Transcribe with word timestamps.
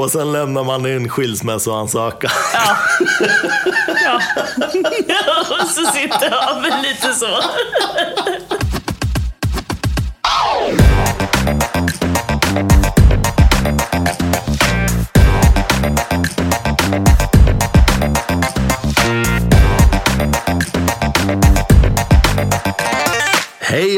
Och 0.00 0.10
sen 0.10 0.32
lämnar 0.32 0.64
man 0.64 0.86
in 0.86 1.08
skilsmässoansökan. 1.08 2.30
Ja. 2.54 2.76
ja. 5.08 5.44
Och 5.60 5.68
så 5.68 5.84
sitter 5.86 6.30
jag 6.30 6.62
med 6.62 6.82
lite 6.82 7.14
så. 7.14 7.40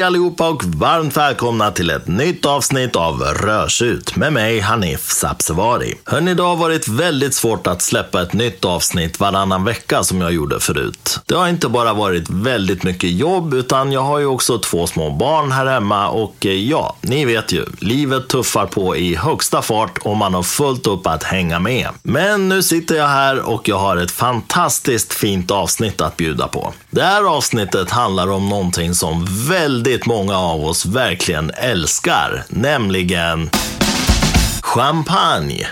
Hej 0.02 0.06
allihopa 0.06 0.48
och 0.48 0.64
varmt 0.64 1.16
välkomna 1.16 1.70
till 1.70 1.90
ett 1.90 2.06
nytt 2.06 2.46
avsnitt 2.46 2.96
av 2.96 3.20
Rörsut 3.20 4.16
med 4.16 4.32
mig 4.32 4.60
Hanif 4.60 5.10
Sapsevari. 5.10 5.94
Hörni, 6.04 6.34
det 6.34 6.42
har 6.42 6.56
varit 6.56 6.88
väldigt 6.88 7.34
svårt 7.34 7.66
att 7.66 7.82
släppa 7.82 8.22
ett 8.22 8.32
nytt 8.32 8.64
avsnitt 8.64 9.20
varannan 9.20 9.64
vecka 9.64 10.02
som 10.02 10.20
jag 10.20 10.32
gjorde 10.32 10.60
förut. 10.60 11.20
Det 11.26 11.34
har 11.34 11.48
inte 11.48 11.68
bara 11.68 11.94
varit 11.94 12.30
väldigt 12.30 12.82
mycket 12.82 13.10
jobb 13.10 13.54
utan 13.54 13.92
jag 13.92 14.00
har 14.00 14.18
ju 14.18 14.26
också 14.26 14.58
två 14.58 14.86
små 14.86 15.10
barn 15.10 15.52
här 15.52 15.66
hemma 15.66 16.08
och 16.08 16.46
eh, 16.46 16.52
ja, 16.52 16.96
ni 17.00 17.24
vet 17.24 17.52
ju, 17.52 17.64
livet 17.78 18.28
tuffar 18.28 18.66
på 18.66 18.96
i 18.96 19.14
högsta 19.14 19.62
fart 19.62 19.98
och 19.98 20.16
man 20.16 20.34
har 20.34 20.42
fullt 20.42 20.86
upp 20.86 21.06
att 21.06 21.22
hänga 21.22 21.58
med. 21.58 21.88
Men 22.02 22.48
nu 22.48 22.62
sitter 22.62 22.94
jag 22.94 23.08
här 23.08 23.48
och 23.48 23.68
jag 23.68 23.78
har 23.78 23.96
ett 23.96 24.10
fantastiskt 24.10 25.14
fint 25.14 25.50
avsnitt 25.50 26.00
att 26.00 26.16
bjuda 26.16 26.48
på. 26.48 26.72
Det 26.90 27.02
här 27.02 27.24
avsnittet 27.36 27.90
handlar 27.90 28.30
om 28.30 28.48
någonting 28.48 28.94
som 28.94 29.26
väldigt 29.48 29.91
många 30.06 30.38
av 30.38 30.64
oss 30.64 30.86
verkligen 30.86 31.50
älskar, 31.50 32.44
nämligen 32.48 33.50
champagne. 34.62 35.66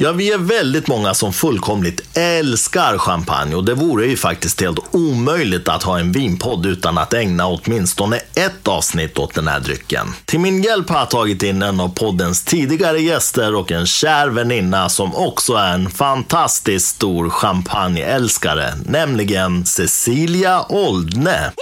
Ja, 0.00 0.12
vi 0.12 0.32
är 0.32 0.38
väldigt 0.38 0.88
många 0.88 1.14
som 1.14 1.32
fullkomligt 1.32 2.16
älskar 2.16 2.98
champagne 2.98 3.54
och 3.54 3.64
det 3.64 3.74
vore 3.74 4.06
ju 4.06 4.16
faktiskt 4.16 4.60
helt 4.60 4.78
omöjligt 4.90 5.68
att 5.68 5.82
ha 5.82 5.98
en 5.98 6.12
vinpodd 6.12 6.66
utan 6.66 6.98
att 6.98 7.12
ägna 7.12 7.46
åtminstone 7.46 8.16
ett 8.16 8.68
avsnitt 8.68 9.18
åt 9.18 9.34
den 9.34 9.48
här 9.48 9.60
drycken. 9.60 10.06
Till 10.24 10.40
min 10.40 10.62
hjälp 10.62 10.88
har 10.88 10.98
jag 10.98 11.10
tagit 11.10 11.42
in 11.42 11.62
en 11.62 11.80
av 11.80 11.88
poddens 11.88 12.44
tidigare 12.44 12.98
gäster 12.98 13.54
och 13.54 13.72
en 13.72 13.86
kär 13.86 14.28
väninna 14.28 14.88
som 14.88 15.14
också 15.14 15.54
är 15.54 15.74
en 15.74 15.90
fantastiskt 15.90 16.86
stor 16.86 17.30
champagneälskare, 17.30 18.74
nämligen 18.84 19.66
Cecilia 19.66 20.62
Oldne. 20.68 21.52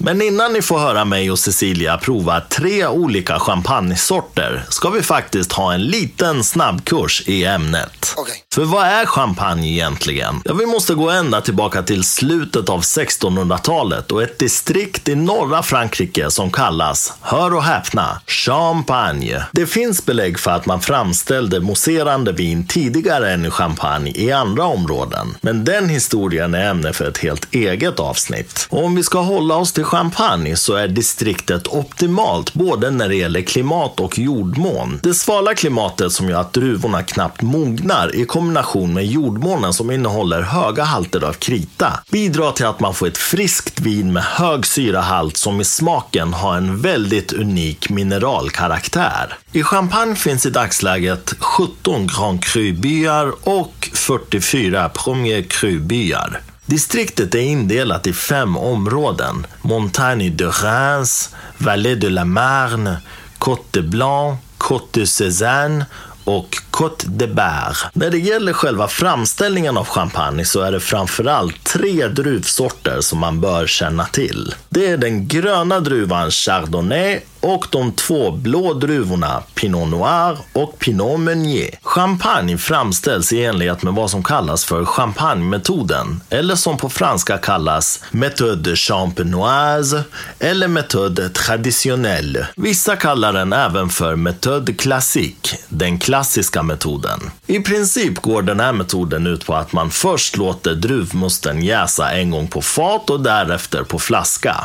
Men 0.00 0.22
innan 0.22 0.52
ni 0.52 0.62
får 0.62 0.78
höra 0.78 1.04
mig 1.04 1.30
och 1.30 1.38
Cecilia 1.38 1.98
prova 1.98 2.40
tre 2.40 2.86
olika 2.86 3.38
champagnesorter 3.38 4.64
ska 4.68 4.90
vi 4.90 5.02
faktiskt 5.02 5.52
ha 5.52 5.74
en 5.74 5.82
liten 5.82 6.44
snabbkurs 6.44 7.22
i 7.26 7.44
ämnet. 7.44 8.14
Okej. 8.16 8.44
För 8.54 8.64
vad 8.64 8.86
är 8.86 9.06
champagne 9.06 9.68
egentligen? 9.72 10.42
Ja, 10.44 10.54
vi 10.54 10.66
måste 10.66 10.94
gå 10.94 11.10
ända 11.10 11.40
tillbaka 11.40 11.82
till 11.82 12.04
slutet 12.04 12.68
av 12.68 12.80
1600-talet 12.80 14.12
och 14.12 14.22
ett 14.22 14.38
distrikt 14.38 15.08
i 15.08 15.14
norra 15.14 15.62
Frankrike 15.62 16.30
som 16.30 16.50
kallas, 16.50 17.12
hör 17.20 17.54
och 17.54 17.62
häpna, 17.62 18.20
champagne. 18.26 19.42
Det 19.52 19.66
finns 19.66 20.06
belägg 20.06 20.38
för 20.38 20.50
att 20.50 20.66
man 20.66 20.80
framställde 20.80 21.60
mousserande 21.60 22.32
vin 22.32 22.66
tidigare 22.66 23.32
än 23.32 23.50
champagne 23.50 24.12
i 24.14 24.32
andra 24.32 24.64
områden. 24.64 25.34
Men 25.40 25.64
den 25.64 25.88
historien 25.88 26.54
är 26.54 26.70
ämne 26.70 26.92
för 26.92 27.08
ett 27.08 27.18
helt 27.18 27.54
eget 27.54 28.00
avsnitt. 28.00 28.66
Och 28.70 28.84
om 28.84 28.94
vi 28.94 29.02
ska 29.02 29.18
hålla 29.18 29.56
oss 29.56 29.72
till 29.72 29.84
champagne 29.88 30.56
så 30.56 30.74
är 30.74 30.88
distriktet 30.88 31.66
optimalt 31.66 32.54
både 32.54 32.90
när 32.90 33.08
det 33.08 33.16
gäller 33.16 33.42
klimat 33.42 34.00
och 34.00 34.18
jordmån. 34.18 35.00
Det 35.02 35.14
svala 35.14 35.54
klimatet 35.54 36.12
som 36.12 36.28
gör 36.28 36.40
att 36.40 36.52
druvorna 36.52 37.02
knappt 37.02 37.42
mognar 37.42 38.16
i 38.16 38.24
kombination 38.24 38.94
med 38.94 39.06
jordmånen 39.06 39.72
som 39.72 39.90
innehåller 39.90 40.42
höga 40.42 40.84
halter 40.84 41.24
av 41.24 41.32
krita 41.32 42.00
bidrar 42.10 42.52
till 42.52 42.66
att 42.66 42.80
man 42.80 42.94
får 42.94 43.06
ett 43.06 43.18
friskt 43.18 43.80
vin 43.80 44.12
med 44.12 44.22
hög 44.22 44.66
syrahalt 44.66 45.36
som 45.36 45.60
i 45.60 45.64
smaken 45.64 46.32
har 46.32 46.56
en 46.56 46.80
väldigt 46.80 47.32
unik 47.32 47.90
mineralkaraktär. 47.90 49.36
I 49.52 49.62
Champagne 49.62 50.16
finns 50.16 50.46
i 50.46 50.50
dagsläget 50.50 51.34
17 51.38 52.06
Grand 52.06 52.44
Cru-byar 52.44 53.32
och 53.42 53.90
44 53.94 54.88
Premier 54.88 55.42
Cru-byar. 55.42 56.40
Distriktet 56.68 57.34
är 57.34 57.38
indelat 57.38 58.06
i 58.06 58.12
fem 58.12 58.56
områden. 58.56 59.46
Montagne 59.62 60.30
de 60.30 60.44
Reims, 60.44 61.34
Vallée 61.58 61.94
de 61.94 62.08
la 62.08 62.24
Marne, 62.24 62.96
Côte 63.38 63.62
de 63.72 63.82
Blanc, 63.82 64.38
Côte 64.58 65.00
de 65.00 65.06
Cézanne 65.06 65.84
och 66.24 66.56
Côte 66.70 67.06
de 67.06 67.26
Berre. 67.26 67.90
När 67.92 68.10
det 68.10 68.18
gäller 68.18 68.52
själva 68.52 68.88
framställningen 68.88 69.76
av 69.76 69.84
champagne 69.84 70.44
så 70.44 70.60
är 70.60 70.72
det 70.72 70.80
framförallt 70.80 71.64
tre 71.64 72.08
druvsorter 72.08 73.00
som 73.00 73.18
man 73.18 73.40
bör 73.40 73.66
känna 73.66 74.04
till. 74.04 74.54
Det 74.68 74.86
är 74.86 74.96
den 74.96 75.28
gröna 75.28 75.80
druvan 75.80 76.30
Chardonnay 76.30 77.20
och 77.40 77.66
de 77.70 77.92
två 77.92 78.30
blå 78.30 78.74
druvorna 78.74 79.42
Pinot 79.54 79.88
Noir 79.88 80.38
och 80.52 80.78
Pinot 80.78 81.20
Meunier. 81.20 81.70
Champagne 81.82 82.58
framställs 82.58 83.32
i 83.32 83.44
enlighet 83.44 83.82
med 83.82 83.94
vad 83.94 84.10
som 84.10 84.24
kallas 84.24 84.64
för 84.64 84.84
champagnemetoden, 84.84 86.20
eller 86.30 86.54
som 86.54 86.76
på 86.76 86.88
franska 86.88 87.38
kallas 87.38 88.04
méthode 88.10 88.76
champenoise 88.76 90.04
eller 90.38 90.68
méthode 90.68 91.28
traditionnelle. 91.28 92.48
Vissa 92.56 92.96
kallar 92.96 93.32
den 93.32 93.52
även 93.52 93.88
för 93.88 94.16
méthode 94.16 94.72
classique, 94.72 95.58
den 95.68 95.98
klassiska 95.98 96.62
metoden. 96.62 97.20
I 97.46 97.60
princip 97.60 98.18
går 98.18 98.42
den 98.42 98.60
här 98.60 98.72
metoden 98.72 99.26
ut 99.26 99.46
på 99.46 99.54
att 99.54 99.72
man 99.72 99.90
först 99.90 100.36
låter 100.36 100.74
druvmusten 100.74 101.62
jäsa 101.62 102.12
en 102.12 102.30
gång 102.30 102.48
på 102.48 102.62
fat 102.62 103.10
och 103.10 103.20
därefter 103.20 103.82
på 103.82 103.98
flaska. 103.98 104.56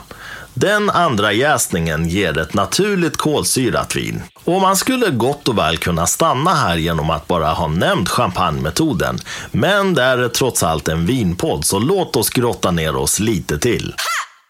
Den 0.54 0.90
andra 0.90 1.34
jäsningen 1.34 2.08
ger 2.10 2.38
ett 2.38 2.54
naturligt 2.54 3.18
kolsyrat 3.18 3.96
vin. 3.96 4.22
Och 4.44 4.62
man 4.62 4.76
skulle 4.76 5.10
gott 5.10 5.48
och 5.48 5.58
väl 5.58 5.78
kunna 5.78 6.08
stanna 6.08 6.54
här 6.54 6.78
genom 6.78 7.10
att 7.10 7.28
bara 7.28 7.48
ha 7.48 7.68
nämnt 7.68 8.10
champagnemetoden. 8.10 9.20
Men 9.52 9.94
det 9.94 10.04
är 10.04 10.30
trots 10.30 10.64
allt 10.64 10.88
en 10.88 11.06
vinpodd, 11.06 11.66
så 11.66 11.80
låt 11.80 12.16
oss 12.16 12.30
grotta 12.30 12.72
ner 12.72 12.96
oss 12.96 13.20
lite 13.20 13.60
till. 13.60 13.94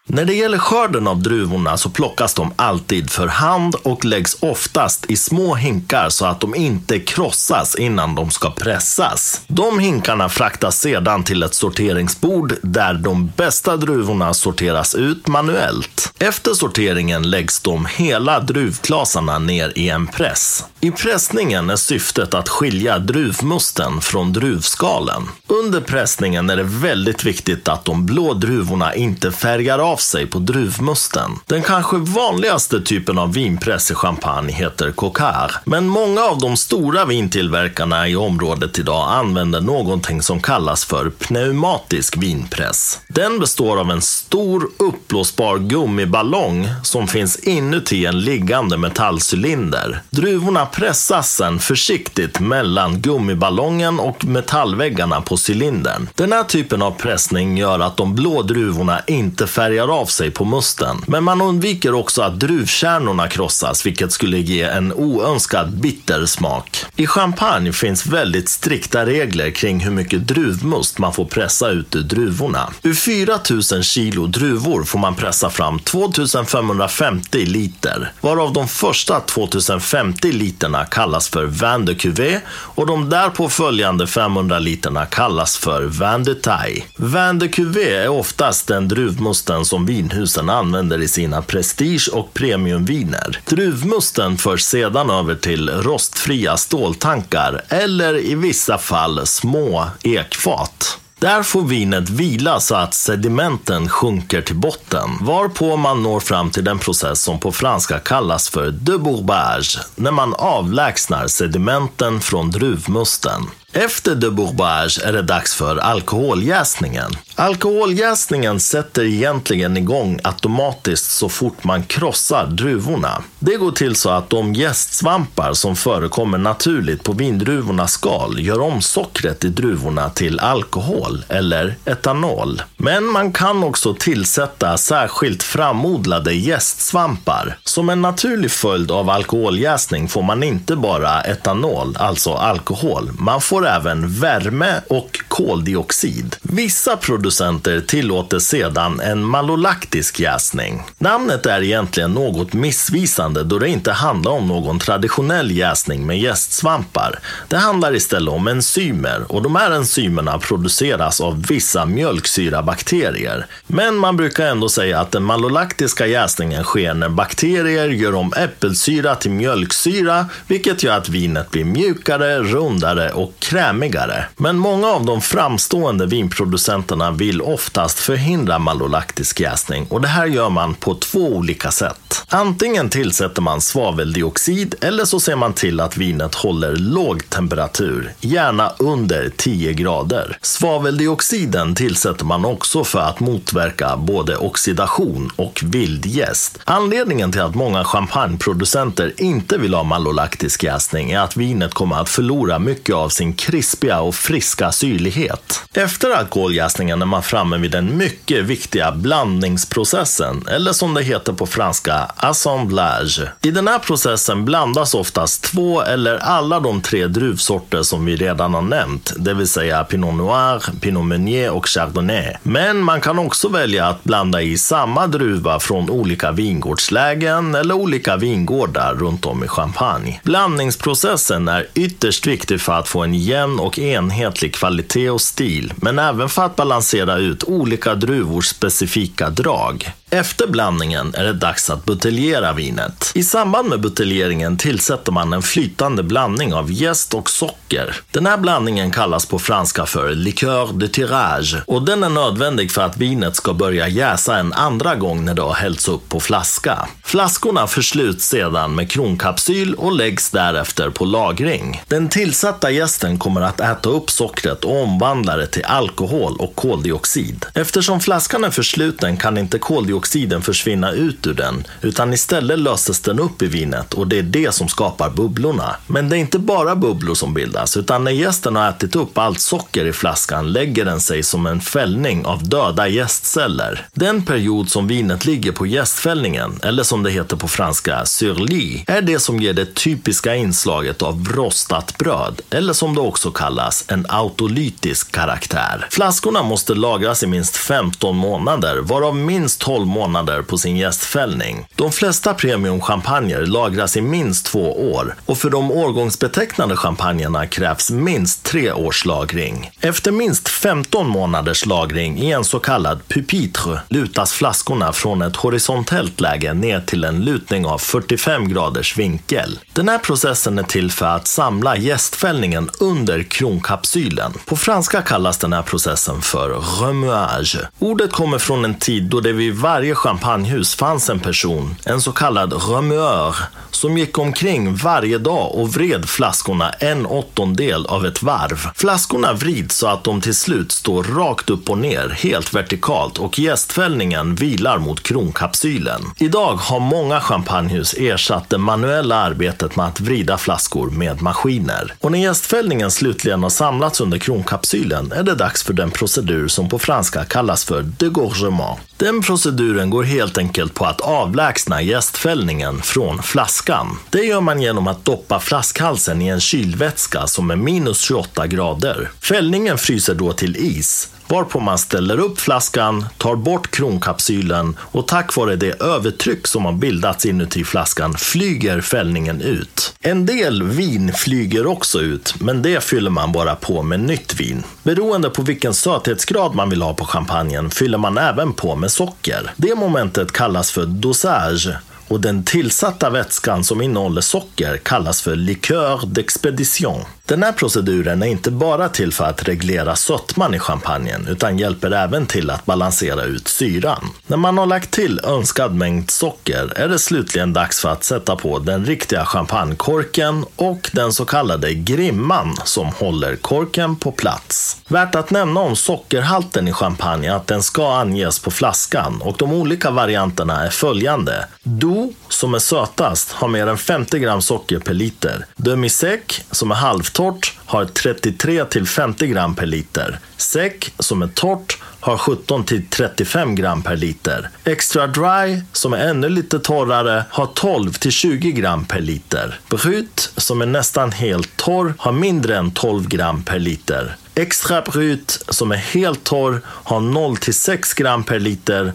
När 0.06 0.24
det 0.24 0.34
gäller 0.34 0.58
skörden 0.58 1.06
av 1.06 1.22
druvorna 1.22 1.76
så 1.76 1.90
plockas 1.90 2.34
de 2.34 2.52
alltid 2.56 3.10
för 3.10 3.26
hand 3.26 3.74
och 3.74 4.04
läggs 4.04 4.36
oftast 4.40 5.10
i 5.10 5.16
små 5.16 5.54
hinkar 5.54 6.08
så 6.08 6.26
att 6.26 6.40
de 6.40 6.54
inte 6.54 7.00
krossas 7.00 7.74
innan 7.74 8.14
de 8.14 8.30
ska 8.30 8.50
pressas. 8.50 9.40
De 9.46 9.78
hinkarna 9.78 10.28
fraktas 10.28 10.80
sedan 10.80 11.24
till 11.24 11.42
ett 11.42 11.54
sorteringsbord 11.54 12.54
där 12.62 12.94
de 12.94 13.32
bästa 13.36 13.76
druvorna 13.76 14.34
sorteras 14.34 14.94
ut 14.94 15.28
manuellt. 15.28 16.14
Efter 16.18 16.54
sorteringen 16.54 17.30
läggs 17.30 17.60
de 17.60 17.86
hela 17.86 18.40
druvklasarna 18.40 19.38
ner 19.38 19.72
i 19.78 19.88
en 19.88 20.06
press. 20.06 20.64
I 20.84 20.90
pressningen 20.90 21.70
är 21.70 21.76
syftet 21.76 22.34
att 22.34 22.48
skilja 22.48 22.98
druvmusten 22.98 24.00
från 24.00 24.32
druvskalen. 24.32 25.22
Under 25.46 25.80
pressningen 25.80 26.50
är 26.50 26.56
det 26.56 26.62
väldigt 26.62 27.24
viktigt 27.24 27.68
att 27.68 27.84
de 27.84 28.06
blå 28.06 28.34
druvorna 28.34 28.94
inte 28.94 29.32
färgar 29.32 29.78
av 29.78 29.96
sig 29.96 30.26
på 30.26 30.38
druvmusten. 30.38 31.30
Den 31.46 31.62
kanske 31.62 31.96
vanligaste 31.96 32.80
typen 32.80 33.18
av 33.18 33.32
vinpress 33.32 33.90
i 33.90 33.94
champagne 33.94 34.52
heter 34.52 34.90
coquard. 34.90 35.52
Men 35.64 35.88
många 35.88 36.20
av 36.22 36.38
de 36.38 36.56
stora 36.56 37.04
vintillverkarna 37.04 38.08
i 38.08 38.16
området 38.16 38.78
idag 38.78 39.08
använder 39.12 39.60
någonting 39.60 40.22
som 40.22 40.40
kallas 40.40 40.84
för 40.84 41.10
pneumatisk 41.10 42.16
vinpress. 42.16 43.00
Den 43.08 43.38
består 43.38 43.80
av 43.80 43.90
en 43.90 44.02
stor 44.02 44.70
uppblåsbar 44.78 45.58
gummiballong 45.58 46.68
som 46.82 47.08
finns 47.08 47.36
inuti 47.36 48.06
en 48.06 48.20
liggande 48.20 48.76
metallcylinder. 48.78 50.02
Druvorna 50.10 50.66
pressas 50.74 51.34
sen 51.34 51.58
försiktigt 51.58 52.40
mellan 52.40 53.00
gummiballongen 53.00 54.00
och 54.00 54.24
metallväggarna 54.24 55.20
på 55.20 55.36
cylindern. 55.48 56.08
Den 56.14 56.32
här 56.32 56.44
typen 56.44 56.82
av 56.82 56.90
pressning 56.90 57.56
gör 57.58 57.80
att 57.80 57.96
de 57.96 58.14
blå 58.14 58.42
druvorna 58.42 59.00
inte 59.06 59.46
färgar 59.46 60.00
av 60.00 60.06
sig 60.06 60.30
på 60.30 60.44
musten. 60.44 60.96
Men 61.06 61.24
man 61.24 61.40
undviker 61.40 61.94
också 61.94 62.22
att 62.22 62.40
druvkärnorna 62.40 63.28
krossas, 63.28 63.86
vilket 63.86 64.12
skulle 64.12 64.38
ge 64.38 64.62
en 64.62 64.92
oönskad 64.92 65.80
bitter 65.80 66.26
smak. 66.26 66.84
I 66.96 67.06
champagne 67.06 67.72
finns 67.72 68.06
väldigt 68.06 68.48
strikta 68.48 69.06
regler 69.06 69.50
kring 69.50 69.80
hur 69.80 69.90
mycket 69.90 70.28
druvmust 70.28 70.98
man 70.98 71.12
får 71.12 71.24
pressa 71.24 71.70
ut 71.70 71.96
ur 71.96 72.02
druvorna. 72.02 72.70
Ur 72.82 72.94
4000 72.94 73.82
kilo 73.82 74.26
druvor 74.26 74.84
får 74.84 74.98
man 74.98 75.14
pressa 75.14 75.50
fram 75.50 75.78
2550 75.78 77.38
liter, 77.38 78.12
varav 78.20 78.52
de 78.52 78.68
första 78.68 79.20
2050 79.20 80.32
liter 80.32 80.63
literna 80.64 80.84
kallas 80.84 81.28
för 81.28 81.44
vin 81.46 81.84
de 81.84 81.94
cuvée 81.94 82.40
och 82.48 82.86
de 82.86 83.10
därpå 83.10 83.48
följande 83.48 84.06
500 84.06 84.58
literna 84.58 85.06
kallas 85.06 85.56
för 85.56 85.82
vin 85.82 86.24
de 86.24 86.34
taille. 86.34 86.84
Vin 86.96 87.38
de 87.38 87.48
cuvée 87.48 88.04
är 88.04 88.08
oftast 88.08 88.66
den 88.66 88.88
druvmusten 88.88 89.64
som 89.64 89.86
vinhusen 89.86 90.50
använder 90.50 91.02
i 91.02 91.08
sina 91.08 91.42
prestige 91.42 92.08
och 92.12 92.34
premiumviner. 92.34 93.40
Druvmusten 93.44 94.36
förs 94.36 94.62
sedan 94.62 95.10
över 95.10 95.34
till 95.34 95.70
rostfria 95.70 96.56
ståltankar 96.56 97.60
eller 97.68 98.18
i 98.18 98.34
vissa 98.34 98.78
fall 98.78 99.26
små 99.26 99.86
ekfat. 100.02 101.03
Där 101.24 101.42
får 101.42 101.62
vinet 101.62 102.10
vila 102.10 102.60
så 102.60 102.74
att 102.74 102.94
sedimenten 102.94 103.88
sjunker 103.88 104.42
till 104.42 104.56
botten, 104.56 105.10
varpå 105.20 105.76
man 105.76 106.02
når 106.02 106.20
fram 106.20 106.50
till 106.50 106.64
den 106.64 106.78
process 106.78 107.20
som 107.20 107.40
på 107.40 107.52
franska 107.52 107.98
kallas 107.98 108.48
för 108.48 108.70
debourbage, 108.70 109.78
när 109.94 110.10
man 110.10 110.34
avlägsnar 110.34 111.26
sedimenten 111.26 112.20
från 112.20 112.50
druvmusten. 112.50 113.42
Efter 113.72 114.14
de 114.14 114.30
bourbage 114.30 115.00
är 115.04 115.12
det 115.12 115.22
dags 115.22 115.54
för 115.54 115.76
alkoholjäsningen. 115.76 117.10
Alkoholjäsningen 117.36 118.60
sätter 118.60 119.04
egentligen 119.04 119.76
igång 119.76 120.20
automatiskt 120.24 121.10
så 121.10 121.28
fort 121.28 121.64
man 121.64 121.82
krossar 121.82 122.46
druvorna. 122.46 123.22
Det 123.38 123.56
går 123.56 123.72
till 123.72 123.96
så 123.96 124.10
att 124.10 124.30
de 124.30 124.54
jästsvampar 124.54 125.52
som 125.52 125.76
förekommer 125.76 126.38
naturligt 126.38 127.04
på 127.04 127.12
vindruvornas 127.12 127.92
skal 127.92 128.40
gör 128.40 128.60
om 128.60 128.82
sockret 128.82 129.44
i 129.44 129.48
druvorna 129.48 130.10
till 130.10 130.40
alkohol 130.40 131.24
eller 131.28 131.76
etanol. 131.84 132.62
Men 132.76 133.04
man 133.04 133.32
kan 133.32 133.64
också 133.64 133.94
tillsätta 133.94 134.76
särskilt 134.76 135.42
framodlade 135.42 136.34
jästsvampar. 136.34 137.58
Som 137.64 137.88
en 137.88 138.02
naturlig 138.02 138.50
följd 138.50 138.90
av 138.90 139.10
alkoholjäsning 139.10 140.08
får 140.08 140.22
man 140.22 140.42
inte 140.42 140.76
bara 140.76 141.20
etanol, 141.20 141.96
alltså 141.96 142.32
alkohol. 142.32 143.10
Man 143.18 143.40
får 143.40 143.66
även 143.66 144.08
värme 144.20 144.80
och 144.88 145.20
koldioxid. 145.28 146.36
Vissa 146.42 146.96
producenter 147.24 147.80
tillåter 147.80 148.38
sedan 148.38 149.00
en 149.00 149.24
malolaktisk 149.24 150.20
jäsning. 150.20 150.82
Namnet 150.98 151.46
är 151.46 151.62
egentligen 151.62 152.12
något 152.12 152.52
missvisande 152.52 153.44
då 153.44 153.58
det 153.58 153.68
inte 153.68 153.92
handlar 153.92 154.32
om 154.32 154.48
någon 154.48 154.78
traditionell 154.78 155.50
jäsning 155.50 156.06
med 156.06 156.18
jästsvampar. 156.18 157.18
Det 157.48 157.56
handlar 157.56 157.94
istället 157.94 158.34
om 158.34 158.48
enzymer 158.48 159.24
och 159.28 159.42
de 159.42 159.56
här 159.56 159.70
enzymerna 159.70 160.38
produceras 160.38 161.20
av 161.20 161.46
vissa 161.46 161.86
mjölksyrabakterier. 161.86 163.46
Men 163.66 163.96
man 163.96 164.16
brukar 164.16 164.46
ändå 164.46 164.68
säga 164.68 165.00
att 165.00 165.10
den 165.10 165.22
malolaktiska 165.22 166.06
jäsningen 166.06 166.64
sker 166.64 166.94
när 166.94 167.08
bakterier 167.08 167.88
gör 167.88 168.14
om 168.14 168.32
äppelsyra 168.36 169.14
till 169.14 169.30
mjölksyra, 169.30 170.26
vilket 170.46 170.82
gör 170.82 170.96
att 170.96 171.08
vinet 171.08 171.50
blir 171.50 171.64
mjukare, 171.64 172.38
rundare 172.42 173.10
och 173.10 173.32
krämigare. 173.38 174.24
Men 174.36 174.56
många 174.58 174.86
av 174.86 175.04
de 175.04 175.20
framstående 175.20 176.06
vinproducenterna 176.06 177.13
vill 177.16 177.42
oftast 177.42 177.98
förhindra 177.98 178.58
malolaktisk 178.58 179.40
jäsning 179.40 179.86
och 179.90 180.00
det 180.00 180.08
här 180.08 180.26
gör 180.26 180.50
man 180.50 180.74
på 180.74 180.94
två 180.94 181.20
olika 181.20 181.70
sätt. 181.70 182.24
Antingen 182.28 182.90
tillsätter 182.90 183.42
man 183.42 183.60
svaveldioxid 183.60 184.74
eller 184.80 185.04
så 185.04 185.20
ser 185.20 185.36
man 185.36 185.52
till 185.52 185.80
att 185.80 185.96
vinet 185.96 186.34
håller 186.34 186.76
låg 186.76 187.30
temperatur, 187.30 188.12
gärna 188.20 188.72
under 188.78 189.32
10 189.36 189.72
grader. 189.72 190.38
Svaveldioxiden 190.42 191.74
tillsätter 191.74 192.24
man 192.24 192.44
också 192.44 192.84
för 192.84 192.98
att 192.98 193.20
motverka 193.20 193.96
både 193.96 194.36
oxidation 194.36 195.30
och 195.36 195.60
vildjäst. 195.64 196.58
Anledningen 196.64 197.32
till 197.32 197.40
att 197.40 197.54
många 197.54 197.84
champagneproducenter 197.84 199.12
inte 199.16 199.58
vill 199.58 199.74
ha 199.74 199.82
malolaktisk 199.82 200.62
jäsning 200.62 201.10
är 201.10 201.20
att 201.20 201.36
vinet 201.36 201.74
kommer 201.74 201.96
att 201.96 202.08
förlora 202.08 202.58
mycket 202.58 202.94
av 202.94 203.08
sin 203.08 203.34
krispiga 203.34 204.00
och 204.00 204.14
friska 204.14 204.72
syrlighet. 204.72 205.60
Efter 205.74 206.10
alkoholjäsningen 206.10 207.02
är 207.04 207.08
man 207.08 207.22
framme 207.22 207.58
vid 207.58 207.70
den 207.70 207.96
mycket 207.96 208.44
viktiga 208.44 208.92
blandningsprocessen, 208.92 210.44
eller 210.50 210.72
som 210.72 210.94
det 210.94 211.02
heter 211.02 211.32
på 211.32 211.46
franska, 211.46 211.94
assemblage. 212.16 213.20
I 213.42 213.50
den 213.50 213.68
här 213.68 213.78
processen 213.78 214.44
blandas 214.44 214.94
oftast 214.94 215.42
två 215.42 215.82
eller 215.82 216.16
alla 216.16 216.60
de 216.60 216.80
tre 216.80 217.06
druvsorter 217.06 217.82
som 217.82 218.04
vi 218.04 218.16
redan 218.16 218.54
har 218.54 218.62
nämnt, 218.62 219.12
det 219.16 219.34
vill 219.34 219.48
säga 219.48 219.84
Pinot 219.84 220.14
Noir, 220.14 220.80
Pinot 220.80 221.04
Meunier 221.04 221.50
och 221.50 221.68
Chardonnay. 221.68 222.36
Men 222.42 222.78
man 222.78 223.00
kan 223.00 223.18
också 223.18 223.48
välja 223.48 223.86
att 223.86 224.04
blanda 224.04 224.42
i 224.42 224.58
samma 224.58 225.06
druva 225.06 225.60
från 225.60 225.90
olika 225.90 226.32
vingårdslägen 226.32 227.54
eller 227.54 227.74
olika 227.74 228.16
vingårdar 228.16 228.94
runt 228.94 229.26
om 229.26 229.44
i 229.44 229.48
Champagne. 229.48 230.20
Blandningsprocessen 230.22 231.48
är 231.48 231.66
ytterst 231.74 232.26
viktig 232.26 232.60
för 232.60 232.72
att 232.72 232.88
få 232.88 233.02
en 233.02 233.14
jämn 233.14 233.60
och 233.60 233.78
enhetlig 233.78 234.54
kvalitet 234.54 235.10
och 235.10 235.20
stil, 235.20 235.72
men 235.76 235.98
även 235.98 236.28
för 236.28 236.42
att 236.42 236.56
balansera 236.56 236.93
ut 237.02 237.42
olika 237.42 237.94
druvors 237.94 238.48
specifika 238.48 239.30
drag. 239.30 239.92
Efter 240.14 240.46
blandningen 240.46 241.14
är 241.14 241.24
det 241.24 241.32
dags 241.32 241.70
att 241.70 241.84
buteljera 241.84 242.52
vinet. 242.52 243.12
I 243.14 243.22
samband 243.22 243.68
med 243.68 243.80
buteljeringen 243.80 244.56
tillsätter 244.56 245.12
man 245.12 245.32
en 245.32 245.42
flytande 245.42 246.02
blandning 246.02 246.54
av 246.54 246.72
jäst 246.72 247.14
och 247.14 247.30
socker. 247.30 247.96
Den 248.10 248.26
här 248.26 248.36
blandningen 248.36 248.90
kallas 248.90 249.26
på 249.26 249.38
franska 249.38 249.86
för 249.86 250.14
liqueur 250.14 250.68
de 250.72 250.88
tirage 250.88 251.56
och 251.66 251.82
den 251.82 252.04
är 252.04 252.08
nödvändig 252.08 252.70
för 252.70 252.82
att 252.82 252.96
vinet 252.96 253.36
ska 253.36 253.52
börja 253.52 253.88
jäsa 253.88 254.38
en 254.38 254.52
andra 254.52 254.94
gång 254.94 255.24
när 255.24 255.34
det 255.34 255.42
har 255.42 255.54
hällts 255.54 255.88
upp 255.88 256.08
på 256.08 256.20
flaska. 256.20 256.88
Flaskorna 257.04 257.66
försluts 257.66 258.28
sedan 258.28 258.74
med 258.74 258.90
kronkapsyl 258.90 259.74
och 259.74 259.92
läggs 259.92 260.30
därefter 260.30 260.90
på 260.90 261.04
lagring. 261.04 261.82
Den 261.88 262.08
tillsatta 262.08 262.70
jästen 262.70 263.18
kommer 263.18 263.40
att 263.40 263.60
äta 263.60 263.88
upp 263.88 264.10
sockret 264.10 264.64
och 264.64 264.82
omvandla 264.82 265.36
det 265.36 265.46
till 265.46 265.64
alkohol 265.64 266.36
och 266.38 266.54
koldioxid. 266.54 267.46
Eftersom 267.54 268.00
flaskan 268.00 268.44
är 268.44 268.50
försluten 268.50 269.16
kan 269.16 269.38
inte 269.38 269.58
koldioxid 269.58 270.03
koldioxiden 270.04 270.42
försvinna 270.42 270.92
ut 270.92 271.26
ur 271.26 271.34
den, 271.34 271.66
utan 271.82 272.12
istället 272.12 272.58
löses 272.58 273.00
den 273.00 273.20
upp 273.20 273.42
i 273.42 273.46
vinet 273.46 273.94
och 273.94 274.08
det 274.08 274.18
är 274.18 274.22
det 274.22 274.54
som 274.54 274.68
skapar 274.68 275.10
bubblorna. 275.10 275.76
Men 275.86 276.08
det 276.08 276.16
är 276.16 276.20
inte 276.20 276.38
bara 276.38 276.76
bubblor 276.76 277.14
som 277.14 277.34
bildas, 277.34 277.76
utan 277.76 278.04
när 278.04 278.10
gästen 278.10 278.56
har 278.56 278.68
ätit 278.68 278.96
upp 278.96 279.18
allt 279.18 279.40
socker 279.40 279.84
i 279.86 279.92
flaskan 279.92 280.52
lägger 280.52 280.84
den 280.84 281.00
sig 281.00 281.22
som 281.22 281.46
en 281.46 281.60
fällning 281.60 282.26
av 282.26 282.48
döda 282.48 282.88
gästceller. 282.88 283.86
Den 283.94 284.22
period 284.22 284.68
som 284.68 284.86
vinet 284.86 285.24
ligger 285.24 285.52
på 285.52 285.66
gästfällningen, 285.66 286.60
eller 286.62 286.82
som 286.82 287.02
det 287.02 287.10
heter 287.10 287.36
på 287.36 287.48
franska, 287.48 288.04
surli, 288.04 288.84
är 288.86 289.02
det 289.02 289.18
som 289.18 289.40
ger 289.40 289.52
det 289.52 289.74
typiska 289.74 290.34
inslaget 290.34 291.02
av 291.02 291.28
rostat 291.34 291.98
bröd, 291.98 292.40
eller 292.50 292.72
som 292.72 292.94
det 292.94 293.00
också 293.00 293.30
kallas, 293.30 293.84
en 293.88 294.06
autolytisk 294.08 295.12
karaktär. 295.12 295.86
Flaskorna 295.90 296.42
måste 296.42 296.74
lagras 296.74 297.22
i 297.22 297.26
minst 297.26 297.56
15 297.56 298.16
månader, 298.16 298.78
varav 298.78 299.16
minst 299.16 299.60
12 299.60 299.93
månader 299.94 300.42
på 300.42 300.58
sin 300.58 300.76
gästfällning. 300.76 301.66
De 301.74 301.92
flesta 301.92 302.34
premiumchampagner 302.34 303.46
lagras 303.46 303.96
i 303.96 304.00
minst 304.00 304.46
två 304.46 304.92
år 304.92 305.14
och 305.26 305.38
för 305.38 305.50
de 305.50 305.70
årgångsbetecknade 305.70 306.76
champagnerna 306.76 307.46
krävs 307.46 307.90
minst 307.90 308.42
tre 308.42 308.72
års 308.72 309.04
lagring. 309.04 309.70
Efter 309.80 310.12
minst 310.12 310.48
15 310.48 311.08
månaders 311.08 311.66
lagring 311.66 312.18
i 312.18 312.32
en 312.32 312.44
så 312.44 312.58
kallad 312.58 313.08
pupitre 313.08 313.80
lutas 313.88 314.32
flaskorna 314.32 314.92
från 314.92 315.22
ett 315.22 315.36
horisontellt 315.36 316.20
läge 316.20 316.54
ner 316.54 316.80
till 316.80 317.04
en 317.04 317.24
lutning 317.24 317.66
av 317.66 317.78
45 317.78 318.48
graders 318.48 318.98
vinkel. 318.98 319.58
Den 319.72 319.88
här 319.88 319.98
processen 319.98 320.58
är 320.58 320.62
till 320.62 320.90
för 320.90 321.06
att 321.06 321.26
samla 321.26 321.76
gästfällningen 321.76 322.70
under 322.80 323.22
kronkapsylen. 323.22 324.32
På 324.46 324.56
franska 324.56 325.02
kallas 325.02 325.38
den 325.38 325.52
här 325.52 325.62
processen 325.62 326.22
för 326.22 326.50
remuage. 326.82 327.58
Ordet 327.78 328.12
kommer 328.12 328.38
från 328.38 328.64
en 328.64 328.74
tid 328.74 329.04
då 329.04 329.20
det 329.20 329.32
vid 329.32 329.54
varje 329.54 329.83
varje 329.84 329.94
champagnehus 329.94 330.74
fanns 330.74 331.10
en 331.10 331.20
person, 331.20 331.76
en 331.84 332.00
så 332.00 332.12
kallad 332.12 332.52
remuör, 332.52 333.36
som 333.70 333.98
gick 333.98 334.18
omkring 334.18 334.74
varje 334.74 335.18
dag 335.18 335.54
och 335.54 335.74
vred 335.74 336.08
flaskorna 336.08 336.70
en 336.70 337.06
åttondel 337.06 337.86
av 337.86 338.06
ett 338.06 338.22
varv. 338.22 338.68
Flaskorna 338.74 339.32
vrids 339.32 339.76
så 339.76 339.86
att 339.86 340.04
de 340.04 340.20
till 340.20 340.34
slut 340.34 340.72
står 340.72 341.02
rakt 341.02 341.50
upp 341.50 341.70
och 341.70 341.78
ner, 341.78 342.08
helt 342.08 342.54
vertikalt 342.54 343.18
och 343.18 343.38
gästfällningen 343.38 344.34
vilar 344.34 344.78
mot 344.78 345.02
kronkapsylen. 345.02 346.02
Idag 346.16 346.54
har 346.54 346.80
många 346.80 347.20
champagnehus 347.20 347.94
ersatt 347.94 348.50
det 348.50 348.58
manuella 348.58 349.16
arbetet 349.16 349.76
med 349.76 349.86
att 349.86 350.00
vrida 350.00 350.38
flaskor 350.38 350.90
med 350.90 351.22
maskiner. 351.22 351.94
Och 352.00 352.12
när 352.12 352.18
gästfällningen 352.18 352.90
slutligen 352.90 353.42
har 353.42 353.50
samlats 353.50 354.00
under 354.00 354.18
kronkapsylen 354.18 355.12
är 355.12 355.22
det 355.22 355.34
dags 355.34 355.62
för 355.62 355.72
den 355.72 355.90
procedur 355.90 356.48
som 356.48 356.68
på 356.68 356.78
franska 356.78 357.24
kallas 357.24 357.64
för 357.64 357.82
degorgement. 357.82 358.80
Den 358.96 359.22
proceduren 359.64 359.90
går 359.90 360.02
helt 360.02 360.38
enkelt 360.38 360.74
på 360.74 360.84
att 360.84 361.00
avlägsna 361.00 361.82
gästfällningen 361.82 362.82
från 362.82 363.22
flaskan. 363.22 363.98
Det 364.10 364.24
gör 364.24 364.40
man 364.40 364.62
genom 364.62 364.86
att 364.86 365.04
doppa 365.04 365.40
flaskhalsen 365.40 366.22
i 366.22 366.28
en 366.28 366.40
kylvätska 366.40 367.26
som 367.26 367.50
är 367.50 367.56
minus 367.56 368.00
28 368.00 368.46
grader. 368.46 369.10
Fällningen 369.20 369.78
fryser 369.78 370.14
då 370.14 370.32
till 370.32 370.56
till 370.56 370.56
is 370.56 371.13
varpå 371.28 371.60
man 371.60 371.78
ställer 371.78 372.18
upp 372.18 372.40
flaskan, 372.40 373.06
tar 373.18 373.36
bort 373.36 373.70
kronkapsylen 373.70 374.76
och 374.80 375.08
tack 375.08 375.36
vare 375.36 375.56
det 375.56 375.82
övertryck 375.82 376.46
som 376.46 376.64
har 376.64 376.72
bildats 376.72 377.26
inuti 377.26 377.64
flaskan 377.64 378.14
flyger 378.14 378.80
fällningen 378.80 379.40
ut. 379.40 379.94
En 380.00 380.26
del 380.26 380.62
vin 380.62 381.12
flyger 381.12 381.66
också 381.66 382.00
ut, 382.00 382.34
men 382.40 382.62
det 382.62 382.84
fyller 382.84 383.10
man 383.10 383.32
bara 383.32 383.54
på 383.54 383.82
med 383.82 384.00
nytt 384.00 384.40
vin. 384.40 384.62
Beroende 384.82 385.30
på 385.30 385.42
vilken 385.42 385.74
söthetsgrad 385.74 386.54
man 386.54 386.70
vill 386.70 386.82
ha 386.82 386.94
på 386.94 387.04
champagnen 387.04 387.70
fyller 387.70 387.98
man 387.98 388.18
även 388.18 388.52
på 388.52 388.76
med 388.76 388.90
socker. 388.90 389.52
Det 389.56 389.74
momentet 389.74 390.32
kallas 390.32 390.70
för 390.70 390.86
dosage 390.86 391.68
och 392.08 392.20
den 392.20 392.44
tillsatta 392.44 393.10
vätskan 393.10 393.64
som 393.64 393.82
innehåller 393.82 394.20
socker 394.20 394.76
kallas 394.76 395.22
för 395.22 395.36
liqueur 395.36 395.98
d'expedition. 395.98 397.04
Den 397.26 397.42
här 397.42 397.52
proceduren 397.52 398.22
är 398.22 398.26
inte 398.26 398.50
bara 398.50 398.88
till 398.88 399.12
för 399.12 399.24
att 399.24 399.48
reglera 399.48 399.96
sötman 399.96 400.54
i 400.54 400.58
champagnen 400.58 401.26
utan 401.28 401.58
hjälper 401.58 401.90
även 401.90 402.26
till 402.26 402.50
att 402.50 402.66
balansera 402.66 403.24
ut 403.24 403.48
syran. 403.48 404.10
När 404.26 404.36
man 404.36 404.58
har 404.58 404.66
lagt 404.66 404.90
till 404.90 405.20
önskad 405.24 405.74
mängd 405.74 406.10
socker 406.10 406.72
är 406.76 406.88
det 406.88 406.98
slutligen 406.98 407.52
dags 407.52 407.80
för 407.80 407.88
att 407.88 408.04
sätta 408.04 408.36
på 408.36 408.58
den 408.58 408.84
riktiga 408.84 409.24
champagnekorken 409.24 410.44
och 410.56 410.90
den 410.92 411.12
så 411.12 411.24
kallade 411.24 411.74
grimman 411.74 412.56
som 412.64 412.86
håller 412.86 413.36
korken 413.36 413.96
på 413.96 414.12
plats. 414.12 414.76
Värt 414.88 415.14
att 415.14 415.30
nämna 415.30 415.60
om 415.60 415.76
sockerhalten 415.76 416.68
i 416.68 416.72
champagne 416.72 417.28
är 417.28 417.34
att 417.34 417.46
den 417.46 417.62
ska 417.62 417.94
anges 417.94 418.38
på 418.38 418.50
flaskan 418.50 419.22
och 419.22 419.36
de 419.38 419.52
olika 419.52 419.90
varianterna 419.90 420.66
är 420.66 420.70
följande. 420.70 421.46
Do, 421.62 422.12
som 422.28 422.54
är 422.54 422.58
sötast, 422.58 423.32
har 423.32 423.48
mer 423.48 423.66
än 423.66 423.78
50 423.78 424.18
gram 424.18 424.42
socker 424.42 424.78
per 424.78 424.94
liter. 424.94 425.46
Demi-sec, 425.56 426.40
som 426.50 426.70
är 426.70 426.74
halvt 426.74 427.13
Torrt 427.14 427.52
har 427.64 427.84
33 427.84 428.64
till 428.64 428.86
50 428.86 429.26
gram 429.26 429.54
per 429.54 429.66
liter. 429.66 430.18
Säck, 430.36 430.94
som 430.98 431.22
är 431.22 431.26
torrt, 431.26 431.78
har 432.00 432.18
17 432.18 432.64
till 432.64 432.86
35 432.90 433.54
gram 433.54 433.82
per 433.82 433.96
liter. 433.96 434.48
Extra 434.64 435.06
dry, 435.06 435.62
som 435.72 435.92
är 435.92 435.98
ännu 436.08 436.28
lite 436.28 436.58
torrare, 436.58 437.24
har 437.30 437.46
12 437.46 437.92
till 437.92 438.12
20 438.12 438.52
gram 438.52 438.84
per 438.84 439.00
liter. 439.00 439.60
Brut, 439.68 440.32
som 440.36 440.62
är 440.62 440.66
nästan 440.66 441.12
helt 441.12 441.56
torr, 441.56 441.94
har 441.98 442.12
mindre 442.12 442.56
än 442.56 442.70
12 442.70 443.08
gram 443.08 443.42
per 443.42 443.58
liter. 443.58 444.16
Extra 444.34 444.82
brut, 444.82 445.44
som 445.48 445.72
är 445.72 445.76
helt 445.76 446.24
torr, 446.24 446.60
har 446.66 447.00
0 447.00 447.36
till 447.36 447.54
6 447.54 447.94
gram 447.94 448.24
per 448.24 448.38
liter 448.38 448.92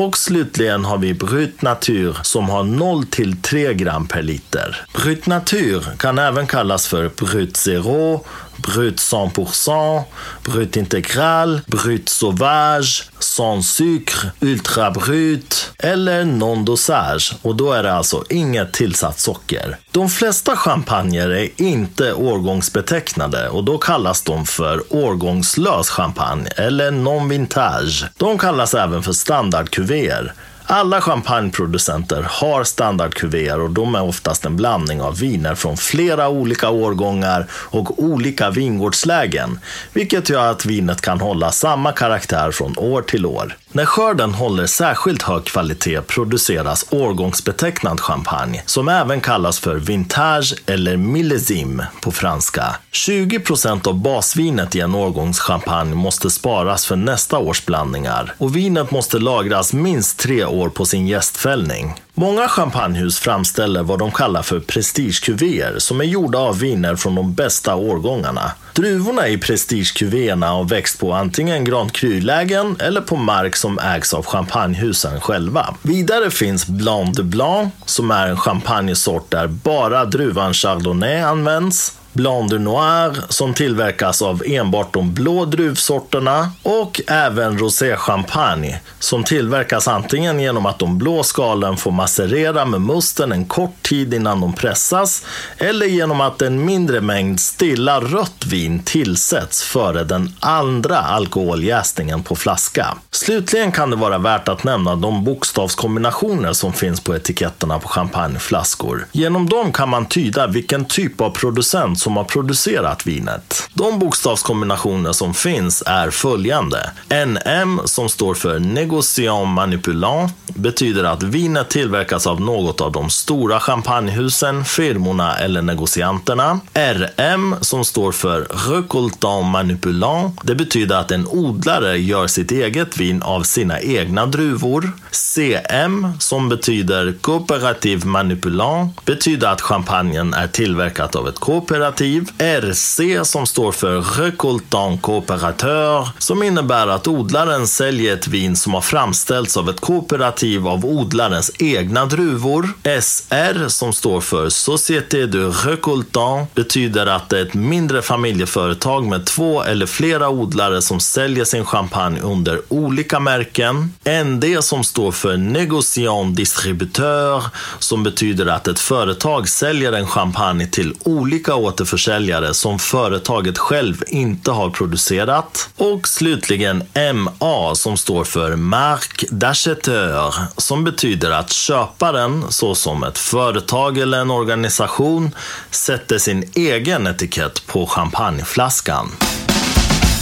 och 0.00 0.18
slutligen 0.18 0.84
har 0.84 0.98
vi 0.98 1.14
Brut 1.14 1.62
Natur 1.62 2.16
som 2.22 2.48
har 2.48 2.64
0 2.64 3.06
till 3.06 3.42
3 3.42 3.74
gram 3.74 4.08
per 4.08 4.22
liter. 4.22 4.76
Brut 4.94 5.26
Natur 5.26 5.84
kan 5.98 6.18
även 6.18 6.46
kallas 6.46 6.86
för 6.86 7.10
Brut 7.16 7.56
Zero, 7.56 8.24
Brut 8.62 8.96
100%, 8.96 10.02
Brut 10.44 10.76
Integral, 10.76 11.60
Brut 11.66 12.08
Sauvage, 12.08 13.10
Sans 13.18 13.72
Sucre, 13.72 14.30
Ultra 14.40 14.90
Brut 14.90 15.72
eller 15.78 16.24
Non 16.24 16.64
Dosage 16.64 17.34
och 17.42 17.56
då 17.56 17.72
är 17.72 17.82
det 17.82 17.92
alltså 17.92 18.24
inget 18.28 18.72
tillsatt 18.72 19.18
socker. 19.18 19.76
De 19.90 20.08
flesta 20.08 20.56
champagner 20.56 21.28
är 21.28 21.48
inte 21.56 22.12
årgångsbetecknade 22.12 23.48
och 23.48 23.64
då 23.64 23.78
kallas 23.78 24.22
de 24.22 24.46
för 24.46 24.82
årgångslös 24.94 25.88
champagne 25.90 26.48
eller 26.56 26.90
non-vintage. 26.90 28.04
De 28.16 28.38
kallas 28.38 28.74
även 28.74 29.02
för 29.02 29.12
standardkuvéer. 29.12 30.34
Alla 30.72 31.00
champagneproducenter 31.00 32.26
har 32.30 32.64
standardkuvéer 32.64 33.60
och 33.60 33.70
de 33.70 33.94
är 33.94 34.02
oftast 34.02 34.44
en 34.44 34.56
blandning 34.56 35.02
av 35.02 35.18
viner 35.18 35.54
från 35.54 35.76
flera 35.76 36.28
olika 36.28 36.70
årgångar 36.70 37.46
och 37.52 38.02
olika 38.02 38.50
vingårdslägen, 38.50 39.58
vilket 39.92 40.30
gör 40.30 40.50
att 40.50 40.66
vinet 40.66 41.00
kan 41.00 41.20
hålla 41.20 41.50
samma 41.52 41.92
karaktär 41.92 42.50
från 42.50 42.78
år 42.78 43.02
till 43.02 43.26
år. 43.26 43.56
När 43.72 43.84
skörden 43.84 44.34
håller 44.34 44.66
särskilt 44.66 45.22
hög 45.22 45.44
kvalitet 45.44 46.00
produceras 46.00 46.86
årgångsbetecknad 46.90 48.00
champagne, 48.00 48.62
som 48.66 48.88
även 48.88 49.20
kallas 49.20 49.58
för 49.58 49.76
vintage 49.76 50.54
eller 50.66 50.96
millésime 50.96 51.86
på 52.00 52.12
franska. 52.12 52.76
20% 52.92 53.88
av 53.88 53.94
basvinet 53.94 54.76
i 54.76 54.80
en 54.80 54.94
årgångschampagne 54.94 55.94
måste 55.94 56.30
sparas 56.30 56.86
för 56.86 56.96
nästa 56.96 57.38
års 57.38 57.66
blandningar 57.66 58.34
och 58.38 58.56
vinet 58.56 58.90
måste 58.90 59.18
lagras 59.18 59.72
minst 59.72 60.18
tre 60.18 60.44
år 60.44 60.59
på 60.68 60.84
sin 60.84 61.06
gästfällning. 61.08 61.94
Många 62.14 62.48
champagnehus 62.48 63.18
framställer 63.18 63.82
vad 63.82 63.98
de 63.98 64.12
kallar 64.12 64.42
för 64.42 64.60
prestigekuvéer 64.60 65.78
som 65.78 66.00
är 66.00 66.04
gjorda 66.04 66.38
av 66.38 66.58
viner 66.58 66.96
från 66.96 67.14
de 67.14 67.34
bästa 67.34 67.74
årgångarna. 67.74 68.52
Druvorna 68.74 69.28
i 69.28 69.38
prestigekuvéerna 69.38 70.48
har 70.48 70.64
växt 70.64 71.00
på 71.00 71.12
antingen 71.12 71.64
Grand 71.64 71.92
Cru-lägen 71.92 72.76
eller 72.78 73.00
på 73.00 73.16
mark 73.16 73.56
som 73.56 73.78
ägs 73.78 74.14
av 74.14 74.26
champagnehusen 74.26 75.20
själva. 75.20 75.74
Vidare 75.82 76.30
finns 76.30 76.66
Blanc 76.66 77.16
de 77.16 77.22
Blanc 77.22 77.72
som 77.84 78.10
är 78.10 78.28
en 78.28 78.36
champagnesort 78.36 79.30
där 79.30 79.46
bara 79.46 80.04
druvan 80.04 80.54
Chardonnay 80.54 81.20
används 81.20 81.99
Blanc 82.12 82.50
de 82.50 82.58
Noir 82.58 83.16
som 83.28 83.54
tillverkas 83.54 84.22
av 84.22 84.42
enbart 84.46 84.92
de 84.92 85.14
blå 85.14 85.44
druvsorterna 85.44 86.50
och 86.62 87.00
även 87.06 87.58
Rosé 87.58 87.96
Champagne 87.96 88.80
som 88.98 89.24
tillverkas 89.24 89.88
antingen 89.88 90.40
genom 90.40 90.66
att 90.66 90.78
de 90.78 90.98
blå 90.98 91.22
skalen 91.22 91.76
får 91.76 91.90
macerera 91.90 92.64
med 92.64 92.80
musten 92.80 93.32
en 93.32 93.44
kort 93.44 93.82
tid 93.82 94.14
innan 94.14 94.40
de 94.40 94.52
pressas 94.52 95.24
eller 95.58 95.86
genom 95.86 96.20
att 96.20 96.42
en 96.42 96.64
mindre 96.64 97.00
mängd 97.00 97.40
stilla 97.40 98.00
rött 98.00 98.46
vin 98.46 98.82
tillsätts 98.84 99.62
före 99.62 100.04
den 100.04 100.32
andra 100.40 100.98
alkoholjäsningen 100.98 102.22
på 102.22 102.36
flaska. 102.36 102.96
Slutligen 103.10 103.72
kan 103.72 103.90
det 103.90 103.96
vara 103.96 104.18
värt 104.18 104.48
att 104.48 104.64
nämna 104.64 104.96
de 104.96 105.24
bokstavskombinationer 105.24 106.52
som 106.52 106.72
finns 106.72 107.00
på 107.00 107.16
etiketterna 107.16 107.78
på 107.78 107.88
champagneflaskor. 107.88 109.06
Genom 109.12 109.48
dem 109.48 109.72
kan 109.72 109.88
man 109.88 110.06
tyda 110.06 110.46
vilken 110.46 110.84
typ 110.84 111.20
av 111.20 111.30
producent 111.30 111.99
som 112.00 112.16
har 112.16 112.24
producerat 112.24 113.06
vinet. 113.06 113.68
De 113.74 113.98
bokstavskombinationer 113.98 115.12
som 115.12 115.34
finns 115.34 115.82
är 115.86 116.10
följande. 116.10 116.90
NM 117.26 117.80
som 117.84 118.08
står 118.08 118.34
för 118.34 118.58
Negociant 118.58 119.48
Manipulant 119.48 120.32
betyder 120.46 121.04
att 121.04 121.22
vinet 121.22 121.70
tillverkas 121.70 122.26
av 122.26 122.40
något 122.40 122.80
av 122.80 122.92
de 122.92 123.10
stora 123.10 123.60
champagnehusen, 123.60 124.64
firmorna 124.64 125.36
eller 125.38 125.62
negocianterna. 125.62 126.60
RM 126.74 127.54
som 127.60 127.84
står 127.84 128.12
för 128.12 128.40
Recoltant 128.70 129.46
Manipulant. 129.46 130.40
Det 130.42 130.54
betyder 130.54 130.96
att 130.96 131.10
en 131.10 131.26
odlare 131.28 131.98
gör 131.98 132.26
sitt 132.26 132.52
eget 132.52 132.96
vin 132.96 133.22
av 133.22 133.42
sina 133.42 133.80
egna 133.80 134.26
druvor. 134.26 134.92
CM 135.10 136.12
som 136.18 136.48
betyder 136.48 137.14
Cooperative 137.20 138.06
Manipulant 138.06 139.04
betyder 139.04 139.48
att 139.48 139.60
champagnen 139.60 140.34
är 140.34 140.46
tillverkat 140.46 141.16
av 141.16 141.28
ett 141.28 141.38
kooperativ. 141.38 141.89
RC 142.38 143.24
som 143.24 143.46
står 143.46 143.72
för 143.72 144.00
Recoltant 144.00 145.02
Cooperateur 145.02 146.08
som 146.18 146.42
innebär 146.42 146.86
att 146.86 147.08
odlaren 147.08 147.66
säljer 147.66 148.14
ett 148.14 148.28
vin 148.28 148.56
som 148.56 148.74
har 148.74 148.80
framställts 148.80 149.56
av 149.56 149.70
ett 149.70 149.80
kooperativ 149.80 150.68
av 150.68 150.84
odlarens 150.84 151.50
egna 151.58 152.06
druvor. 152.06 152.68
SR 153.00 153.68
som 153.68 153.92
står 153.92 154.20
för 154.20 154.48
Société 154.48 155.26
de 155.26 155.52
Recoltant 155.52 156.54
betyder 156.54 157.06
att 157.06 157.28
det 157.28 157.38
är 157.38 157.42
ett 157.42 157.54
mindre 157.54 158.02
familjeföretag 158.02 159.06
med 159.06 159.26
två 159.26 159.62
eller 159.62 159.86
flera 159.86 160.28
odlare 160.28 160.82
som 160.82 161.00
säljer 161.00 161.44
sin 161.44 161.64
champagne 161.64 162.20
under 162.20 162.60
olika 162.68 163.20
märken. 163.20 163.92
ND 164.24 164.44
som 164.64 164.84
står 164.84 165.12
för 165.12 165.36
Negociant 165.36 166.36
Distributeur 166.36 167.44
som 167.78 168.02
betyder 168.02 168.46
att 168.46 168.68
ett 168.68 168.78
företag 168.78 169.48
säljer 169.48 169.92
en 169.92 170.06
champagne 170.06 170.66
till 170.66 170.94
olika 171.04 171.54
återförsäljare 171.80 172.54
som 172.54 172.78
företaget 172.78 173.58
själv 173.58 174.02
inte 174.06 174.50
har 174.50 174.70
producerat. 174.70 175.70
Och 175.76 176.08
slutligen 176.08 176.84
MA 177.14 177.74
som 177.74 177.96
står 177.96 178.24
för 178.24 178.56
Marc 178.56 179.08
d'Acheteur 179.30 180.34
som 180.56 180.84
betyder 180.84 181.30
att 181.30 181.52
köparen, 181.52 182.44
såsom 182.48 183.04
ett 183.04 183.18
företag 183.18 183.98
eller 183.98 184.18
en 184.20 184.30
organisation, 184.30 185.30
sätter 185.70 186.18
sin 186.18 186.50
egen 186.54 187.06
etikett 187.06 187.66
på 187.66 187.86
champagneflaskan. 187.86 189.10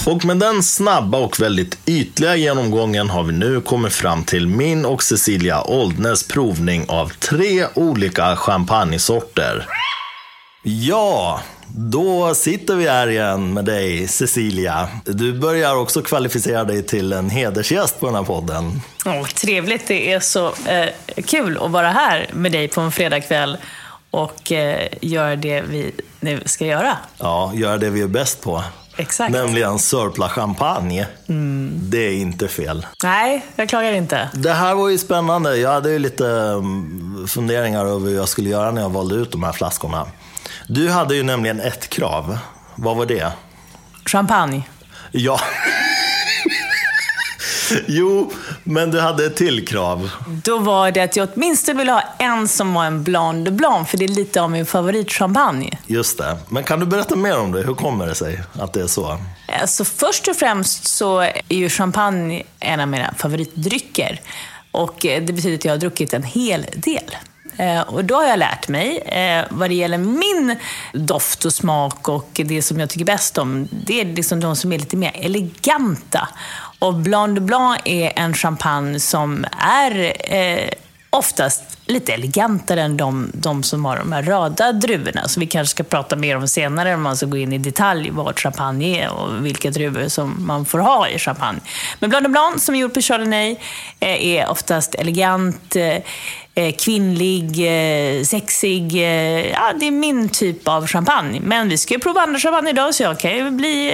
Och 0.06 0.24
med 0.24 0.36
den 0.38 0.62
snabba 0.62 1.18
och 1.18 1.40
väldigt 1.40 1.78
ytliga 1.86 2.36
genomgången 2.36 3.10
har 3.10 3.22
vi 3.22 3.32
nu 3.32 3.60
kommit 3.60 3.92
fram 3.92 4.24
till 4.24 4.46
min 4.46 4.84
och 4.84 5.02
Cecilia 5.02 5.62
Oldnes 5.62 6.28
provning 6.28 6.84
av 6.88 7.08
tre 7.08 7.66
olika 7.74 8.36
champagnesorter. 8.36 9.66
Ja, 10.70 11.40
då 11.76 12.34
sitter 12.34 12.76
vi 12.76 12.88
här 12.88 13.06
igen 13.08 13.54
med 13.54 13.64
dig 13.64 14.08
Cecilia. 14.08 14.88
Du 15.04 15.32
börjar 15.32 15.76
också 15.76 16.02
kvalificera 16.02 16.64
dig 16.64 16.82
till 16.82 17.12
en 17.12 17.30
hedersgäst 17.30 18.00
på 18.00 18.06
den 18.06 18.14
här 18.14 18.22
podden. 18.22 18.80
Oh, 19.04 19.26
trevligt, 19.26 19.88
det 19.88 20.12
är 20.12 20.20
så 20.20 20.46
eh, 20.46 20.88
kul 21.26 21.58
att 21.62 21.70
vara 21.70 21.90
här 21.90 22.30
med 22.32 22.52
dig 22.52 22.68
på 22.68 22.80
en 22.80 22.92
fredagkväll 22.92 23.56
och 24.10 24.52
eh, 24.52 24.88
göra 25.00 25.36
det 25.36 25.60
vi 25.60 25.92
nu 26.20 26.42
ska 26.44 26.66
göra. 26.66 26.96
Ja, 27.18 27.52
göra 27.54 27.76
det 27.78 27.90
vi 27.90 28.02
är 28.02 28.08
bäst 28.08 28.42
på. 28.42 28.64
Exakt. 28.96 29.32
Nämligen 29.32 29.78
Sörpla 29.78 30.28
Champagne. 30.28 31.06
Det 31.72 31.98
är 31.98 32.12
inte 32.12 32.48
fel. 32.48 32.86
Nej, 33.02 33.44
jag 33.56 33.68
klagar 33.68 33.92
inte. 33.92 34.28
Det 34.34 34.52
här 34.52 34.74
var 34.74 34.88
ju 34.88 34.98
spännande. 34.98 35.56
Jag 35.56 35.70
hade 35.70 35.90
ju 35.90 35.98
lite 35.98 36.26
mm, 36.28 37.26
funderingar 37.28 37.86
över 37.86 38.10
hur 38.10 38.16
jag 38.16 38.28
skulle 38.28 38.50
göra 38.50 38.70
när 38.70 38.82
jag 38.82 38.90
valde 38.90 39.14
ut 39.14 39.32
de 39.32 39.42
här 39.42 39.52
flaskorna. 39.52 40.06
Du 40.70 40.90
hade 40.90 41.14
ju 41.14 41.22
nämligen 41.22 41.60
ett 41.60 41.88
krav. 41.88 42.38
Vad 42.74 42.96
var 42.96 43.06
det? 43.06 43.32
Champagne. 44.04 44.62
Ja. 45.12 45.40
jo, 47.86 48.32
men 48.64 48.90
du 48.90 49.00
hade 49.00 49.26
ett 49.26 49.36
till 49.36 49.66
krav. 49.66 50.10
Då 50.44 50.58
var 50.58 50.90
det 50.90 51.00
att 51.00 51.16
jag 51.16 51.28
åtminstone 51.34 51.78
ville 51.78 51.92
ha 51.92 52.02
en 52.18 52.48
som 52.48 52.74
var 52.74 52.84
en 52.84 53.04
Blanc 53.04 53.44
de 53.44 53.50
Blanc, 53.50 53.88
för 53.88 53.98
det 53.98 54.04
är 54.04 54.08
lite 54.08 54.42
av 54.42 54.50
min 54.50 54.66
favoritchampagne. 54.66 55.78
Just 55.86 56.18
det. 56.18 56.36
Men 56.48 56.64
kan 56.64 56.80
du 56.80 56.86
berätta 56.86 57.16
mer 57.16 57.38
om 57.38 57.52
det? 57.52 57.62
Hur 57.62 57.74
kommer 57.74 58.06
det 58.06 58.14
sig 58.14 58.42
att 58.60 58.72
det 58.72 58.80
är 58.80 58.86
så? 58.86 59.18
Alltså 59.60 59.84
först 59.84 60.28
och 60.28 60.36
främst 60.36 60.88
så 60.88 61.20
är 61.20 61.42
ju 61.48 61.68
champagne 61.68 62.42
en 62.60 62.80
av 62.80 62.88
mina 62.88 63.14
favoritdrycker. 63.18 64.20
Och 64.72 65.06
eh, 65.06 65.22
det 65.22 65.32
betyder 65.32 65.56
att 65.56 65.64
jag 65.64 65.72
har 65.72 65.78
druckit 65.78 66.14
en 66.14 66.22
hel 66.22 66.66
del. 66.76 67.16
Eh, 67.58 67.80
Och 67.80 68.04
då 68.04 68.14
har 68.14 68.26
jag 68.26 68.38
lärt 68.38 68.68
mig, 68.68 68.98
eh, 68.98 69.44
vad 69.50 69.70
det 69.70 69.74
gäller 69.74 69.98
min 69.98 70.56
doft 70.92 71.44
och 71.44 71.52
smak 71.52 72.08
och 72.08 72.30
det 72.34 72.62
som 72.62 72.80
jag 72.80 72.90
tycker 72.90 73.04
bäst 73.04 73.38
om, 73.38 73.68
det 73.70 74.00
är 74.00 74.04
liksom 74.04 74.40
de 74.40 74.56
som 74.56 74.72
är 74.72 74.78
lite 74.78 74.96
mer 74.96 75.12
eleganta. 75.14 76.28
Och 76.78 76.94
Blanc 76.94 77.34
de 77.34 77.40
Blanc 77.46 77.80
är 77.84 78.12
en 78.16 78.34
champagne 78.34 79.00
som 79.00 79.46
är 79.58 80.12
eh, 80.34 80.68
oftast 81.10 81.62
lite 81.86 82.12
elegantare 82.12 82.82
än 82.82 82.96
de, 82.96 83.30
de 83.34 83.62
som 83.62 83.84
har 83.84 83.96
de 83.96 84.12
här 84.12 84.22
röda 84.22 84.72
druvorna. 84.72 85.28
Så 85.28 85.40
vi 85.40 85.46
kanske 85.46 85.70
ska 85.70 85.82
prata 85.82 86.16
mer 86.16 86.36
om 86.36 86.48
senare 86.48 86.94
om 86.94 87.02
man 87.02 87.16
ska 87.16 87.26
gå 87.26 87.36
in 87.36 87.52
i 87.52 87.58
detalj 87.58 88.10
vad 88.10 88.38
champagne 88.38 89.02
är 89.02 89.12
och 89.12 89.46
vilka 89.46 89.70
druvor 89.70 90.08
som 90.08 90.46
man 90.46 90.64
får 90.64 90.78
ha 90.78 91.08
i 91.08 91.18
champagne. 91.18 91.60
Men 92.00 92.10
Blanc 92.10 92.22
de 92.24 92.32
Blanc 92.32 92.64
som 92.64 92.74
är 92.74 92.78
gjord 92.78 92.94
på 92.94 93.00
Chardonnay 93.00 93.56
eh, 94.00 94.26
är 94.26 94.50
oftast 94.50 94.94
elegant, 94.94 95.76
eh, 95.76 95.96
Eh, 96.58 96.72
kvinnlig, 96.72 97.44
eh, 97.66 98.24
sexig. 98.24 98.94
Eh, 98.94 99.50
ja, 99.50 99.72
det 99.80 99.86
är 99.86 99.90
min 99.90 100.28
typ 100.28 100.68
av 100.68 100.86
champagne. 100.86 101.40
Men 101.40 101.68
vi 101.68 101.78
ska 101.78 101.94
ju 101.94 102.00
prova 102.00 102.20
andra 102.20 102.38
champagne 102.38 102.70
idag 102.70 102.94
så 102.94 103.02
jag 103.02 103.20
kan 103.20 103.36
ju 103.36 103.50
bli 103.50 103.92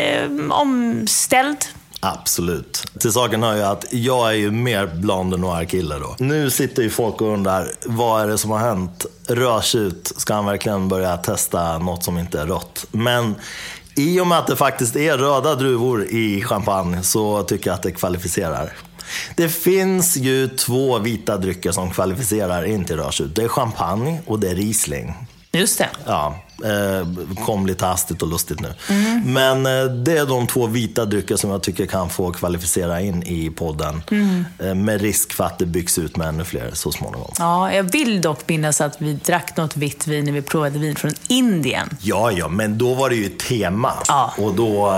omställd. 0.51 1.57
Absolut. 2.01 2.83
Till 3.01 3.13
saken 3.13 3.43
hör 3.43 3.57
ju 3.57 3.63
att 3.63 3.85
jag 3.91 4.31
är 4.31 4.35
ju 4.35 4.51
mer 4.51 4.87
Blanc 4.87 5.31
de 5.31 5.41
Noir-kille 5.41 5.95
då. 5.99 6.17
Nu 6.19 6.51
sitter 6.51 6.83
ju 6.83 6.91
folk 6.91 7.21
och 7.21 7.29
undrar, 7.29 7.71
vad 7.85 8.23
är 8.23 8.27
det 8.27 8.39
som 8.39 8.51
har 8.51 8.59
hänt? 8.59 9.07
Rödtjut, 9.29 10.13
ska 10.17 10.35
han 10.35 10.47
verkligen 10.47 10.89
börja 10.89 11.17
testa 11.17 11.79
något 11.79 12.05
som 12.05 12.19
inte 12.19 12.41
är 12.41 12.47
rött? 12.47 12.87
Men 12.91 13.35
i 13.97 14.21
och 14.21 14.27
med 14.27 14.39
att 14.39 14.47
det 14.47 14.57
faktiskt 14.57 14.97
är 14.97 15.19
röda 15.19 15.55
druvor 15.55 16.05
i 16.05 16.43
champagne 16.43 17.03
så 17.03 17.43
tycker 17.43 17.71
jag 17.71 17.75
att 17.75 17.83
det 17.83 17.93
kvalificerar. 17.93 18.73
Det 19.37 19.49
finns 19.49 20.17
ju 20.17 20.49
två 20.49 20.99
vita 20.99 21.37
drycker 21.37 21.73
som 21.73 21.91
kvalificerar 21.91 22.65
in 22.65 22.85
till 22.85 22.97
rödtjut. 22.97 23.37
Det 23.37 23.43
är 23.43 23.49
champagne 23.49 24.23
och 24.27 24.41
det 24.41 24.51
är 24.51 24.55
Riesling. 24.55 25.15
Just 25.59 25.79
det. 25.79 25.89
Ja, 26.07 26.37
eh, 26.65 27.09
kom 27.45 27.67
lite 27.67 27.87
hastigt 27.87 28.23
och 28.23 28.29
lustigt 28.29 28.61
nu. 28.61 28.75
Men 29.25 29.67
eh, 29.67 29.85
det 29.85 30.19
är 30.19 30.27
de 30.27 30.47
två 30.47 30.67
vita 30.67 31.05
drycker 31.05 31.37
som 31.37 31.51
jag 31.51 31.63
tycker 31.63 31.87
kan 31.87 32.11
få 32.11 32.33
kvalificera 32.33 33.01
in 33.01 33.23
i 33.23 33.51
podden. 33.51 34.03
Eh, 34.59 34.75
med 34.75 35.01
risk 35.01 35.33
för 35.33 35.45
att 35.45 35.59
det 35.59 35.67
byggs 35.67 35.99
ut 35.99 36.17
med 36.17 36.29
ännu 36.29 36.45
fler 36.45 36.71
så 36.73 36.93
småningom. 36.93 37.33
Ja, 37.39 37.73
jag 37.73 37.83
vill 37.83 38.21
dock 38.21 38.49
minnas 38.49 38.81
att 38.81 39.03
vi 39.03 39.13
drack 39.15 39.57
något 39.57 39.77
vitt 39.77 40.07
vin 40.07 40.25
när 40.25 40.33
vi 40.33 40.43
provade 40.43 40.79
vin 40.79 40.97
från 40.97 41.13
Indien. 41.29 41.89
Ja, 42.01 42.33
ja, 42.33 42.49
men 42.49 42.79
då 42.79 42.95
var 42.95 43.11
det 43.11 43.17
ju 43.17 43.29
tema. 43.29 43.93
Ja. 44.09 44.35
Och 44.39 44.55
då, 44.55 44.93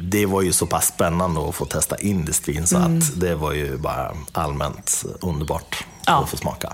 det, 0.00 0.26
var 0.26 0.42
ju 0.42 0.52
så 0.52 0.66
pass 0.66 0.86
spännande 0.86 1.48
att 1.48 1.54
få 1.54 1.64
testa 1.64 1.96
indiskt 1.96 2.48
vin 2.48 2.66
så 2.66 2.76
att 2.76 3.20
det 3.20 3.34
var 3.34 3.52
ju 3.52 3.76
bara 3.76 4.12
allmänt 4.32 5.04
underbart 5.20 5.84
Ja. 6.06 6.22
att 6.22 6.30
få 6.30 6.36
smaka. 6.36 6.72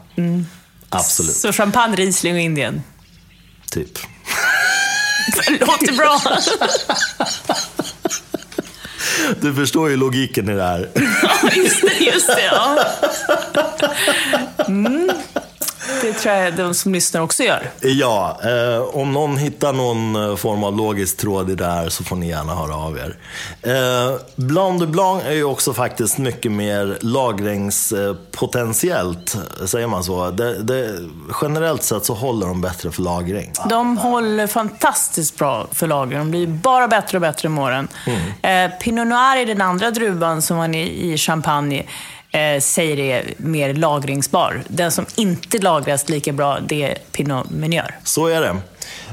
Absolut, 0.94 1.36
Så 1.36 1.52
champagne, 1.52 1.96
Riesling 1.96 2.34
och 2.34 2.40
Indien. 2.40 2.82
typ. 3.70 3.98
Låter 5.60 5.92
bra. 5.92 6.20
Du 9.40 9.54
förstår 9.54 9.90
ju 9.90 9.96
logiken 9.96 10.48
i 10.48 10.52
det 10.54 10.62
här. 10.62 10.90
Just 11.56 11.80
det, 11.82 12.04
just 12.04 12.26
det. 12.26 12.44
Ja. 12.44 12.84
Mm. 14.68 15.10
Tror 16.18 16.34
jag 16.34 16.54
de 16.54 16.74
som 16.74 16.92
lyssnar 16.92 17.20
också 17.20 17.42
gör. 17.42 17.70
Ja, 17.80 18.38
eh, 18.44 18.96
om 18.96 19.12
någon 19.12 19.36
hittar 19.36 19.72
någon 19.72 20.30
eh, 20.30 20.36
form 20.36 20.64
av 20.64 20.76
logisk 20.76 21.16
tråd 21.16 21.50
i 21.50 21.54
det 21.54 21.66
här 21.66 21.88
så 21.88 22.04
får 22.04 22.16
ni 22.16 22.28
gärna 22.28 22.54
höra 22.54 22.76
av 22.76 22.98
er. 22.98 23.16
Eh, 23.62 24.12
Blanc 24.36 24.80
de 24.80 24.86
Blanc 24.86 25.22
är 25.24 25.32
ju 25.32 25.44
också 25.44 25.72
faktiskt 25.72 26.18
mycket 26.18 26.52
mer 26.52 26.98
lagringspotentiellt, 27.00 29.36
säger 29.66 29.86
man 29.86 30.04
så. 30.04 30.30
Det, 30.30 30.62
det, 30.62 30.98
generellt 31.42 31.82
sett 31.82 32.04
så 32.04 32.14
håller 32.14 32.46
de 32.46 32.60
bättre 32.60 32.90
för 32.90 33.02
lagring. 33.02 33.52
De 33.68 33.98
håller 33.98 34.46
fantastiskt 34.46 35.38
bra 35.38 35.66
för 35.72 35.86
lagring. 35.86 36.18
De 36.18 36.30
blir 36.30 36.46
bara 36.46 36.88
bättre 36.88 37.18
och 37.18 37.22
bättre 37.22 37.48
med 37.48 37.64
åren. 37.64 37.88
Eh, 38.42 38.70
Pinot 38.80 39.06
Noir 39.06 39.36
är 39.36 39.46
den 39.46 39.60
andra 39.60 39.90
druvan 39.90 40.42
som 40.42 40.56
man 40.56 40.74
i, 40.74 41.12
i 41.12 41.18
champagne 41.18 41.84
eh, 42.34 42.60
säger 42.60 42.98
är 42.98 43.34
mer 43.36 43.74
lagringsbar. 43.74 44.62
Den 44.68 44.92
som 44.92 45.06
inte 45.16 45.58
lagras 45.58 46.08
lika 46.08 46.32
bra, 46.32 46.58
det 46.60 46.82
är 46.82 46.98
Pinot 47.12 47.50
Meunier. 47.50 47.98
Så 48.04 48.26
är 48.26 48.40
det. 48.40 48.56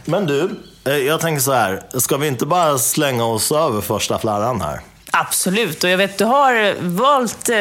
Men 0.06 0.26
du, 0.26 0.50
eh, 0.86 0.94
jag 0.94 1.22
tänker 1.22 1.42
så 1.42 1.54
här. 1.54 1.84
Ska 2.00 2.18
vi 2.18 2.28
inte 2.28 2.46
bara 2.46 2.78
slänga 2.78 3.26
oss 3.26 3.52
över 3.52 3.82
första 3.82 4.20
flarran 4.20 4.62
här? 4.62 4.80
Absolut, 5.12 5.84
och 5.84 5.90
jag 5.90 5.98
vet 5.98 6.18
du 6.18 6.26
har 6.26 6.76
valt 6.82 7.50
eh, 7.50 7.58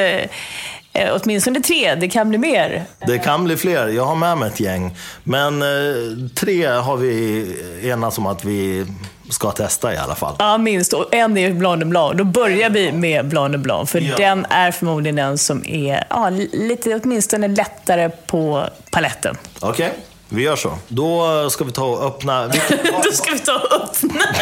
eh, 0.93 1.19
åtminstone 1.23 1.61
tre, 1.61 1.95
det 1.95 2.09
kan 2.09 2.29
bli 2.29 2.39
mer. 2.39 2.85
Det 3.07 3.19
kan 3.19 3.45
bli 3.45 3.57
fler. 3.57 3.89
Jag 3.89 4.05
har 4.05 4.17
med 4.17 4.39
mig 4.39 4.49
ett 4.49 4.61
gäng. 4.61 4.97
Men 5.25 5.63
eh, 5.63 6.29
tre 6.35 6.67
har 6.67 6.97
vi 6.97 7.47
enats 7.83 8.19
om 8.19 8.27
att 8.27 8.45
vi 8.45 8.87
ska 9.31 9.51
testa 9.51 9.95
i 9.95 9.97
alla 9.97 10.15
fall. 10.15 10.35
Ja, 10.39 10.59
minst. 10.59 10.93
Och 10.93 11.15
en 11.15 11.39
är 11.39 11.51
Blanc 11.53 11.81
de 11.81 11.91
Blanc. 11.91 12.19
Då 12.19 12.25
börjar 12.25 12.71
vi 12.71 12.93
med 12.93 13.29
Blanc 13.29 13.53
de 13.53 13.59
Blanc, 13.59 13.91
för 13.91 14.01
Ja. 14.01 14.17
den 14.17 14.47
är 14.51 14.71
förmodligen 14.73 15.17
den 15.17 15.39
som 15.39 15.65
är 15.67 16.05
ja, 16.11 16.31
lite 16.53 17.01
åtminstone 17.05 17.49
lättare 17.49 18.11
på 18.27 18.65
paletten. 18.91 19.37
Okej, 19.61 19.93
vi 20.29 20.43
gör 20.43 20.57
så. 20.57 20.79
Då 20.89 21.51
ska 21.51 21.65
vi 21.65 21.73
ta 21.73 21.85
och 21.85 22.05
öppna... 22.07 22.47
Då 23.05 23.13
ska 23.13 23.33
vi 23.33 23.39
ta 23.39 23.55
och 23.59 23.73
öppna. 23.73 24.25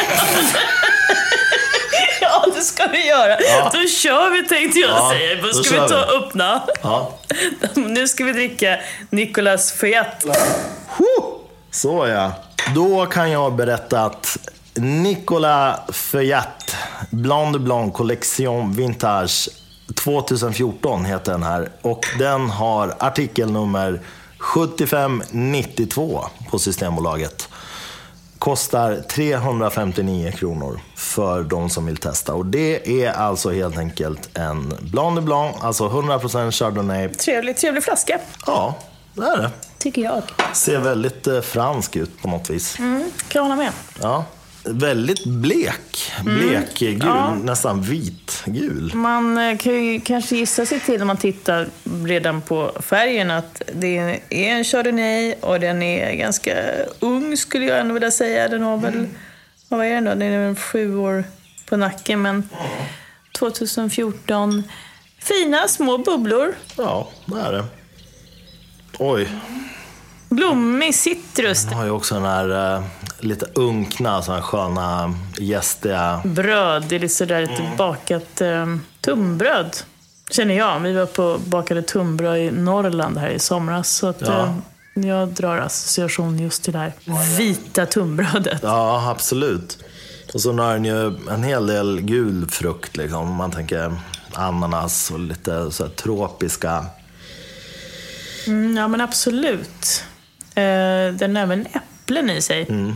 ja, 2.21 2.45
det 2.55 2.61
ska 2.61 2.87
vi 2.87 3.07
göra. 3.07 3.37
Ja. 3.41 3.69
Då 3.73 3.87
kör 3.87 4.29
vi 4.29 4.47
tänkte 4.47 4.79
jag 4.79 4.89
Ja, 4.89 5.11
säga. 5.13 5.35
Då 5.41 5.47
då 5.47 5.53
ska 5.63 5.81
vi 5.81 5.89
ta 5.89 6.05
och 6.05 6.13
öppna. 6.23 6.61
Ja. 6.81 7.11
Nu 7.75 8.07
ska 8.07 8.23
vi 8.23 8.31
dricka 8.33 8.77
Nicolas 9.09 9.71
Feuillatte. 9.71 10.39
Så 11.71 12.07
ja. 12.07 12.31
Då 12.75 13.05
kan 13.05 13.31
jag 13.31 13.53
berätta 13.55 14.01
att 14.01 14.37
Nicolas 14.79 15.79
Feuillatte 15.95 16.73
Blanc 17.11 17.53
de 17.53 17.59
Blanc 17.63 17.93
Collection 17.93 18.73
Vintage 18.73 19.49
2014 20.03 21.05
heter 21.05 21.31
den 21.31 21.43
här. 21.43 21.69
Och 21.81 22.05
den 22.19 22.49
har 22.49 22.95
artikelnummer 22.99 24.01
7592 24.39 26.21
på 26.49 26.59
Systembolaget. 26.59 27.49
Kostar 28.39 28.95
359 29.09 30.31
kronor 30.31 30.79
för 30.95 31.43
de 31.43 31.69
som 31.69 31.85
vill 31.85 31.97
testa. 31.97 32.33
Och 32.33 32.45
det 32.45 33.03
är 33.03 33.11
alltså 33.11 33.51
helt 33.51 33.77
enkelt 33.77 34.37
en 34.37 34.73
Blanc 34.81 35.15
de 35.15 35.25
Blanc, 35.25 35.55
alltså 35.61 35.87
100% 35.87 36.51
Chardonnay. 36.51 37.09
Trevlig, 37.09 37.57
trevlig 37.57 37.83
flaska, 37.83 38.19
Ja, 38.45 38.75
det 39.13 39.21
är 39.25 39.37
det. 39.37 39.51
tycker 39.77 40.01
jag. 40.01 40.21
Ser 40.53 40.79
väldigt 40.79 41.27
eh, 41.27 41.41
fransk 41.41 41.95
ut 41.95 42.21
på 42.21 42.27
något 42.27 42.49
vis. 42.49 42.79
Mm, 42.79 43.11
kan 43.27 43.39
jag 43.39 43.43
hålla 43.43 43.55
med. 43.55 43.71
Ja. 44.01 44.25
Väldigt 44.73 45.25
blek. 45.25 46.11
Blekgul, 46.23 46.95
Mm. 47.01 47.07
Ja. 47.07 47.35
nästan 47.43 47.81
vitgul. 47.81 48.91
Man 48.95 49.37
eh, 49.37 49.57
kan 49.57 49.85
ju 49.85 49.99
kanske 50.01 50.35
gissa 50.37 50.65
sig 50.65 50.79
till 50.79 50.97
när 50.97 51.05
man 51.05 51.17
tittar 51.17 51.67
redan 52.05 52.41
på 52.41 52.71
färgen 52.81 53.31
att 53.31 53.61
det 53.73 53.97
är 53.97 54.19
en 54.29 54.63
Chardonnay 54.63 55.33
och 55.41 55.59
den 55.59 55.81
är 55.83 56.13
ganska 56.13 56.53
ung 56.99 57.37
skulle 57.37 57.65
jag 57.65 57.79
ändå 57.79 57.93
vilja 57.93 58.11
säga. 58.11 58.47
Den 58.47 58.61
har 58.61 58.77
väl, 58.77 59.07
vad 59.67 59.85
är 59.85 59.93
den 59.93 60.03
då? 60.03 60.09
Den 60.11 60.21
är 60.21 60.45
väl 60.47 60.55
sju 60.55 60.95
år 60.97 61.23
på 61.69 61.77
nacken 61.77 62.21
men 62.21 62.49
2014. 63.39 64.63
Fina 65.19 65.67
små 65.67 65.97
bubblor. 65.97 66.53
Ja, 66.77 67.09
det 67.25 67.39
är 67.41 67.51
det. 67.51 67.65
Oj, 68.99 69.29
Blommig 70.29 70.95
citrus. 70.95 71.63
den 71.63 71.73
har 71.73 71.85
ju 71.85 71.91
också 71.91 72.15
den 72.15 72.23
här 72.25 72.75
eh, 72.75 72.83
lite 73.19 73.45
unkna, 73.55 74.21
så 74.21 74.31
här 74.33 74.41
sköna, 74.41 75.13
gästiga... 75.37 76.21
Bröd, 76.25 76.83
det 76.89 76.95
är 76.95 76.99
lite 76.99 77.13
sådär 77.15 77.41
lite 77.41 77.71
bakat 77.77 78.41
eh, 78.41 78.65
tunnbröd. 79.01 79.77
Känner 80.31 80.57
jag. 80.57 80.79
Vi 80.79 80.93
var 80.93 81.05
på 81.05 81.23
och 81.23 81.39
bakade 81.39 81.81
tunnbröd 81.81 82.37
i 82.37 82.51
Norrland 82.51 83.17
här 83.17 83.29
i 83.29 83.39
somras. 83.39 83.89
Så 83.89 84.07
att, 84.07 84.21
Ja. 84.21 84.43
eh, 84.45 85.07
jag 85.07 85.27
drar 85.27 85.57
association 85.57 86.39
just 86.39 86.63
till 86.63 86.73
det 86.73 86.79
här 86.79 86.93
vita 87.37 87.85
tunnbrödet. 87.85 88.59
Ja, 88.63 89.09
absolut. 89.11 89.83
Och 90.33 90.41
så 90.41 90.53
har 90.53 90.73
den 90.73 90.85
ju 90.85 91.17
en 91.29 91.43
hel 91.43 91.67
del 91.67 92.01
gul 92.01 92.47
frukt 92.49 92.97
liksom. 92.97 93.19
Om 93.29 93.35
man 93.35 93.51
tänker 93.51 93.95
ananas 94.33 95.11
och 95.11 95.19
lite 95.19 95.71
så 95.71 95.83
här 95.83 95.91
tropiska. 95.91 96.85
Mm, 98.47 98.77
ja, 98.77 98.87
men 98.87 99.01
absolut. 99.01 100.03
Eh, 100.55 101.13
den 101.13 101.35
har 101.35 101.43
även 101.43 101.65
äpplen 101.65 102.29
i 102.29 102.41
sig. 102.41 102.65
Mm, 102.69 102.95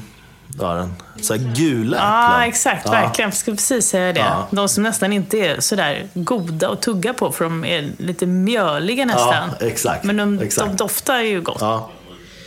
det 0.58 0.66
har 0.66 0.76
den. 0.76 0.94
Så 1.22 1.36
gula 1.38 1.98
äpplen. 1.98 2.12
Ja, 2.39 2.46
exakt. 2.46 2.82
Ja. 2.86 2.92
Verkligen. 2.92 3.30
Jag 3.30 3.38
skulle 3.38 3.58
precis 3.58 3.88
säga 3.88 4.13
det. 4.13 4.20
Ja. 4.20 4.48
De 4.52 4.70
som 4.70 4.84
nästan 4.84 5.13
inte 5.13 5.38
är 5.38 5.60
sådär 5.60 6.08
goda 6.13 6.70
att 6.70 6.82
tugga 6.82 7.13
på, 7.13 7.32
för 7.32 7.44
de 7.44 7.66
är 7.66 7.92
lite 7.98 8.26
mjöliga 8.26 9.06
nästan. 9.06 9.50
Ja, 9.60 9.66
exakt. 9.68 10.04
Men 10.04 10.18
de, 10.18 10.39
exakt. 10.39 10.68
de 10.68 10.76
doftar 10.76 11.20
ju 11.20 11.42
gott. 11.42 11.58
Ja. 11.62 11.89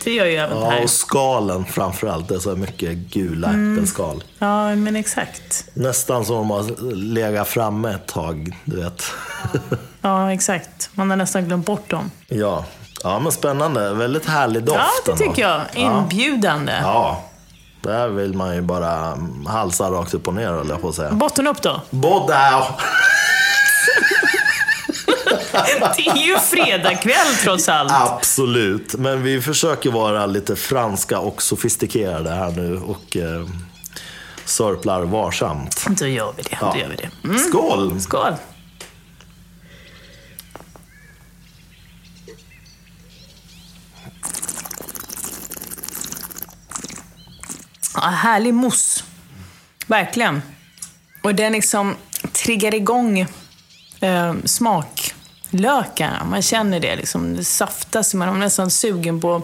Det 0.03 0.13
gör 0.13 0.25
ju 0.25 0.35
även 0.35 0.57
det 0.57 0.63
ja, 0.65 0.69
här. 0.69 0.83
och 0.83 0.89
skalen 0.89 1.65
framförallt. 1.65 2.27
Det 2.27 2.35
är 2.35 2.39
så 2.39 2.55
mycket 2.55 2.97
gula 2.97 3.47
Mm. 3.47 3.73
äppelskal. 3.77 4.23
Ja, 4.39 4.75
men 4.75 4.95
exakt. 4.95 5.65
Nästan 5.73 6.25
som 6.25 6.35
om 6.35 6.47
de 6.47 6.53
har 6.53 6.95
legat 6.95 7.47
framme 7.47 7.93
ett 7.93 8.07
tag, 8.07 8.57
du 8.65 8.83
vet. 8.83 9.03
Ja, 10.01 10.33
exakt. 10.33 10.89
Man 10.93 11.09
har 11.09 11.17
nästan 11.17 11.45
glömt 11.45 11.65
bort 11.65 11.89
dem. 11.89 12.11
ja. 12.27 12.65
ja, 13.03 13.19
men 13.19 13.31
spännande. 13.31 13.93
Väldigt 13.93 14.25
härlig 14.25 14.63
doft. 14.63 14.79
Ja, 15.05 15.11
det 15.11 15.17
tycker 15.17 15.41
jag. 15.41 15.61
Ja. 15.75 15.99
Inbjudande. 15.99 16.73
Ja, 16.81 17.23
där 17.87 18.07
vill 18.07 18.33
man 18.33 18.55
ju 18.55 18.61
bara 18.61 19.17
halsa 19.47 19.91
rakt 19.91 20.13
upp 20.13 20.27
och 20.27 20.33
ner, 20.33 20.47
höll 20.47 20.69
jag 20.69 20.81
på 20.81 20.89
att 20.89 20.95
säga. 20.95 21.11
Botten 21.11 21.47
upp 21.47 21.61
då. 21.61 21.81
Båda! 21.89 22.63
Det 25.97 26.07
är 26.07 26.17
ju 26.17 26.37
fredagkväll 26.37 27.35
trots 27.43 27.69
allt. 27.69 27.91
Absolut, 27.91 28.95
men 28.95 29.23
vi 29.23 29.41
försöker 29.41 29.91
vara 29.91 30.25
lite 30.25 30.55
franska 30.55 31.19
och 31.19 31.41
sofistikerade 31.41 32.29
här 32.29 32.51
nu 32.51 32.77
och 32.77 33.17
eh, 33.17 33.45
sörplar 34.45 35.01
varsamt. 35.01 35.85
Då 35.89 36.07
gör 36.07 36.33
vi 36.37 36.43
det. 36.43 36.57
Ja. 36.61 36.71
Då 36.73 36.79
gör 36.79 36.89
vi 36.89 36.95
det. 36.95 37.09
Mm. 37.23 37.39
Skål! 37.39 38.01
Skål! 38.01 38.33
Härlig 48.09 48.53
mousse. 48.53 49.03
Verkligen. 49.87 50.41
Och 51.23 51.35
den 51.35 51.51
liksom 51.51 51.95
triggar 52.31 52.73
igång 52.73 53.19
eh, 53.99 54.35
smaklökarna. 54.45 56.23
Man 56.25 56.41
känner 56.41 56.79
det 56.79 56.95
liksom. 56.95 57.35
Det 57.35 57.43
saftas. 57.43 58.13
Man 58.13 58.29
är 58.29 58.33
nästan 58.33 58.71
sugen 58.71 59.21
på 59.21 59.35
att 59.35 59.43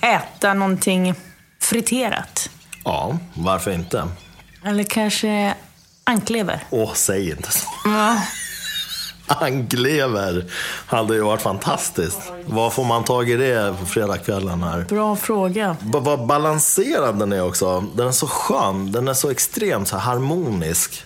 äta 0.00 0.54
någonting 0.54 1.14
friterat. 1.60 2.50
Ja, 2.84 3.18
varför 3.34 3.70
inte? 3.70 4.08
Eller 4.64 4.84
kanske 4.84 5.54
anklever. 6.04 6.64
Åh, 6.70 6.92
säg 6.94 7.30
inte 7.30 7.52
så. 7.52 7.66
Ja. 7.84 8.22
Anklever 9.40 10.44
hade 10.86 11.14
ju 11.14 11.20
varit 11.20 11.42
fantastiskt. 11.42 12.18
Var 12.46 12.70
får 12.70 12.84
man 12.84 13.04
tag 13.04 13.30
i 13.30 13.36
det 13.36 13.74
på 13.80 13.86
fredagskvällen 13.86 14.62
här? 14.62 14.86
Bra 14.88 15.16
fråga. 15.16 15.76
B- 15.80 15.98
Vad 16.02 16.26
balanserad 16.26 17.18
den 17.18 17.32
är 17.32 17.42
också. 17.44 17.84
Den 17.94 18.08
är 18.08 18.12
så 18.12 18.26
skön. 18.26 18.92
Den 18.92 19.08
är 19.08 19.14
så 19.14 19.30
extremt 19.30 19.88
så 19.88 19.96
harmonisk. 19.96 21.04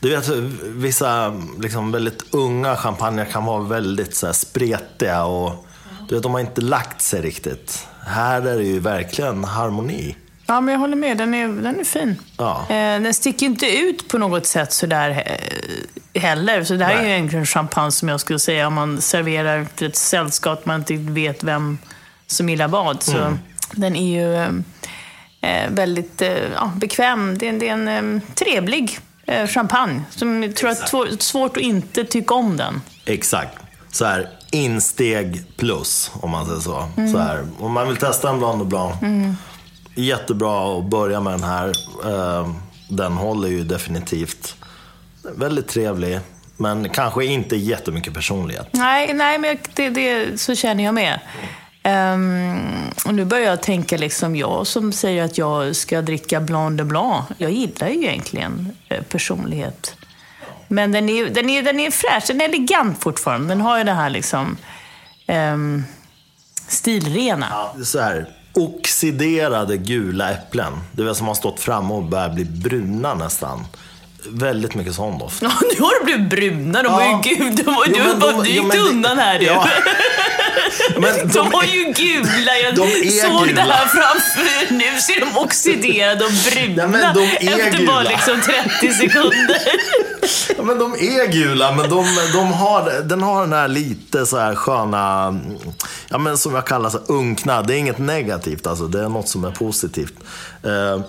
Du 0.00 0.10
vet, 0.10 0.28
vissa 0.62 1.42
liksom, 1.60 1.92
väldigt 1.92 2.24
unga 2.34 2.76
champagner 2.76 3.24
kan 3.24 3.44
vara 3.44 3.62
väldigt 3.62 4.16
så 4.16 4.26
här, 4.26 4.32
spretiga 4.32 5.24
och 5.24 5.66
du 6.08 6.14
vet, 6.14 6.22
de 6.22 6.32
har 6.34 6.40
inte 6.40 6.60
lagt 6.60 7.02
sig 7.02 7.20
riktigt. 7.22 7.86
Här 8.06 8.42
är 8.42 8.56
det 8.56 8.64
ju 8.64 8.78
verkligen 8.80 9.44
harmoni. 9.44 10.16
Ja, 10.46 10.60
men 10.60 10.72
jag 10.72 10.78
håller 10.78 10.96
med. 10.96 11.18
Den 11.18 11.34
är, 11.34 11.48
den 11.48 11.80
är 11.80 11.84
fin. 11.84 12.16
Ja. 12.36 12.60
Eh, 12.68 12.74
den 13.00 13.14
sticker 13.14 13.46
inte 13.46 13.66
ut 13.78 14.08
på 14.08 14.18
något 14.18 14.46
sätt 14.46 14.72
sådär 14.72 15.22
eh, 15.26 16.20
heller. 16.22 16.64
Så 16.64 16.74
det 16.74 16.84
här 16.84 16.92
är 16.94 16.98
ju 16.98 17.02
Nej. 17.08 17.12
egentligen 17.12 17.46
champagne 17.46 17.90
som 17.92 18.08
jag 18.08 18.20
skulle 18.20 18.38
säga 18.38 18.66
om 18.66 18.74
man 18.74 19.00
serverar 19.00 19.66
till 19.74 19.86
ett 19.86 19.96
sällskap 19.96 20.66
man 20.66 20.76
inte 20.80 20.94
vet 20.96 21.44
vem 21.44 21.78
som 22.26 22.48
gillar 22.48 22.68
vad. 22.68 23.02
Så 23.02 23.16
Mm. 23.16 23.38
den 23.72 23.96
är 23.96 24.16
ju 24.22 24.34
eh, 25.40 25.70
väldigt 25.70 26.22
eh, 26.22 26.28
ja, 26.54 26.72
bekväm. 26.76 27.38
Det 27.38 27.48
är, 27.48 27.52
det 27.52 27.68
är 27.68 27.72
en 27.72 27.88
eh, 28.16 28.22
trevlig 28.34 28.98
eh, 29.26 29.46
champagne. 29.46 30.02
Som 30.10 30.42
jag 30.42 30.56
tror 30.56 30.70
att 30.70 30.90
det 30.90 30.96
är 30.98 31.22
svårt 31.22 31.56
att 31.56 31.62
inte 31.62 32.04
tycka 32.04 32.34
om 32.34 32.56
den. 32.56 32.82
Exakt. 33.04 33.58
Så 33.92 34.04
här, 34.04 34.28
insteg 34.50 35.42
plus, 35.56 36.10
om 36.14 36.30
man 36.30 36.46
säger 36.46 36.60
så. 36.60 36.88
så 37.12 37.18
här, 37.18 37.46
om 37.60 37.72
man 37.72 37.88
vill 37.88 37.96
testa 37.96 38.30
en 38.30 38.38
Blanc 38.38 38.58
de 38.58 38.68
Blanc, 38.68 38.94
jättebra 40.02 40.78
att 40.78 40.84
börja 40.84 41.20
med 41.20 41.32
den 41.32 41.42
här. 41.44 41.72
Eh, 42.04 42.48
Den 42.88 43.12
håller 43.12 43.48
ju 43.48 43.64
definitivt. 43.64 44.56
Väldigt 45.36 45.68
trevlig, 45.68 46.20
men 46.56 46.88
kanske 46.88 47.24
inte 47.24 47.56
jättemycket 47.56 48.14
personlighet. 48.14 48.68
Nej, 48.70 49.12
nej 49.14 49.38
men 49.38 49.56
det, 49.74 49.90
det, 49.90 50.40
så 50.40 50.54
känner 50.54 50.84
jag 50.84 50.94
med. 50.94 51.20
Ehm, 51.82 52.60
och 53.06 53.14
nu 53.14 53.24
börjar 53.24 53.44
jag 53.50 53.62
tänka, 53.62 53.96
liksom 53.96 54.36
jag 54.36 54.66
som 54.66 54.92
säger 54.92 55.24
att 55.24 55.38
jag 55.38 55.76
ska 55.76 56.02
dricka 56.02 56.40
Blanc 56.40 56.78
de 56.78 56.84
Blanc. 56.84 57.24
Jag 57.38 57.50
gillar 57.50 57.88
ju 57.88 58.04
egentligen 58.04 58.76
eh, 58.88 59.02
personlighet. 59.02 59.94
Men 60.68 60.92
den 60.92 61.08
är, 61.08 61.26
den, 61.30 61.50
är, 61.50 61.62
den 61.62 61.80
är 61.80 61.90
fräsch, 61.90 62.24
den 62.28 62.40
är 62.40 62.44
elegant 62.44 63.02
fortfarande. 63.02 63.48
Den 63.48 63.60
har 63.60 63.78
ju 63.78 63.84
det 63.84 63.92
här 63.92 64.10
liksom 64.10 64.56
ehm, 65.26 65.84
stilrena. 66.68 67.46
Så 67.84 68.00
här, 68.00 68.28
oxiderade 68.56 69.76
gula 69.76 70.30
äpplen. 70.30 70.72
Det 70.92 71.02
väl 71.04 71.14
som 71.14 71.26
har 71.28 71.34
stått 71.34 71.60
framme 71.60 71.94
och 71.94 72.02
börjar 72.02 72.28
bli 72.28 72.44
bruna 72.44 73.14
nästan. 73.14 73.64
Väldigt 74.28 74.74
mycket 74.74 74.94
sån 74.94 75.18
doft. 75.18 75.38
Ja, 75.42 75.50
nu 75.76 75.80
har 75.84 75.98
de 76.00 76.04
blivit 76.04 76.30
bruna. 76.30 76.82
De 76.82 76.92
var 76.92 77.02
Ja. 77.02 77.22
ju 77.24 77.34
gud, 77.36 77.56
de 77.64 77.74
var, 77.74 77.84
Jo, 77.88 77.94
du 77.96 78.02
har 78.02 78.14
bara 78.14 78.32
de- 78.32 78.42
dykt 78.44 78.74
undan 78.90 79.18
här 79.18 79.38
du. 79.38 79.44
Ja. 79.44 79.68
Men 80.98 81.28
De 81.28 81.50
var 81.50 81.62
ju 81.64 81.84
gula. 81.84 82.52
Jag 82.64 82.74
de 82.74 83.10
såg 83.10 83.46
gula. 83.48 83.64
det 83.66 83.72
här 83.72 83.86
framför 83.86 84.74
Nu 84.74 85.00
ser 85.00 85.20
de 85.20 85.38
oxiderade 85.38 86.24
och 86.24 86.30
bruna 86.52 86.86
Nej, 86.86 87.06
de 87.14 87.46
är 87.46 87.58
efter 87.60 87.86
bara 87.86 87.98
gula. 88.02 88.10
liksom 88.10 88.40
30 88.80 88.94
sekunder. 88.94 89.60
Ja, 90.56 90.62
men 90.62 90.78
de 90.78 90.92
är 90.92 91.32
gula, 91.32 91.72
men 91.74 91.88
de, 91.90 92.04
de 92.32 92.52
har, 92.52 93.02
den 93.02 93.22
har 93.22 93.40
den 93.40 93.52
här 93.52 93.68
lite 93.68 94.26
så 94.26 94.38
här 94.38 94.54
sköna, 94.54 95.38
ja, 96.08 96.18
men 96.18 96.38
som 96.38 96.54
jag 96.54 96.66
kallar 96.66 96.90
så 96.90 96.98
unkna. 96.98 97.62
Det 97.62 97.74
är 97.74 97.78
inget 97.78 97.98
negativt, 97.98 98.66
alltså. 98.66 98.86
det 98.86 99.00
är 99.00 99.08
något 99.08 99.28
som 99.28 99.44
är 99.44 99.50
positivt. 99.50 100.14
Eh, 100.62 101.00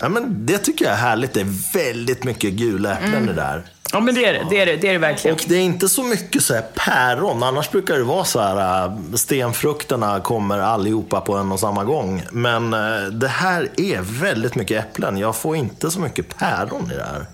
ja, 0.00 0.08
men 0.08 0.46
det 0.46 0.58
tycker 0.58 0.84
jag 0.84 0.94
är 0.94 0.98
härligt. 0.98 1.32
Det 1.34 1.40
är 1.40 1.74
väldigt 1.74 2.24
mycket 2.24 2.52
gula 2.52 2.92
äpplen 2.92 3.12
Mm. 3.14 3.26
det 3.26 3.32
där. 3.32 3.64
Ja, 3.92 4.00
men 4.00 4.14
det 4.14 4.24
är 4.24 4.32
det. 4.32 4.46
Det 4.50 4.60
är 4.60 4.66
det, 4.66 4.76
det, 4.76 4.88
är 4.88 4.92
det 4.92 4.98
verkligen. 4.98 5.34
Och 5.34 5.44
det 5.48 5.54
är 5.54 5.60
inte 5.60 5.88
så 5.88 6.02
mycket 6.02 6.42
så 6.42 6.54
här 6.54 6.64
päron. 6.74 7.42
Annars 7.42 7.70
brukar 7.70 7.94
det 7.94 8.04
vara 8.04 8.24
så 8.24 8.40
här, 8.40 8.86
äh, 8.86 9.14
stenfrukterna 9.14 10.20
kommer 10.20 10.58
allihopa 10.58 11.20
på 11.20 11.36
en 11.36 11.52
och 11.52 11.60
samma 11.60 11.84
gång. 11.84 12.22
Men 12.32 12.74
äh, 12.74 13.02
det 13.12 13.28
här 13.28 13.68
är 13.76 14.00
väldigt 14.00 14.54
mycket 14.54 14.84
äpplen. 14.84 15.18
Jag 15.18 15.36
får 15.36 15.56
inte 15.56 15.90
så 15.90 16.00
mycket 16.00 16.38
päron 16.38 16.90
i 16.92 16.96
det 16.96 17.04
här. 17.12 17.26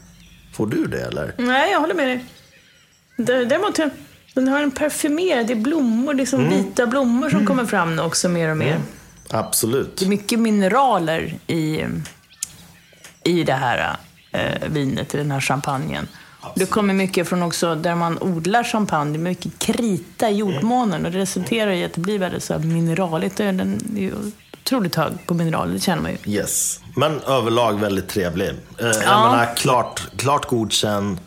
Får 0.55 0.67
du 0.67 0.87
det 0.87 1.01
eller? 1.01 1.33
Nej, 1.38 1.73
jag 1.73 1.81
håller 1.81 1.95
med 1.95 2.09
dig. 2.09 2.25
Dä- 3.17 3.45
Däremot, 3.45 3.79
den 4.35 4.49
har 4.49 4.62
en 4.62 4.71
parfymerad, 4.71 5.47
det 5.47 5.53
är 5.53 5.57
blommor, 5.57 6.14
det 6.14 6.23
är 6.23 6.27
som 6.27 6.40
Mm. 6.40 6.53
vita 6.53 6.87
blommor 6.87 7.31
som 7.31 7.47
kommer 7.47 7.64
fram 7.64 7.99
också 7.99 8.29
mer 8.29 8.51
och 8.51 8.57
mer. 8.57 8.79
Absolut. 9.31 9.97
Det 9.97 10.05
är 10.05 10.09
mycket 10.09 10.38
mineraler 10.38 11.35
i, 11.47 11.85
i 13.25 13.45
det 13.45 13.53
här 13.53 13.97
eh, 14.33 14.69
vinet, 14.69 15.14
i 15.14 15.19
den 15.19 15.31
här 15.31 15.40
champagnen. 15.40 16.09
Det 16.57 16.67
kommer 16.67 16.95
mycket 16.95 17.29
från 17.29 17.43
också 17.43 17.75
där 17.75 17.95
man 17.95 18.19
odlar 18.21 18.64
champagne. 18.64 19.12
Det 19.12 19.19
är 19.19 19.23
mycket 19.23 19.59
krita 19.59 20.31
i 20.31 20.35
jordmånen 20.37 21.07
och 21.07 21.12
det 21.12 21.19
resulterar 21.19 21.71
i 21.71 21.85
att 21.85 21.93
det 21.93 22.01
blir 22.01 22.19
väldigt 22.19 22.45
så 22.45 22.59
mineraligt. 22.59 23.37
Den 23.37 23.61
är 23.61 24.12
otroligt 24.64 24.94
hög 24.94 25.12
på 25.27 25.35
mineraler, 25.35 25.72
det 25.72 25.81
känner 25.81 26.03
man 26.03 26.11
ju. 26.24 26.33
Yes. 26.33 26.81
Men 26.96 27.20
överlag 27.20 27.81
väldigt 27.81 28.09
trevlig. 28.09 28.48
Eh, 28.48 28.55
Jag 28.87 28.94
Ja. 29.05 29.31
menar, 29.31 29.55
klart, 29.57 30.03
klart 30.18 30.46
godkänd. 30.46 31.18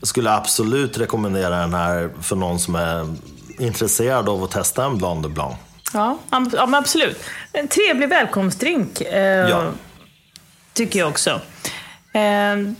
Jag 0.00 0.08
skulle 0.08 0.30
absolut 0.32 0.98
rekommendera 0.98 1.56
den 1.60 1.74
här 1.74 2.10
för 2.22 2.36
någon 2.36 2.58
som 2.58 2.74
är 2.74 3.14
intresserad 3.58 4.28
av 4.28 4.42
att 4.44 4.50
testa 4.50 4.84
en 4.84 4.98
Blanc 4.98 5.22
de 5.22 5.34
Blanc. 5.34 5.54
Ja, 5.92 6.18
ja 6.30 6.40
men 6.40 6.74
absolut. 6.74 7.22
En 7.52 7.68
trevlig 7.68 8.08
välkomstdrink, 8.08 9.00
eh, 9.00 9.22
Ja. 9.50 9.64
tycker 10.72 10.98
jag 10.98 11.08
också. 11.08 11.40
Eh, 12.12 12.20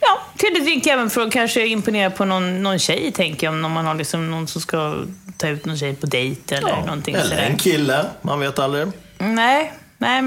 ja, 0.00 0.20
trevlig 0.40 0.62
drink 0.64 0.86
även 0.86 1.10
för 1.10 1.20
att 1.26 1.32
kanske 1.32 1.66
imponera 1.66 2.10
på 2.10 2.24
någon, 2.24 2.62
någon 2.62 2.78
tjej, 2.78 3.12
tänker 3.12 3.46
jag. 3.46 3.64
Om 3.64 3.72
man 3.72 3.86
har 3.86 3.94
liksom 3.94 4.30
någon 4.30 4.46
som 4.48 4.60
ska 4.60 4.94
ta 5.36 5.48
ut 5.48 5.64
någon 5.64 5.76
tjej 5.78 5.94
på 5.94 6.06
dejt 6.06 6.54
eller 6.56 6.76
någonting 6.76 7.14
Eller 7.14 7.24
sådär. 7.24 7.42
en 7.42 7.56
kille, 7.56 8.04
man 8.22 8.40
vet 8.40 8.58
aldrig. 8.58 8.86
Nej, 9.18 9.72
nej. 9.98 10.22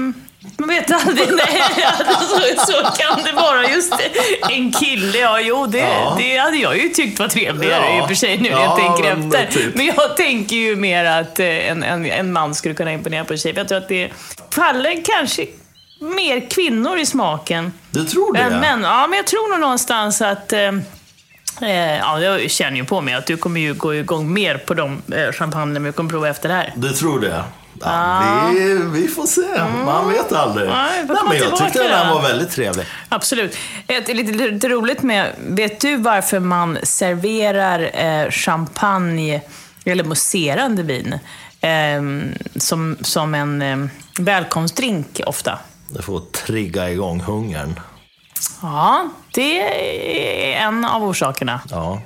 Man 0.58 0.68
vet 0.68 0.90
aldrig. 1.06 1.28
Nej, 1.32 1.62
så, 2.20 2.72
så 2.72 2.72
kan 2.98 3.22
det 3.24 3.32
vara. 3.32 3.68
Just. 3.68 3.94
En 4.50 4.72
kille, 4.72 5.18
ja 5.18 5.40
jo 5.40 5.66
det, 5.66 5.78
Ja. 5.78 6.14
det 6.18 6.36
hade 6.36 6.56
jag 6.56 6.78
ju 6.78 6.88
tyckt 6.88 7.18
var 7.18 7.28
trevligare 7.28 7.84
Ja. 7.86 7.98
i 7.98 8.00
och 8.04 8.08
för 8.08 8.14
sig 8.14 8.38
nu 8.38 8.50
när 8.50 8.56
Ja, 8.56 8.62
jag 8.64 8.76
tänker 8.96 9.16
men 9.16 9.32
efter. 9.32 9.60
typ. 9.60 9.74
Men 9.74 9.86
jag 9.86 10.16
tänker 10.16 10.56
ju 10.56 10.76
mer 10.76 11.04
att 11.04 11.40
eh, 11.40 11.46
en, 11.70 11.82
en, 11.82 12.06
en 12.06 12.32
man 12.32 12.54
skulle 12.54 12.74
kunna 12.74 12.92
imponera 12.92 13.24
på 13.24 13.32
en 13.32 13.38
tjej. 13.38 13.52
Jag 13.56 13.68
tror 13.68 13.78
att 13.78 13.88
det 13.88 14.10
faller 14.50 15.02
kanske 15.04 15.46
mer 16.00 16.50
kvinnor 16.50 16.98
i 16.98 17.06
smaken. 17.06 17.72
Du 17.90 18.04
tror 18.04 18.34
det? 18.34 18.40
än 18.40 18.60
män. 18.60 18.82
Ja, 18.82 19.06
men 19.06 19.16
jag 19.16 19.26
tror 19.26 19.50
nog 19.50 19.60
någonstans 19.60 20.22
att... 20.22 20.52
Eh, 20.52 20.60
eh, 21.62 21.96
ja, 21.98 22.20
jag 22.20 22.50
känner 22.50 22.76
ju 22.76 22.84
på 22.84 23.00
mig 23.00 23.14
att 23.14 23.26
du 23.26 23.36
kommer 23.36 23.60
ju 23.60 23.74
gå 23.74 23.94
igång 23.94 24.32
mer 24.32 24.56
på 24.58 24.74
de 24.74 25.02
champagner 25.32 25.80
vi 25.80 25.92
kommer 25.92 26.10
prova 26.10 26.28
efter 26.28 26.48
det 26.48 26.54
här. 26.54 26.72
Du 26.76 26.88
tror 26.88 27.20
det? 27.20 27.44
Ja, 27.80 28.50
vi, 28.54 28.74
vi 28.92 29.08
får 29.08 29.26
se. 29.26 29.64
Man 29.84 30.08
vet 30.08 30.32
aldrig. 30.32 30.68
Nej, 30.68 31.06
komma 31.06 31.22
men 31.28 31.38
jag 31.38 31.56
tyckte 31.56 31.82
den 31.82 31.92
här 31.92 32.14
var 32.14 32.22
väldigt 32.22 32.50
trevlig. 32.50 32.86
Absolut. 33.08 33.56
Ett, 33.86 34.08
lite, 34.08 34.32
lite 34.32 34.68
roligt 34.68 35.02
med, 35.02 35.32
vet 35.38 35.80
du 35.80 35.96
varför 35.96 36.40
man 36.40 36.78
serverar 36.82 37.90
eh, 37.94 38.30
champagne, 38.30 39.40
eller 39.84 40.04
mousserande 40.04 40.82
vin, 40.82 41.18
eh, 41.60 42.02
som, 42.60 42.96
som 43.00 43.34
en 43.34 43.62
eh, 43.62 43.88
välkomstdrink 44.18 45.20
ofta? 45.26 45.58
Det 45.88 46.02
får 46.02 46.20
trigga 46.20 46.90
igång 46.90 47.20
hungern. 47.20 47.80
Ja, 48.62 49.08
det 49.34 49.60
är 50.56 50.66
en 50.66 50.84
av 50.84 51.04
orsakerna. 51.04 51.60
Ja. 51.70 52.00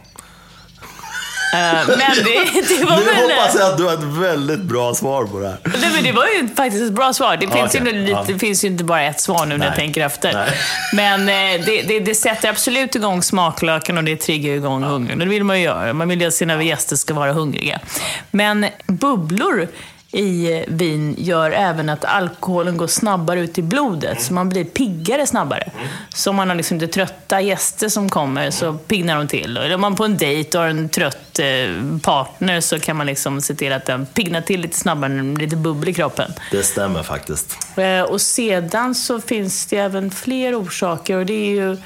Eh, 1.52 1.58
men 1.58 1.98
det, 1.98 2.68
det 2.78 2.84
var 2.84 2.96
Nu 2.96 3.04
väl... 3.04 3.16
hoppas 3.16 3.54
jag 3.54 3.70
att 3.70 3.78
du 3.78 3.84
har 3.84 3.94
ett 3.94 4.02
väldigt 4.02 4.60
bra 4.60 4.94
svar 4.94 5.24
på 5.24 5.38
det 5.40 5.48
här. 5.48 5.58
Nej, 5.64 5.90
men 5.94 6.04
det 6.04 6.12
var 6.12 6.26
ju 6.26 6.48
faktiskt 6.56 6.84
ett 6.84 6.92
bra 6.92 7.12
svar. 7.12 7.36
Det 7.36 7.48
finns, 7.48 7.74
Okej, 7.74 7.92
ju, 7.92 7.98
lite, 8.00 8.10
ja. 8.10 8.24
det 8.26 8.38
finns 8.38 8.64
ju 8.64 8.68
inte 8.68 8.84
bara 8.84 9.02
ett 9.02 9.20
svar 9.20 9.46
nu 9.46 9.56
när 9.58 9.66
jag 9.66 9.70
Nej. 9.70 9.78
tänker 9.78 10.00
efter. 10.00 10.32
Nej. 10.32 10.50
Men 10.92 11.20
eh, 11.20 11.66
det, 11.66 11.82
det, 11.82 12.00
det 12.00 12.14
sätter 12.14 12.48
absolut 12.48 12.94
igång 12.94 13.22
smaklöken 13.22 13.98
och 13.98 14.04
det 14.04 14.16
triggar 14.16 14.54
igång 14.54 14.82
hungern. 14.82 15.20
Och 15.20 15.26
det 15.26 15.30
vill 15.30 15.44
man 15.44 15.58
ju 15.58 15.64
göra. 15.64 15.92
Man 15.92 16.08
vill 16.08 16.20
ju 16.20 16.26
att 16.26 16.34
sina 16.34 16.62
gäster 16.62 16.96
ska 16.96 17.14
vara 17.14 17.32
hungriga. 17.32 17.80
Men 18.30 18.66
bubblor 18.86 19.68
i 20.14 20.64
vin 20.68 21.14
gör 21.18 21.50
även 21.50 21.88
att 21.88 22.04
alkoholen 22.04 22.76
går 22.76 22.86
snabbare 22.86 23.40
ut 23.40 23.58
i 23.58 23.62
blodet, 23.62 24.22
så 24.22 24.32
man 24.34 24.48
blir 24.48 24.64
piggare 24.64 25.26
snabbare. 25.26 25.70
Så 26.14 26.30
om 26.30 26.36
man 26.36 26.48
har 26.48 26.56
liksom 26.56 26.78
lite 26.78 26.92
trötta 26.92 27.40
gäster 27.40 27.88
som 27.88 28.08
kommer 28.08 28.50
så 28.50 28.72
piggnar 28.74 29.16
de 29.18 29.28
till. 29.28 29.56
Eller 29.56 29.74
om 29.74 29.80
man 29.80 29.94
på 29.96 30.04
en 30.04 30.16
dejt 30.16 30.58
har 30.58 30.66
en 30.66 30.88
trött 30.88 31.38
eh, 31.38 31.98
partner 32.02 32.60
så 32.60 32.78
kan 32.80 32.96
man 32.96 33.06
liksom 33.06 33.40
se 33.40 33.54
till 33.54 33.72
att 33.72 33.84
den 33.86 34.06
piggnar 34.06 34.40
till 34.40 34.60
lite 34.60 34.76
snabbare 34.76 35.08
när 35.12 35.22
det 35.22 35.34
blir 35.34 35.46
lite 35.46 35.56
bubbel 35.56 35.88
i 35.88 35.94
kroppen. 35.94 36.32
Det 36.50 36.62
stämmer 36.62 37.02
faktiskt. 37.02 37.58
Eh, 37.76 38.00
Och 38.00 38.20
sedan 38.20 38.94
så 38.94 39.20
finns 39.20 39.66
det 39.66 39.76
även 39.76 40.10
fler 40.10 40.62
orsaker 40.62 41.16
och 41.16 41.26
det 41.26 41.32
är 41.34 41.50
ju 41.50 41.76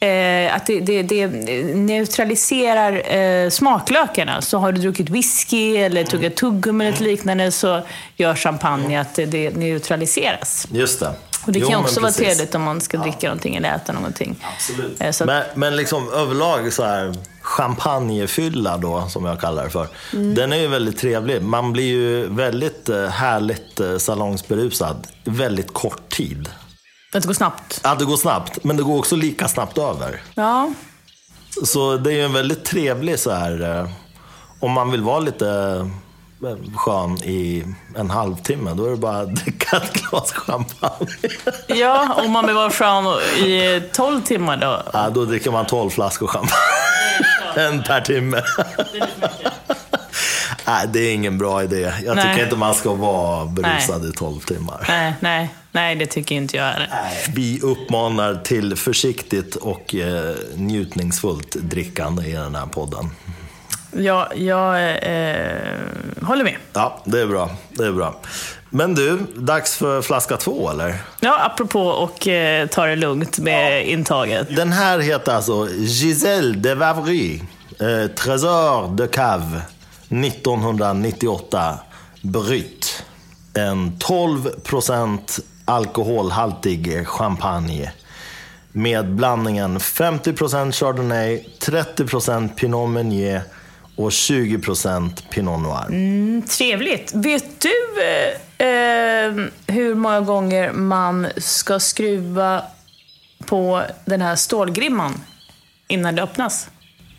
eh, 0.00 0.54
att 0.54 0.66
det, 0.66 0.80
det, 0.80 1.02
det 1.02 1.26
neutraliserar 1.74 3.16
eh, 3.16 3.50
smaklökarna. 3.50 4.42
Så 4.42 4.58
har 4.58 4.72
du 4.72 4.80
druckit 4.80 5.10
whisky 5.10 5.76
eller 5.76 6.04
tuggat 6.04 6.36
tuggummi 6.36 6.84
eller 6.84 6.92
något 6.92 7.00
liknande 7.00 7.52
så 7.52 7.80
gör 8.16 8.34
champagne 8.34 9.00
att 9.00 9.14
det, 9.14 9.56
neutraliseras. 9.56 10.66
Just 10.70 11.00
det. 11.00 11.12
Och 11.46 11.52
det 11.52 11.58
Jo, 11.58 11.68
kan 11.68 11.80
också 11.80 12.00
vara 12.00 12.12
trevligt 12.12 12.54
om 12.54 12.62
man 12.62 12.80
ska 12.80 12.98
dricka 12.98 13.26
någonting 13.26 13.56
eller 13.56 13.74
äta 13.74 13.92
någonting. 13.92 14.36
Absolut. 14.54 15.00
Eh, 15.00 15.08
att, 15.08 15.26
Men, 15.26 15.44
men 15.54 15.76
liksom 15.76 16.12
överlag 16.12 16.72
så 16.72 16.84
här 16.84 17.14
champagnefylla 17.40 18.76
då, 18.76 19.08
som 19.08 19.24
jag 19.24 19.40
kallar 19.40 19.64
det 19.64 19.70
för. 19.70 19.88
Mm. 20.12 20.34
Den 20.34 20.52
är 20.52 20.56
ju 20.56 20.68
väldigt 20.68 20.98
trevlig. 20.98 21.42
Man 21.42 21.72
blir 21.72 21.84
ju 21.84 22.26
väldigt 22.26 22.88
eh, 22.88 23.06
härligt 23.06 23.80
eh, 23.80 23.96
salongsberusad 23.96 25.06
väldigt 25.24 25.72
kort 25.72 26.08
tid. 26.08 26.48
Att 27.14 27.22
det 27.22 27.26
går 27.28 27.34
snabbt. 27.34 27.80
Att 27.82 27.98
det 27.98 28.04
går 28.04 28.16
snabbt, 28.16 28.64
men 28.64 28.76
det 28.76 28.82
går 28.82 28.98
också 28.98 29.16
lika 29.16 29.48
snabbt 29.48 29.78
över. 29.78 30.22
Ja, 30.34 30.72
Så 31.64 31.96
det 31.96 32.10
är 32.12 32.14
ju 32.14 32.24
en 32.24 32.32
väldigt 32.32 32.64
trevlig 32.64 33.18
så 33.18 33.30
här, 33.30 33.78
eh, 33.80 33.88
om 34.60 34.72
man 34.72 34.90
vill 34.90 35.02
vara 35.02 35.18
lite 35.20 35.48
eh, 36.44 36.56
skön 36.76 37.16
i 37.24 37.64
en 37.96 38.10
halvtimme, 38.10 38.74
då 38.74 38.86
är 38.86 38.90
det 38.90 38.96
bara 38.96 39.18
att 39.18 39.34
dricka 39.34 39.76
ett 39.76 39.92
glas 39.92 40.32
champagne. 40.32 41.08
ja 41.68 42.14
om 42.24 42.30
man 42.30 42.46
vill 42.46 42.54
vara 42.54 42.70
skön 42.70 43.04
i 43.36 43.82
12 43.92 44.20
timmar 44.22 44.56
då. 44.56 44.82
Ja, 44.92 45.10
då 45.10 45.24
dricker 45.24 45.50
man 45.50 45.66
12 45.66 45.90
flaskor 45.90 46.26
champagne. 46.26 46.52
en 47.56 47.82
per 47.82 48.00
timme. 48.00 48.42
Nej, 50.66 50.86
det 50.88 51.00
är 51.00 51.14
ingen 51.14 51.38
bra 51.38 51.62
idé. 51.62 51.92
Jag 52.04 52.16
Nej. 52.16 52.30
tycker 52.30 52.44
inte 52.44 52.56
man 52.56 52.74
ska 52.74 52.94
vara 52.94 53.44
berusad 53.46 54.04
i 54.04 54.12
12 54.12 54.40
timmar. 54.40 54.84
Nej, 54.88 55.14
nej, 55.20 55.54
nej, 55.72 55.96
det 55.96 56.06
tycker 56.06 56.34
inte 56.34 56.56
jag 56.56 56.64
heller. 56.64 56.88
Vi 57.34 57.60
uppmanar 57.60 58.34
till 58.34 58.76
försiktigt 58.76 59.56
och 59.56 59.94
eh, 59.94 60.34
njutningsfullt 60.54 61.54
drickande 61.54 62.28
i 62.28 62.32
den 62.32 62.54
här 62.54 62.66
podden. 62.66 63.10
Ja, 63.92 64.32
jag 64.34 64.80
eh, 64.88 65.74
håller 66.22 66.44
med. 66.44 66.56
Ja, 66.72 67.02
det 67.04 67.20
är 67.20 67.26
bra. 67.26 67.50
Det 67.70 67.86
är 67.86 67.92
bra. 67.92 68.20
Men 68.70 68.94
du, 68.94 69.18
dags 69.36 69.76
för 69.76 70.02
flaska 70.02 70.36
två 70.36 70.70
eller? 70.70 70.96
Ja, 71.20 71.38
apropå 71.44 71.82
och 71.82 72.28
eh, 72.28 72.66
ta 72.66 72.86
det 72.86 72.96
lugnt 72.96 73.38
med 73.38 73.88
intaget. 73.88 74.56
Den 74.56 74.72
här 74.72 74.98
heter 74.98 75.32
alltså 75.32 75.68
Giselle 75.76 76.54
de 76.54 76.74
Vavry, 76.74 77.40
eh, 77.80 78.10
Trésor 78.10 78.96
de 78.96 79.08
Cave, 79.08 79.60
1998, 80.08 81.78
Brut. 82.22 83.02
En 83.54 83.92
12% 83.98 85.40
alkoholhaltig 85.68 87.06
champagne. 87.06 87.92
Med 88.72 89.06
blandningen 89.06 89.78
50% 89.78 90.72
Chardonnay, 90.72 91.44
30% 91.60 92.54
Pinot 92.54 92.90
Meunier 92.90 93.42
och 93.96 94.10
20% 94.10 95.28
Pinot 95.30 95.60
Noir. 95.60 96.46
Trevligt. 96.46 97.14
Vet 97.14 97.60
du 97.60 98.02
eh, 98.02 98.68
eh, 98.68 99.32
hur 99.66 99.94
många 99.94 100.20
gånger 100.20 100.72
man 100.72 101.26
ska 101.36 101.80
skruva 101.80 102.62
på 103.46 103.82
den 104.04 104.20
här 104.20 104.36
stålgrimman 104.36 105.20
innan 105.88 106.14
det 106.14 106.22
öppnas? 106.22 106.70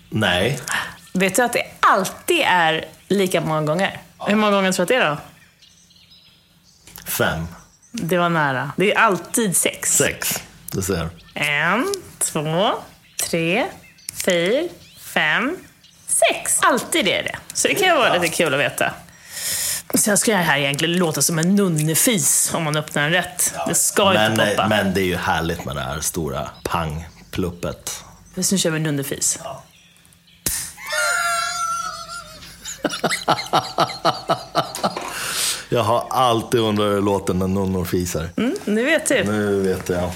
Nej. 0.10 0.60
Vet 1.14 1.36
du 1.36 1.44
att 1.44 1.54
det 1.54 1.64
alltid 1.80 2.42
är 2.46 2.86
lika 3.08 3.42
många 3.42 3.62
gånger? 3.62 4.02
Hur 4.28 4.36
många 4.36 4.52
gånger 4.52 4.72
tror 4.72 4.86
du 4.86 4.96
att 4.96 5.02
det 5.02 5.08
är 5.08 5.10
då? 5.10 5.18
Fem. 7.12 7.48
Det 7.92 8.18
var 8.18 8.30
nära. 8.30 8.72
Det 8.78 8.92
är 8.94 8.98
alltid 8.98 9.58
sex. 9.58 9.98
Sex. 9.98 10.44
Du 10.72 10.82
ser. 10.82 11.10
En, 11.34 11.94
två, 12.20 12.72
tre, 13.30 13.66
fyra, 14.26 14.70
fem, 15.00 15.58
sex. 16.08 16.60
Alltid 16.62 17.08
är 17.08 17.24
det. 17.24 17.36
Så 17.54 17.68
det 17.68 17.76
kan 17.76 17.88
ju 17.88 17.96
vara 17.96 18.14
lite 18.14 18.28
kul 18.36 18.54
att 18.54 18.60
veta. 18.60 18.94
Sen 19.94 20.18
ska 20.18 20.32
jag 20.32 20.38
här 20.38 20.58
egentligen 20.58 20.98
låta 20.98 21.22
som 21.22 21.40
en 21.40 21.56
nunnefis 21.56 22.52
om 22.54 22.64
man 22.64 22.76
öppnar 22.76 23.02
den 23.04 23.12
rätt. 23.12 23.54
Det 23.68 23.76
ska 23.76 24.14
Men, 24.14 24.32
inte 24.32 24.46
poppa. 24.46 24.68
men 24.68 24.94
det 24.94 25.02
är 25.02 25.06
ju 25.06 25.16
härligt 25.18 25.66
med 25.66 25.76
det 25.76 25.82
här 25.82 26.00
stora 26.00 26.50
pangpluppet. 26.64 28.04
Så 28.42 28.56
nu 28.56 28.60
kör 28.60 28.72
vi 28.72 28.80
nunnefis. 28.80 29.40
Jag 35.70 35.84
har 35.84 36.06
alltid 36.10 36.60
undrat 36.60 36.86
hur 36.86 36.96
det 36.96 37.02
låter 37.02 37.34
när 37.34 37.48
nunnor 37.48 37.86
fisar. 37.86 38.30
Mm, 38.38 38.56
nu 38.66 38.86
vet 38.86 39.08
du. 39.08 39.24
Nu 39.24 39.62
vet 39.62 39.90
jag. 39.90 40.12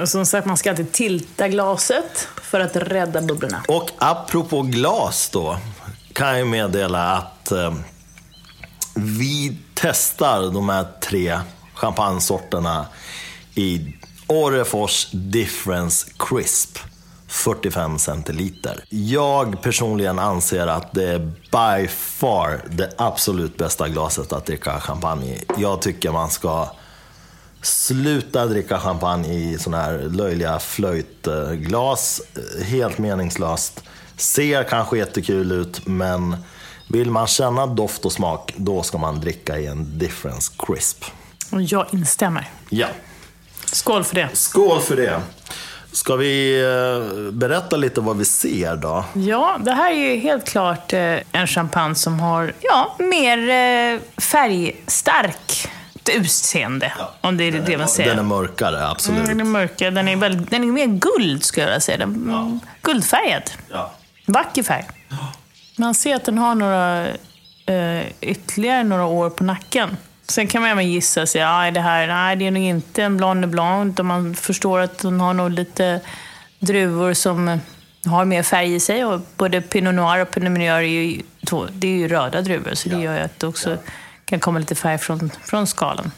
Och 0.00 0.08
som 0.08 0.26
sagt, 0.26 0.46
man 0.46 0.56
ska 0.56 0.70
alltid 0.70 0.92
tilta 0.92 1.48
glaset 1.48 2.28
för 2.42 2.60
att 2.60 2.76
rädda 2.76 3.22
bubblorna. 3.22 3.62
Och 3.68 3.90
apropå 3.98 4.62
glas 4.62 5.30
då, 5.32 5.58
kan 6.12 6.38
jag 6.38 6.48
meddela 6.48 7.12
att 7.12 7.52
eh, 7.52 7.74
vi 8.94 9.56
testar 9.74 10.52
de 10.52 10.68
här 10.68 10.86
tre 11.00 11.40
champagnesorterna 11.74 12.86
i 13.54 13.94
Orrefors 14.26 15.08
Difference 15.12 16.10
Crisp. 16.18 16.78
45 17.36 17.98
centiliter. 17.98 18.84
Jag 18.88 19.62
personligen 19.62 20.18
anser 20.18 20.66
att 20.66 20.92
det 20.92 21.04
är 21.04 21.18
by 21.50 21.88
far 21.88 22.60
det 22.70 22.94
absolut 22.98 23.56
bästa 23.56 23.88
glaset 23.88 24.32
att 24.32 24.46
dricka 24.46 24.80
champagne 24.80 25.26
i. 25.26 25.44
Jag 25.56 25.82
tycker 25.82 26.12
man 26.12 26.30
ska 26.30 26.68
Sluta 27.62 28.46
dricka 28.46 28.78
champagne 28.78 29.34
i 29.34 29.58
såna 29.58 29.82
här 29.82 29.98
löjliga 29.98 30.58
flöjtglas. 30.58 32.22
Helt 32.62 32.98
meningslöst. 32.98 33.82
Ser 34.16 34.64
kanske 34.64 34.98
jättekul 34.98 35.52
ut, 35.52 35.86
men 35.86 36.36
vill 36.88 37.10
man 37.10 37.26
känna 37.26 37.66
doft 37.66 38.04
och 38.04 38.12
smak, 38.12 38.54
då 38.56 38.82
ska 38.82 38.98
man 38.98 39.20
dricka 39.20 39.58
i 39.58 39.66
en 39.66 39.98
Difference 39.98 40.52
Crisp. 40.58 41.04
Och 41.52 41.62
jag 41.62 41.86
instämmer. 41.92 42.50
Ja, 42.70 42.86
Skål 43.72 44.04
för 44.04 44.14
det. 44.14 44.28
skål 44.32 44.80
för 44.80 44.96
det. 44.96 45.20
Ska 45.96 46.16
vi 46.16 46.60
eh, 46.60 47.32
berätta 47.32 47.76
lite 47.76 48.00
vad 48.00 48.16
vi 48.16 48.24
ser 48.24 48.76
då? 48.76 49.04
Ja, 49.14 49.58
det 49.60 49.72
här 49.72 49.90
är 49.92 49.94
ju 49.94 50.16
helt 50.16 50.48
klart 50.48 50.92
eh, 50.92 51.16
en 51.32 51.46
champagne 51.46 51.94
som 51.94 52.20
har 52.20 52.52
ja, 52.60 52.96
mer 52.98 53.38
eh, 53.38 54.00
färgstark 54.20 55.68
utseende. 56.12 56.92
Om 57.20 57.36
det 57.36 57.44
är 57.44 57.52
det 57.52 57.78
man 57.78 57.88
säger. 57.88 58.10
Den 58.10 58.18
är 58.18 58.22
mörkare, 58.22 58.88
absolut. 58.88 59.18
Mm, 59.18 59.28
den 59.28 59.46
är 59.46 59.50
mörkare. 59.50 59.90
Den 59.90 60.08
är, 60.08 60.16
väldigt, 60.16 60.50
den 60.50 60.64
är 60.64 60.72
mer 60.72 60.86
guld, 60.86 61.44
skulle 61.44 61.72
jag 61.72 61.82
säga. 61.82 61.98
Den, 61.98 62.14
mm, 62.14 62.60
Guldfärgad. 62.82 63.50
Ja. 63.70 63.92
Vacker 64.26 64.62
färg. 64.62 64.84
Man 65.76 65.94
ser 65.94 66.16
att 66.16 66.24
den 66.24 66.38
har 66.38 66.54
några, 66.54 67.06
eh, 67.66 68.06
ytterligare 68.20 68.84
några 68.84 69.04
år 69.04 69.30
på 69.30 69.44
nacken. 69.44 69.96
Sen 70.28 70.46
kan 70.46 70.62
man 70.62 70.70
även 70.70 70.90
gissa 70.90 71.26
sig, 71.26 71.40
ja, 71.40 71.70
det 71.70 71.80
här, 71.80 72.06
nej 72.06 72.36
det 72.36 72.46
är 72.46 72.50
nog 72.50 72.62
inte 72.62 73.02
en 73.02 73.16
Blanc 73.16 73.40
de 73.40 73.50
Blanc, 73.50 73.92
utan 73.92 74.06
man 74.06 74.34
förstår 74.34 74.80
att 74.80 75.02
hon 75.02 75.20
har 75.20 75.34
nog 75.34 75.50
lite 75.50 76.00
druvor 76.58 77.14
som 77.14 77.60
har 78.06 78.24
mer 78.24 78.42
färg 78.42 78.74
i 78.74 78.80
sig. 78.80 79.04
Och 79.04 79.20
både 79.36 79.60
Pinot 79.60 79.94
Noir 79.94 80.22
och 80.22 80.30
Pinot 80.30 80.52
Meunier 80.52 80.74
är 80.74 80.80
ju, 80.80 81.22
det 81.72 81.88
är 81.88 81.96
ju 81.96 82.08
röda 82.08 82.40
druvor, 82.40 82.74
så 82.74 82.88
det 82.88 82.96
gör 82.96 83.18
ju 83.18 83.20
att 83.20 83.40
det 83.40 83.46
också 83.46 83.76
kan 84.24 84.40
komma 84.40 84.58
lite 84.58 84.74
färg 84.74 84.98
från, 84.98 85.30
från 85.44 85.66
skalen. 85.66 86.10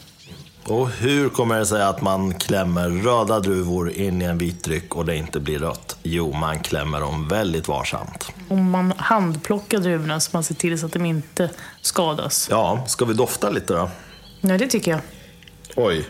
Och 0.65 0.89
hur 0.89 1.29
kommer 1.29 1.59
det 1.59 1.65
sig 1.65 1.83
att 1.83 2.01
man 2.01 2.33
klämmer 2.33 2.89
röda 2.89 3.39
druvor 3.39 3.91
in 3.91 4.21
i 4.21 4.25
en 4.25 4.37
vit 4.37 4.63
dryck 4.63 4.95
och 4.95 5.05
det 5.05 5.15
inte 5.15 5.39
blir 5.39 5.59
rött? 5.59 5.97
Jo, 6.03 6.33
man 6.33 6.59
klämmer 6.59 6.99
dem 6.99 7.27
väldigt 7.27 7.67
varsamt. 7.67 8.31
Om 8.49 8.69
man 8.69 8.93
handplockar 8.97 9.79
druvorna 9.79 10.19
så 10.19 10.29
man 10.33 10.43
ser 10.43 10.55
till 10.55 10.79
så 10.79 10.85
att 10.85 10.93
de 10.93 11.05
inte 11.05 11.49
skadas. 11.81 12.47
Ja, 12.51 12.83
ska 12.87 13.05
vi 13.05 13.13
dofta 13.13 13.49
lite 13.49 13.73
då? 13.73 13.89
Ja, 14.41 14.57
det 14.57 14.67
tycker 14.67 14.91
jag. 14.91 15.01
Oj. 15.75 16.05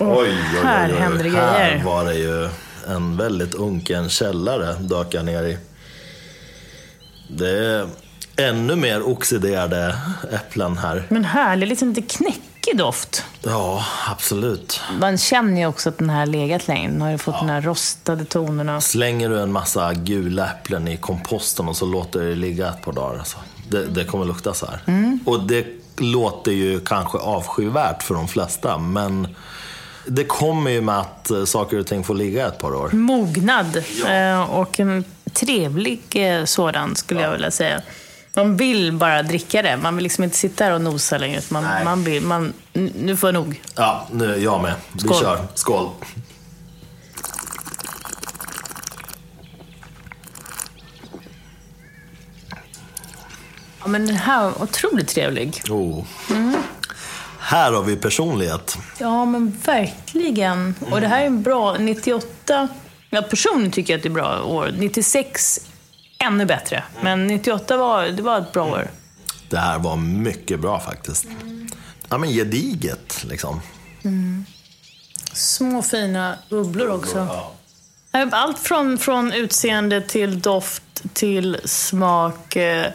Oj, 0.00 0.08
oj, 0.08 0.28
oj, 0.54 0.60
här 0.62 0.88
händer 0.88 1.24
det 1.24 1.30
grejer. 1.30 1.76
Här 1.76 1.84
var 1.84 2.04
det 2.04 2.14
ju 2.14 2.48
en 2.88 3.16
väldigt 3.16 3.54
unken 3.54 4.08
källare 4.08 4.74
dök 4.74 5.14
jag 5.14 5.24
ner 5.24 5.42
i. 5.42 5.58
Det 7.30 7.50
är 7.50 7.88
ännu 8.36 8.76
mer 8.76 9.08
oxiderade 9.08 9.96
äpplen 10.32 10.78
här. 10.78 11.06
Men 11.08 11.24
härlig, 11.24 11.68
liksom 11.68 11.88
lite 11.88 12.02
knäckig 12.68 12.78
doft. 12.78 13.24
Ja, 13.42 13.84
absolut. 14.06 14.80
Man 15.00 15.18
känner 15.18 15.60
ju 15.60 15.66
också 15.66 15.88
att 15.88 15.98
den 15.98 16.10
här 16.10 16.26
legat 16.26 16.68
länge. 16.68 16.88
Den 16.88 17.00
har 17.00 17.10
ju 17.10 17.18
fått 17.18 17.34
ja. 17.34 17.40
de 17.40 17.48
här 17.48 17.60
rostade 17.60 18.24
tonerna. 18.24 18.80
Slänger 18.80 19.28
du 19.28 19.40
en 19.40 19.52
massa 19.52 19.94
gula 19.94 20.46
äpplen 20.46 20.88
i 20.88 20.96
komposten 20.96 21.68
och 21.68 21.76
så 21.76 21.86
låter 21.86 22.20
det 22.20 22.34
ligga 22.34 22.68
ett 22.68 22.82
par 22.82 22.92
dagar. 22.92 23.18
Alltså. 23.18 23.38
Det, 23.70 23.86
det 23.86 24.04
kommer 24.04 24.24
lukta 24.24 24.54
så 24.54 24.66
här. 24.66 24.80
Mm. 24.86 25.20
Och 25.26 25.46
det 25.46 25.66
låter 25.96 26.52
ju 26.52 26.80
kanske 26.80 27.18
avskyvärt 27.18 28.02
för 28.02 28.14
de 28.14 28.28
flesta, 28.28 28.78
men 28.78 29.28
det 30.06 30.24
kommer 30.24 30.70
ju 30.70 30.80
med 30.80 30.98
att 30.98 31.30
eh, 31.30 31.44
saker 31.44 31.78
och 31.78 31.86
ting 31.86 32.04
får 32.04 32.14
ligga 32.14 32.46
ett 32.46 32.58
par 32.58 32.74
år. 32.74 32.90
Mognad. 32.92 33.82
Ja. 34.04 34.12
Eh, 34.12 34.50
och 34.50 34.80
en 34.80 35.04
trevlig 35.32 36.00
eh, 36.14 36.44
sådan, 36.44 36.96
skulle 36.96 37.20
ja. 37.20 37.26
jag 37.26 37.32
vilja 37.32 37.50
säga. 37.50 37.82
Man 38.38 38.56
vill 38.56 38.92
bara 38.92 39.22
dricka 39.22 39.62
det. 39.62 39.76
Man 39.76 39.96
vill 39.96 40.02
liksom 40.02 40.24
inte 40.24 40.36
sitta 40.36 40.64
här 40.64 40.72
och 40.72 40.80
nosa 40.80 41.18
längre. 41.18 41.40
Man, 41.48 41.84
man 41.84 42.04
vill, 42.04 42.22
man, 42.22 42.52
nu 42.72 43.16
får 43.16 43.28
jag 43.28 43.34
nog. 43.34 43.62
Ja, 43.76 44.06
nu, 44.12 44.36
jag 44.36 44.62
med. 44.62 44.74
Vi 44.92 45.00
Skål. 45.00 45.20
kör. 45.20 45.46
Skål. 45.54 45.90
Ja, 53.80 53.86
men 53.86 54.06
den 54.06 54.16
här 54.16 54.42
var 54.42 54.62
otroligt 54.62 55.08
trevlig. 55.08 55.62
Oh. 55.70 56.04
Mm. 56.30 56.56
Här 57.38 57.72
har 57.72 57.82
vi 57.82 57.96
personlighet. 57.96 58.78
Ja, 58.98 59.24
men 59.24 59.58
verkligen. 59.64 60.74
Och 60.90 61.00
det 61.00 61.06
här 61.06 61.20
är 61.20 61.26
en 61.26 61.42
bra... 61.42 61.76
98... 61.78 62.68
Jag 63.10 63.30
personligen 63.30 63.72
tycker 63.72 63.96
att 63.96 64.02
det 64.02 64.08
är 64.08 64.10
bra 64.10 64.42
år. 64.42 64.74
96 64.78 65.60
ännu 66.28 66.46
bättre. 66.46 66.84
Men 67.00 67.26
98 67.26 67.76
var, 67.76 68.04
det 68.04 68.22
var 68.22 68.38
ett 68.38 68.52
bra 68.52 68.64
år. 68.64 68.90
Det 69.50 69.58
här 69.58 69.78
var 69.78 69.96
mycket 69.96 70.60
bra 70.60 70.80
faktiskt. 70.80 71.26
Ja, 72.08 72.18
men 72.18 72.30
gediget 72.30 73.24
liksom. 73.24 73.60
Mm. 74.04 74.44
Små 75.32 75.82
fina 75.82 76.34
ugglor 76.48 76.90
också. 76.90 77.28
Allt 78.32 78.58
från, 78.58 78.98
från 78.98 79.32
utseende 79.32 80.00
till 80.00 80.40
doft 80.40 80.82
till 81.12 81.60
smak. 81.64 82.56
Eh, 82.56 82.86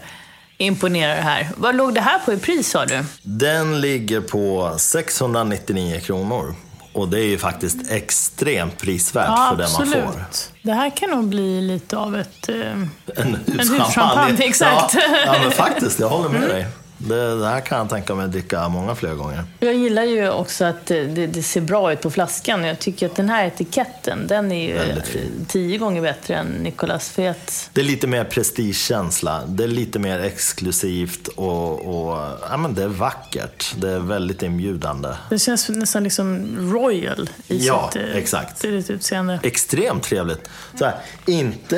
imponerar 0.57 1.21
här. 1.21 1.49
Vad 1.57 1.75
låg 1.75 1.93
det 1.93 2.01
här 2.01 2.19
på 2.19 2.33
i 2.33 2.37
pris 2.37 2.69
sa 2.69 2.85
du? 2.85 3.03
Den 3.21 3.81
ligger 3.81 4.21
på 4.21 4.75
699 4.77 5.99
kronor. 5.99 6.55
Och 6.93 7.07
det 7.07 7.19
är 7.19 7.25
ju 7.25 7.37
faktiskt 7.37 7.91
extremt 7.91 8.77
prisvärt 8.77 9.27
ja, 9.27 9.47
för 9.49 9.63
det 9.63 9.93
man 9.93 10.11
får. 10.11 10.25
Det 10.61 10.73
här 10.73 10.89
kan 10.89 11.09
nog 11.09 11.27
bli 11.27 11.61
lite 11.61 11.97
av 11.97 12.15
ett... 12.15 12.49
Eh, 12.49 12.71
en 13.15 13.37
huschampagne. 13.47 14.37
exakt. 14.39 14.93
Ja, 14.93 15.01
ja, 15.25 15.35
men 15.41 15.51
faktiskt, 15.51 15.99
jag 15.99 16.09
håller 16.09 16.29
med 16.29 16.43
mm. 16.43 16.49
dig. 16.49 16.67
Det, 17.07 17.39
det, 17.39 17.47
här 17.47 17.61
kan 17.61 17.77
jag 17.77 17.89
tänka 17.89 18.15
mig 18.15 18.27
dricka 18.27 18.69
många 18.69 18.95
fler 18.95 19.13
gånger. 19.13 19.43
Jag 19.59 19.75
gillar 19.75 20.03
ju 20.03 20.29
också 20.29 20.65
att 20.65 20.85
det, 20.85 21.27
det, 21.27 21.43
ser 21.43 21.61
bra 21.61 21.93
ut 21.93 22.01
på 22.01 22.11
flaskan. 22.11 22.63
Jag 22.63 22.79
tycker 22.79 23.05
att 23.05 23.15
den 23.15 23.29
här 23.29 23.45
etiketten, 23.45 24.27
den 24.27 24.51
är 24.51 24.67
ju 24.67 25.01
tio 25.47 25.77
gånger 25.77 26.01
bättre 26.01 26.35
än 26.35 26.47
Nicolas 26.47 27.09
Fet. 27.09 27.69
Det 27.73 27.81
är 27.81 27.85
lite 27.85 28.07
mer 28.07 28.23
prestigekänsla. 28.23 29.41
Det 29.47 29.63
är 29.63 29.67
lite 29.67 29.99
mer 29.99 30.19
exklusivt 30.19 31.27
och, 31.27 31.71
och 31.71 32.17
ja, 32.49 32.57
men 32.57 32.73
det 32.73 32.83
är 32.83 32.87
vackert. 32.87 33.73
Det 33.77 33.89
är 33.89 33.99
väldigt 33.99 34.43
inbjudande. 34.43 35.09
Det 35.29 35.39
känns 35.39 35.69
nästan 35.69 36.03
liksom 36.03 36.57
royal 36.73 37.29
i 37.47 37.67
ja, 37.67 37.89
sitt, 37.93 38.01
eh, 38.01 38.15
exakt. 38.15 38.59
sitt 38.59 38.89
utseende. 38.89 39.39
Extremt 39.43 40.03
trevligt. 40.03 40.49
Så 40.79 40.85
här, 40.85 40.95
inte 41.25 41.75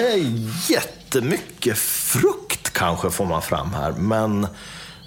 jättemycket 0.70 1.78
frukt 1.78 2.74
kanske 2.74 3.12
får 3.12 3.26
man 3.26 3.42
fram 3.42 3.74
här, 3.74 3.92
men 3.92 4.48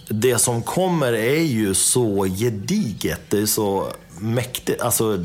det 0.08 0.38
som 0.38 0.62
kommer 0.62 1.12
är 1.12 1.42
ju 1.42 1.74
så 1.74 2.24
gediget. 2.24 3.20
Det 3.28 3.38
är 3.38 3.46
så 3.46 3.92
mäktigt. 4.18 4.82
Alltså, 4.82 5.24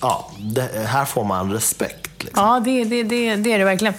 ja, 0.00 0.30
det, 0.38 0.86
här 0.86 1.04
får 1.04 1.24
man 1.24 1.52
respekt. 1.52 2.24
Liksom. 2.24 2.44
Ja, 2.44 2.60
det, 2.64 2.84
det, 2.84 3.02
det, 3.02 3.36
det 3.36 3.52
är 3.52 3.58
det 3.58 3.64
verkligen. 3.64 3.94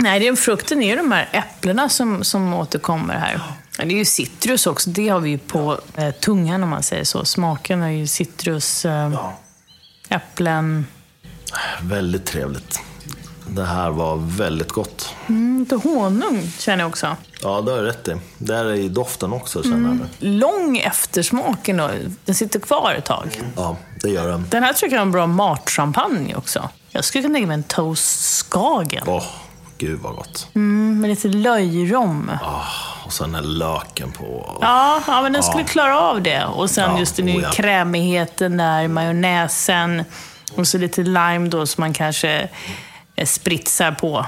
Nej, 0.00 0.20
det 0.20 0.28
är, 0.28 0.36
frukten 0.36 0.82
är 0.82 0.90
ju 0.90 0.96
de 0.96 1.12
här 1.12 1.28
äpplena 1.32 1.88
som, 1.88 2.24
som 2.24 2.54
återkommer 2.54 3.14
här. 3.14 3.40
Det 3.76 3.82
är 3.82 3.98
ju 3.98 4.04
citrus 4.04 4.66
också. 4.66 4.90
Det 4.90 5.08
har 5.08 5.20
vi 5.20 5.30
ju 5.30 5.38
på 5.38 5.80
eh, 5.96 6.10
tungan 6.10 6.62
om 6.62 6.68
man 6.68 6.82
säger 6.82 7.04
så. 7.04 7.24
Smaken 7.24 7.82
är 7.82 7.90
ju 7.90 8.06
citrus, 8.06 8.84
eh, 8.84 9.12
ja. 9.12 9.38
äpplen. 10.08 10.86
Väldigt 11.82 12.24
trevligt. 12.26 12.80
Det 13.46 13.64
här 13.64 13.90
var 13.90 14.16
väldigt 14.16 14.72
gott. 14.72 15.14
Mm, 15.28 15.60
lite 15.60 15.76
honung 15.76 16.52
känner 16.58 16.78
jag 16.78 16.88
också. 16.88 17.16
Ja, 17.42 17.60
det 17.60 17.70
har 17.70 17.78
du 17.78 17.84
rätt 17.84 18.08
i. 18.08 18.16
Det 18.38 18.54
är 18.54 18.72
i 18.72 18.88
doften 18.88 19.32
också 19.32 19.62
känner 19.62 19.76
mm. 19.76 20.00
jag. 20.18 20.28
Lång 20.28 20.78
eftersmak. 20.78 21.66
Den 22.24 22.34
sitter 22.34 22.60
kvar 22.60 22.94
ett 22.98 23.04
tag. 23.04 23.42
Ja, 23.56 23.76
det 24.02 24.08
gör 24.08 24.28
den. 24.28 24.46
Den 24.50 24.62
här 24.62 24.72
tycker 24.72 24.96
jag 24.96 25.00
är 25.00 25.06
en 25.06 25.12
bra 25.12 25.26
matchampagne 25.26 26.34
också. 26.34 26.68
Jag 26.90 27.04
skulle 27.04 27.22
kunna 27.22 27.34
tänka 27.34 27.46
mig 27.46 27.54
en 27.54 27.62
toast 27.62 28.20
Skagen. 28.20 29.04
Åh, 29.06 29.18
oh, 29.18 29.24
gud 29.78 30.00
vad 30.00 30.14
gott. 30.14 30.48
Mm, 30.54 31.00
med 31.00 31.10
lite 31.10 31.28
löjrom. 31.28 32.30
Oh, 32.42 33.06
och 33.06 33.12
sen 33.12 33.32
den 33.32 33.58
löken 33.58 34.12
på. 34.12 34.58
Ja, 34.60 35.02
ja 35.06 35.22
men 35.22 35.32
den 35.32 35.42
skulle 35.42 35.64
klara 35.64 36.00
av 36.00 36.22
det. 36.22 36.44
Och 36.44 36.70
sen 36.70 36.90
ja, 36.90 36.98
just 36.98 37.16
den 37.16 37.28
oh, 37.28 37.42
ja. 37.42 37.50
krämigheten 37.50 38.56
där, 38.56 38.88
majonnäsen. 38.88 40.04
Och 40.56 40.68
så 40.68 40.78
lite 40.78 41.02
lime 41.02 41.48
då 41.48 41.66
som 41.66 41.82
man 41.82 41.92
kanske 41.92 42.48
spritsar 43.24 43.92
på. 43.92 44.26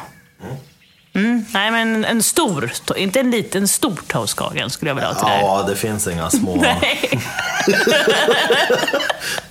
Mm. 1.14 1.44
Nej, 1.52 1.70
men 1.70 2.04
en 2.04 2.22
stor, 2.22 2.72
inte 2.96 3.20
en 3.20 3.30
liten, 3.30 3.62
en 3.62 3.68
stor 3.68 4.00
toastkagen 4.06 4.70
skulle 4.70 4.90
jag 4.90 4.94
vilja 4.94 5.08
ha 5.08 5.14
till 5.14 5.28
det 5.28 5.40
Ja, 5.40 5.64
det 5.68 5.76
finns 5.76 6.08
inga 6.08 6.30
små. 6.30 6.56
Nej. 6.60 7.10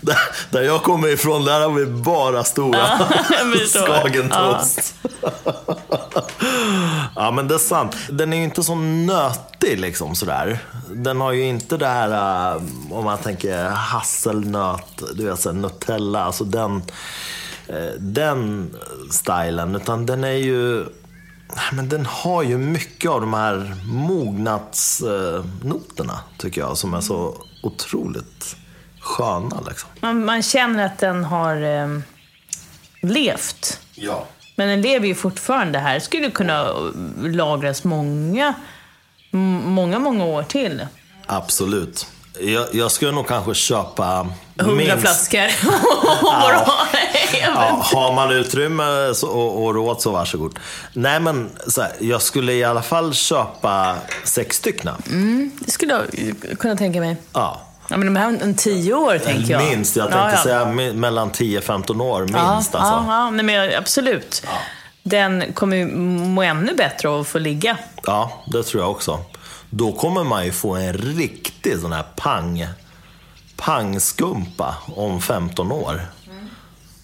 där, 0.01 0.17
där 0.49 0.61
jag 0.61 0.83
kommer 0.83 1.07
ifrån, 1.07 1.45
där 1.45 1.61
har 1.61 1.69
vi 1.69 1.85
bara 1.85 2.43
stora 2.43 2.77
ja, 2.77 3.07
Skagentoast. 3.85 4.95
Ja. 7.15 7.31
men 7.31 7.47
det 7.47 7.55
är 7.55 7.59
sant. 7.59 7.95
Den 8.09 8.33
är 8.33 8.37
ju 8.37 8.43
inte 8.43 8.63
så 8.63 8.75
nötig 8.75 9.79
liksom 9.79 10.15
sådär. 10.15 10.59
Den 10.89 11.21
har 11.21 11.31
ju 11.31 11.43
inte 11.43 11.77
det 11.77 11.87
här, 11.87 12.09
eh, 12.55 12.61
om 12.91 13.05
man 13.05 13.17
tänker 13.17 13.69
hasselnöt, 13.69 15.03
du 15.15 15.25
vet, 15.25 15.39
så 15.39 15.51
Nutella, 15.51 16.23
alltså 16.23 16.43
den 16.43 16.75
Eh, 16.75 16.83
den 17.97 18.71
stilen. 19.11 19.75
Utan 19.75 20.05
den 20.05 20.23
är 20.23 20.37
ju... 20.37 20.85
Men 21.71 21.89
den 21.89 22.05
har 22.05 22.43
ju 22.43 22.57
mycket 22.57 23.11
av 23.11 23.21
de 23.21 23.33
här 23.33 23.75
mognadsnoterna, 23.85 26.19
tycker 26.37 26.61
jag, 26.61 26.77
som 26.77 26.93
är 26.93 27.01
så 27.01 27.37
otroligt 27.63 28.55
sköna. 28.99 29.61
Liksom. 29.67 29.89
Man, 29.99 30.25
man 30.25 30.43
känner 30.43 30.85
att 30.85 30.97
den 30.97 31.23
har 31.23 31.61
eh, 31.61 31.99
levt. 33.01 33.79
Ja. 33.95 34.27
Men 34.55 34.67
den 34.67 34.81
lever 34.81 35.07
ju 35.07 35.15
fortfarande 35.15 35.79
här. 35.79 35.99
skulle 35.99 36.31
kunna 36.31 36.67
lagras 37.21 37.83
många, 37.83 38.53
många, 39.31 39.99
många 39.99 40.25
år 40.25 40.43
till. 40.43 40.87
Absolut. 41.25 42.07
Jag, 42.39 42.67
jag 42.73 42.91
skulle 42.91 43.11
nog 43.11 43.27
kanske 43.27 43.53
köpa 43.53 44.27
Hundra 44.57 44.75
minst... 44.75 45.01
flaskor. 45.01 45.39
ja. 46.21 46.65
ja, 47.41 47.85
har 47.93 48.13
man 48.13 48.31
utrymme 48.31 49.13
så, 49.13 49.27
och, 49.27 49.63
och 49.63 49.75
råd 49.75 50.01
så 50.01 50.11
varsågod. 50.11 50.59
Nej 50.93 51.19
men 51.19 51.49
här, 51.77 51.91
jag 51.99 52.21
skulle 52.21 52.53
i 52.53 52.63
alla 52.63 52.81
fall 52.81 53.13
köpa 53.13 53.95
sex 54.23 54.57
stycken. 54.57 54.89
Mm, 55.09 55.51
det 55.59 55.71
skulle 55.71 55.93
jag 55.93 56.59
kunna 56.59 56.75
tänka 56.75 56.99
mig. 56.99 57.17
Ja. 57.33 57.61
Ja, 57.87 57.97
men 57.97 58.13
de 58.13 58.19
här 58.19 58.37
en 58.41 58.55
tio 58.55 58.93
år 58.93 59.17
tänker 59.17 59.51
jag. 59.51 59.63
Minst, 59.63 59.95
jag 59.95 60.11
tänkte 60.11 60.29
ja, 60.29 60.35
ja. 60.35 60.43
säga 60.43 60.93
mellan 60.93 61.31
10-15 61.31 62.01
år 62.01 62.19
minst. 62.21 62.35
Ja, 62.35 62.39
alltså. 62.39 62.77
ja, 62.77 63.05
ja 63.07 63.29
nej, 63.29 63.45
men 63.45 63.77
absolut. 63.77 64.45
Den 65.03 65.53
kommer 65.53 65.77
ju 65.77 65.85
må 65.85 66.41
ännu 66.41 66.75
bättre 66.75 67.09
av 67.09 67.21
att 67.21 67.27
få 67.27 67.39
ligga. 67.39 67.77
Ja, 68.05 68.43
det 68.47 68.63
tror 68.63 68.83
jag 68.83 68.91
också. 68.91 69.19
Då 69.69 69.91
kommer 69.91 70.23
man 70.23 70.45
ju 70.45 70.51
få 70.51 70.75
en 70.75 70.93
riktig 70.93 71.79
sån 71.79 71.91
här 71.91 72.05
pang, 72.15 72.67
pangskumpa 73.57 74.75
om 74.95 75.21
15 75.21 75.71
år. 75.71 76.01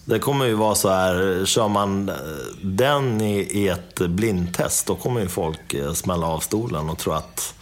Det 0.04 0.18
kommer 0.18 0.44
ju 0.46 0.54
vara 0.54 0.74
så 0.74 0.88
här, 0.88 1.44
kör 1.46 1.68
man 1.68 2.08
eh, 2.08 2.14
den 2.62 3.20
i, 3.20 3.68
ett 3.68 3.98
blindtest, 3.98 4.86
då 4.86 4.94
kommer 4.94 5.20
ju 5.20 5.28
folk 5.28 5.74
eh, 5.74 5.92
smälla 5.92 6.26
av 6.26 6.40
stolen 6.40 6.90
och 6.90 6.98
tro 6.98 7.12
att 7.12 7.54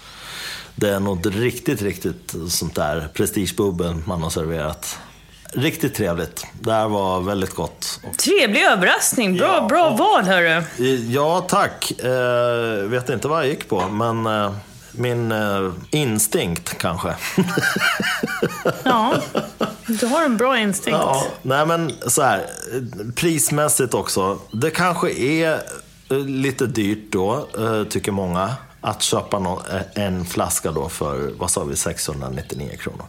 det 0.75 0.91
är 0.91 1.01
något 1.01 1.27
riktigt, 1.27 1.83
riktigt 1.83 2.35
sånt 2.49 2.75
där 2.75 3.09
prestigebubbel 3.15 3.95
man 4.07 4.23
har 4.23 4.31
serverat. 4.31 4.99
Riktigt 5.53 5.95
trevligt. 5.95 6.47
Det 6.61 6.73
här 6.73 6.89
var 6.89 7.21
väldigt 7.21 7.55
gott. 7.55 8.01
Trevlig 8.25 8.63
överraskning. 8.63 9.37
Bra, 9.37 9.47
Ja. 9.57 9.67
bra 9.69 9.91
val 9.91 10.25
hörru. 10.25 10.63
Ja, 11.09 11.41
tack. 11.49 11.91
Eh, 12.01 12.89
vet 12.89 13.09
inte 13.09 13.29
vad 13.29 13.39
jag 13.39 13.49
gick 13.49 13.69
på, 13.69 13.89
men 13.89 14.27
eh, 14.27 14.53
min 14.99 15.33
eh, 15.33 15.73
instinkt 15.91 16.79
kanske. 16.79 17.15
Ja, 18.85 19.15
du 19.87 20.07
har 20.07 20.25
en 20.25 20.37
bra 20.37 20.59
instinkt. 20.59 20.99
ja, 21.03 21.27
nej 21.43 21.67
men 21.67 21.93
så 22.07 22.23
här, 22.23 22.47
prismässigt 23.15 23.95
också. 23.95 24.39
Det 24.53 24.71
kanske 24.71 25.11
är 25.11 25.53
eh, 26.11 26.19
lite 26.19 26.67
dyrt 26.67 27.13
då, 27.13 27.49
eh, 27.59 27.85
tycker 27.85 28.13
många. 28.13 28.55
Att 28.81 29.03
köpa 29.03 29.37
eh, 29.37 30.05
en 30.05 30.25
flaska 30.25 30.73
då 30.73 30.89
för, 30.89 31.33
vad 31.39 31.51
sa 31.51 31.65
vi, 31.65 31.77
699 31.77 32.77
kronor. 32.81 33.07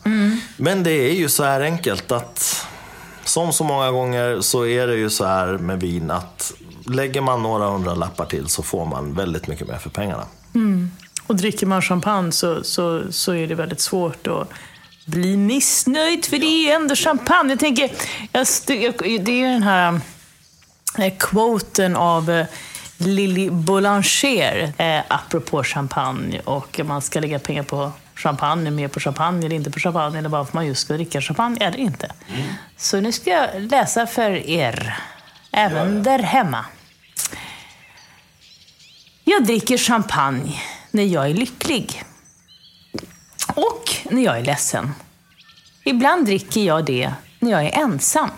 Men 0.58 0.84
det 0.84 0.92
är 0.92 1.14
ju 1.14 1.30
så 1.30 1.44
här 1.44 1.62
enkelt 1.62 2.12
att 2.12 2.66
som 3.24 3.54
så 3.54 3.64
många 3.64 3.92
gånger 3.92 4.42
så 4.42 4.66
är 4.66 4.88
det 4.88 4.96
ju 4.96 5.10
så 5.10 5.26
här 5.26 5.48
med 5.58 5.80
vin 5.80 6.12
att 6.12 6.54
lägger 6.86 7.22
man 7.22 7.44
några 7.44 7.68
hundra 7.70 7.94
lappar 7.96 8.26
till 8.26 8.48
så 8.48 8.64
får 8.64 8.86
man 8.86 9.14
väldigt 9.14 9.48
mycket 9.48 9.68
mer 9.68 9.78
för 9.78 9.90
pengarna. 9.90 10.24
Och 11.30 11.36
dricker 11.36 11.66
man 11.66 11.82
champagne 11.82 12.32
så, 12.32 12.64
så, 12.64 13.12
så 13.12 13.34
är 13.34 13.48
det 13.48 13.56
väldigt 13.56 13.82
svårt 13.82 14.28
att 14.28 14.50
bli 15.06 15.38
missnöjd, 15.38 16.26
för 16.26 16.38
det 16.38 16.46
är 16.46 16.76
ändå 16.76 16.96
champagne. 16.96 17.50
Jag 17.50 17.60
tänker, 17.60 17.92
jag, 18.32 18.48
det 19.26 19.32
är 19.32 19.38
ju 19.38 19.48
den 19.48 19.64
här 19.64 20.00
eh, 20.98 21.14
quoten 21.20 21.96
av 21.96 22.32
eh, 22.32 22.46
Lily 22.98 23.50
Boulanger, 23.50 24.74
eh, 24.78 25.02
apropå 25.08 25.64
champagne, 25.64 26.40
och 26.40 26.80
man 26.86 27.02
ska 27.02 27.20
lägga 27.20 27.40
pengar 27.40 27.64
på 27.64 27.92
champagne, 28.16 28.72
mer 28.72 28.88
på 28.88 29.00
champagne 29.00 29.46
eller 29.46 29.56
inte 29.56 29.72
på 29.72 29.80
champagne, 29.80 30.20
eller 30.20 30.30
bara 30.30 30.46
för 30.46 30.56
man 30.56 30.68
just 30.68 30.82
ska 30.82 30.94
dricka 30.94 31.22
champagne 31.22 31.58
eller 31.66 31.78
inte. 31.78 32.12
Så 32.78 33.00
nu 33.00 33.12
ska 33.12 33.30
jag 33.30 33.62
läsa 33.62 34.08
för 34.08 34.32
er, 34.32 34.98
även 35.52 36.04
där 36.04 36.20
hemma. 36.20 36.66
Jag 39.24 39.44
dricker 39.46 39.78
champagne 39.78 40.62
när 40.92 41.04
jag 41.04 41.30
är 41.30 41.34
lycklig. 41.34 42.04
Och 43.56 43.96
när 44.12 44.24
jag 44.24 44.38
är 44.38 44.44
ledsen. 44.44 44.92
Ibland 45.84 46.26
dricker 46.26 46.62
jag 46.62 46.86
det 46.86 47.14
när 47.40 47.52
jag 47.52 47.66
är 47.66 47.80
ensam. 47.84 48.30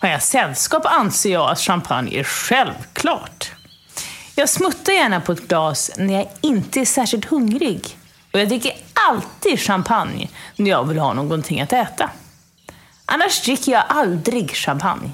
Har 0.00 0.08
jag 0.08 0.22
sällskap 0.22 0.86
anser 0.86 1.32
jag 1.32 1.50
att 1.50 1.60
champagne 1.60 2.18
är 2.18 2.24
självklart. 2.24 3.52
Jag 4.34 4.48
smuttar 4.48 4.92
gärna 4.92 5.20
på 5.20 5.32
ett 5.32 5.48
glas 5.48 5.90
när 5.96 6.14
jag 6.14 6.28
inte 6.40 6.80
är 6.80 6.84
särskilt 6.84 7.24
hungrig. 7.24 7.98
Och 8.32 8.40
jag 8.40 8.48
dricker 8.48 8.72
alltid 8.92 9.60
champagne 9.60 10.28
när 10.56 10.70
jag 10.70 10.84
vill 10.84 10.98
ha 10.98 11.12
någonting 11.12 11.60
att 11.60 11.72
äta. 11.72 12.10
Annars 13.04 13.42
dricker 13.44 13.72
jag 13.72 13.84
aldrig 13.88 14.54
champagne. 14.54 15.10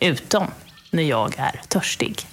Utom 0.00 0.46
när 0.90 1.02
jag 1.02 1.34
är 1.38 1.60
törstig. 1.68 2.26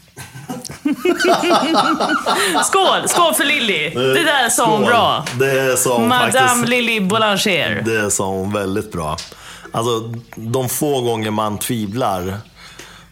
skål! 2.63 3.07
Skål 3.07 3.33
för 3.33 3.45
Lilly! 3.45 3.89
Det 3.89 4.23
där 4.23 4.49
sa 4.49 4.65
hon 4.65 4.85
bra. 4.85 5.25
Det 5.39 5.79
sa 5.79 5.97
hon 5.97 6.07
Madame 6.07 6.31
faktiskt. 6.31 6.69
Lily 6.69 6.99
Boulanger. 6.99 7.81
Det 7.85 8.11
sa 8.11 8.25
hon 8.25 8.53
väldigt 8.53 8.91
bra. 8.91 9.17
Alltså, 9.71 10.13
de 10.35 10.69
få 10.69 11.01
gånger 11.01 11.31
man 11.31 11.57
tvivlar 11.57 12.37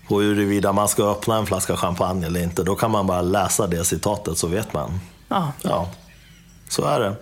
på 0.07 0.21
huruvida 0.21 0.73
man 0.73 0.87
ska 0.87 1.03
öppna 1.11 1.37
en 1.37 1.45
flaska 1.45 1.77
champagne 1.77 2.25
eller 2.25 2.43
inte, 2.43 2.63
då 2.63 2.75
kan 2.75 2.91
man 2.91 3.07
bara 3.07 3.21
läsa 3.21 3.67
det 3.67 3.85
citatet 3.85 4.37
så 4.37 4.47
vet 4.47 4.73
man. 4.73 4.99
Ja. 5.29 5.51
Ja, 5.61 5.89
så 6.69 6.85
är 6.85 6.99
det. 6.99 7.15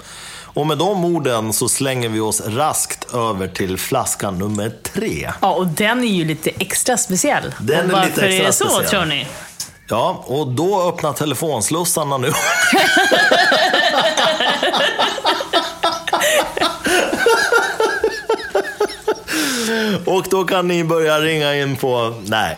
Och 0.57 0.67
med 0.67 0.77
de 0.77 1.05
orden 1.05 1.53
så 1.53 1.69
slänger 1.69 2.09
vi 2.09 2.19
oss 2.19 2.41
raskt 2.47 3.13
över 3.13 3.47
till 3.47 3.77
flaska 3.77 4.31
nummer 4.31 4.71
tre. 4.83 5.31
ja, 5.41 5.53
och 5.53 5.67
den 5.67 6.03
är 6.03 6.07
ju 6.07 6.25
lite 6.25 6.49
extra 6.49 6.97
speciell. 6.97 7.53
Den 7.59 7.85
och 7.85 7.91
är 7.91 7.93
varför 7.93 8.07
lite 8.09 8.21
extra 8.21 8.43
är 8.43 8.45
det 8.45 8.53
så, 8.53 8.65
speciell. 8.69 8.89
tror 8.89 9.05
ni? 9.05 9.27
Ja, 9.89 10.23
och 10.27 10.47
då 10.47 10.81
öppnar 10.81 11.13
telefonslussarna 11.13 12.17
nu. 12.17 12.31
Och 20.05 20.25
då 20.29 20.43
kan 20.43 20.67
ni 20.67 20.83
börja 20.83 21.19
ringa 21.19 21.55
in 21.55 21.75
på... 21.75 22.13
Nej, 22.25 22.57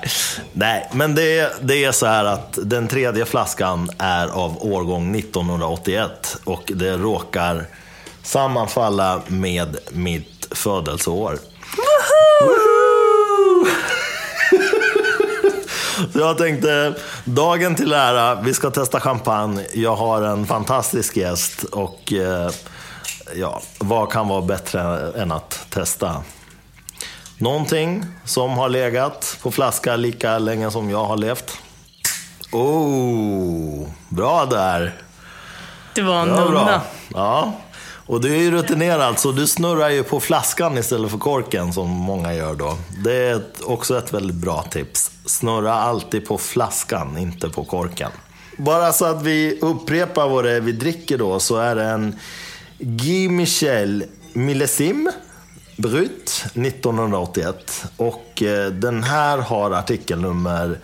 nej. 0.54 0.90
men 0.94 1.16
det, 1.16 1.54
det 1.62 1.84
är 1.84 1.92
så 1.92 2.06
här 2.06 2.26
att 2.26 2.60
den 2.64 2.88
tredje 2.88 3.26
flaskan 3.26 3.90
är 3.98 4.28
av 4.28 4.58
årgång 4.64 5.16
1981 5.16 6.38
och 6.44 6.64
det 6.76 6.98
råkar 6.98 7.66
sammanfalla 8.24 9.22
med 9.28 9.78
mitt 9.92 10.48
födelseår. 10.52 11.40
Woho! 12.42 14.09
Så 16.14 16.20
jag 16.20 16.38
tänkte, 16.38 16.96
dagen 17.26 17.76
till 17.76 17.94
ära, 17.94 18.36
vi 18.36 18.54
ska 18.54 18.70
testa 18.70 19.00
champagne. 19.00 19.66
Jag 19.74 19.96
har 19.96 20.22
en 20.22 20.46
fantastisk 20.46 21.18
gäst 21.18 21.64
och 21.64 22.14
eh, 22.14 22.52
ja, 23.36 23.62
vad 23.80 24.12
kan 24.12 24.28
vara 24.28 24.42
bättre 24.42 25.12
än 25.22 25.32
att 25.32 25.66
testa 25.70 26.24
någonting 27.40 28.06
som 28.26 28.58
har 28.58 28.70
legat 28.70 29.38
på 29.42 29.52
flaska 29.52 29.96
lika 29.96 30.40
länge 30.40 30.72
som 30.72 30.90
jag 30.90 31.06
har 31.06 31.18
levt. 31.18 31.58
Oh, 32.52 33.88
bra 34.10 34.46
där. 34.46 34.94
Det 35.96 36.02
var 36.02 36.22
en 36.22 36.28
nunna. 36.28 36.82
Ja. 37.14 37.54
Och 38.10 38.22
du 38.22 38.36
är 38.36 38.40
ju 38.40 38.52
rutinerad, 38.52 39.20
så 39.20 39.32
du 39.32 39.48
snurrar 39.48 39.90
ju 39.90 40.04
på 40.04 40.20
flaskan 40.20 40.78
istället 40.78 41.12
för 41.12 41.18
korken 41.18 41.74
som 41.74 41.90
många 41.90 42.34
gör 42.34 42.56
då. 42.56 42.78
Det 43.04 43.14
är 43.14 43.36
ett, 43.36 43.62
också 43.62 43.98
ett 43.98 44.14
väldigt 44.14 44.36
bra 44.36 44.64
tips. 44.64 45.12
Snurra 45.26 45.74
alltid 45.74 46.28
på 46.28 46.38
flaskan, 46.38 47.18
inte 47.18 47.50
på 47.50 47.64
korken. 47.64 48.12
Bara 48.58 48.94
så 48.94 49.06
att 49.06 49.24
vi 49.24 49.60
upprepar 49.62 50.30
vad 50.30 50.44
det 50.44 50.52
är 50.52 50.62
vi 50.62 50.72
dricker 50.72 51.18
då, 51.18 51.40
så 51.40 51.58
är 51.58 51.76
det 51.76 51.84
en 51.84 52.16
Guy 52.78 53.30
Michel 53.30 54.04
Millesime 54.34 55.12
Brut 55.78 56.46
1981. 56.54 57.86
Och 57.98 58.44
eh, 58.44 58.72
den 58.72 59.04
här 59.04 59.38
har 59.38 59.72
artikelnummer 59.72 60.80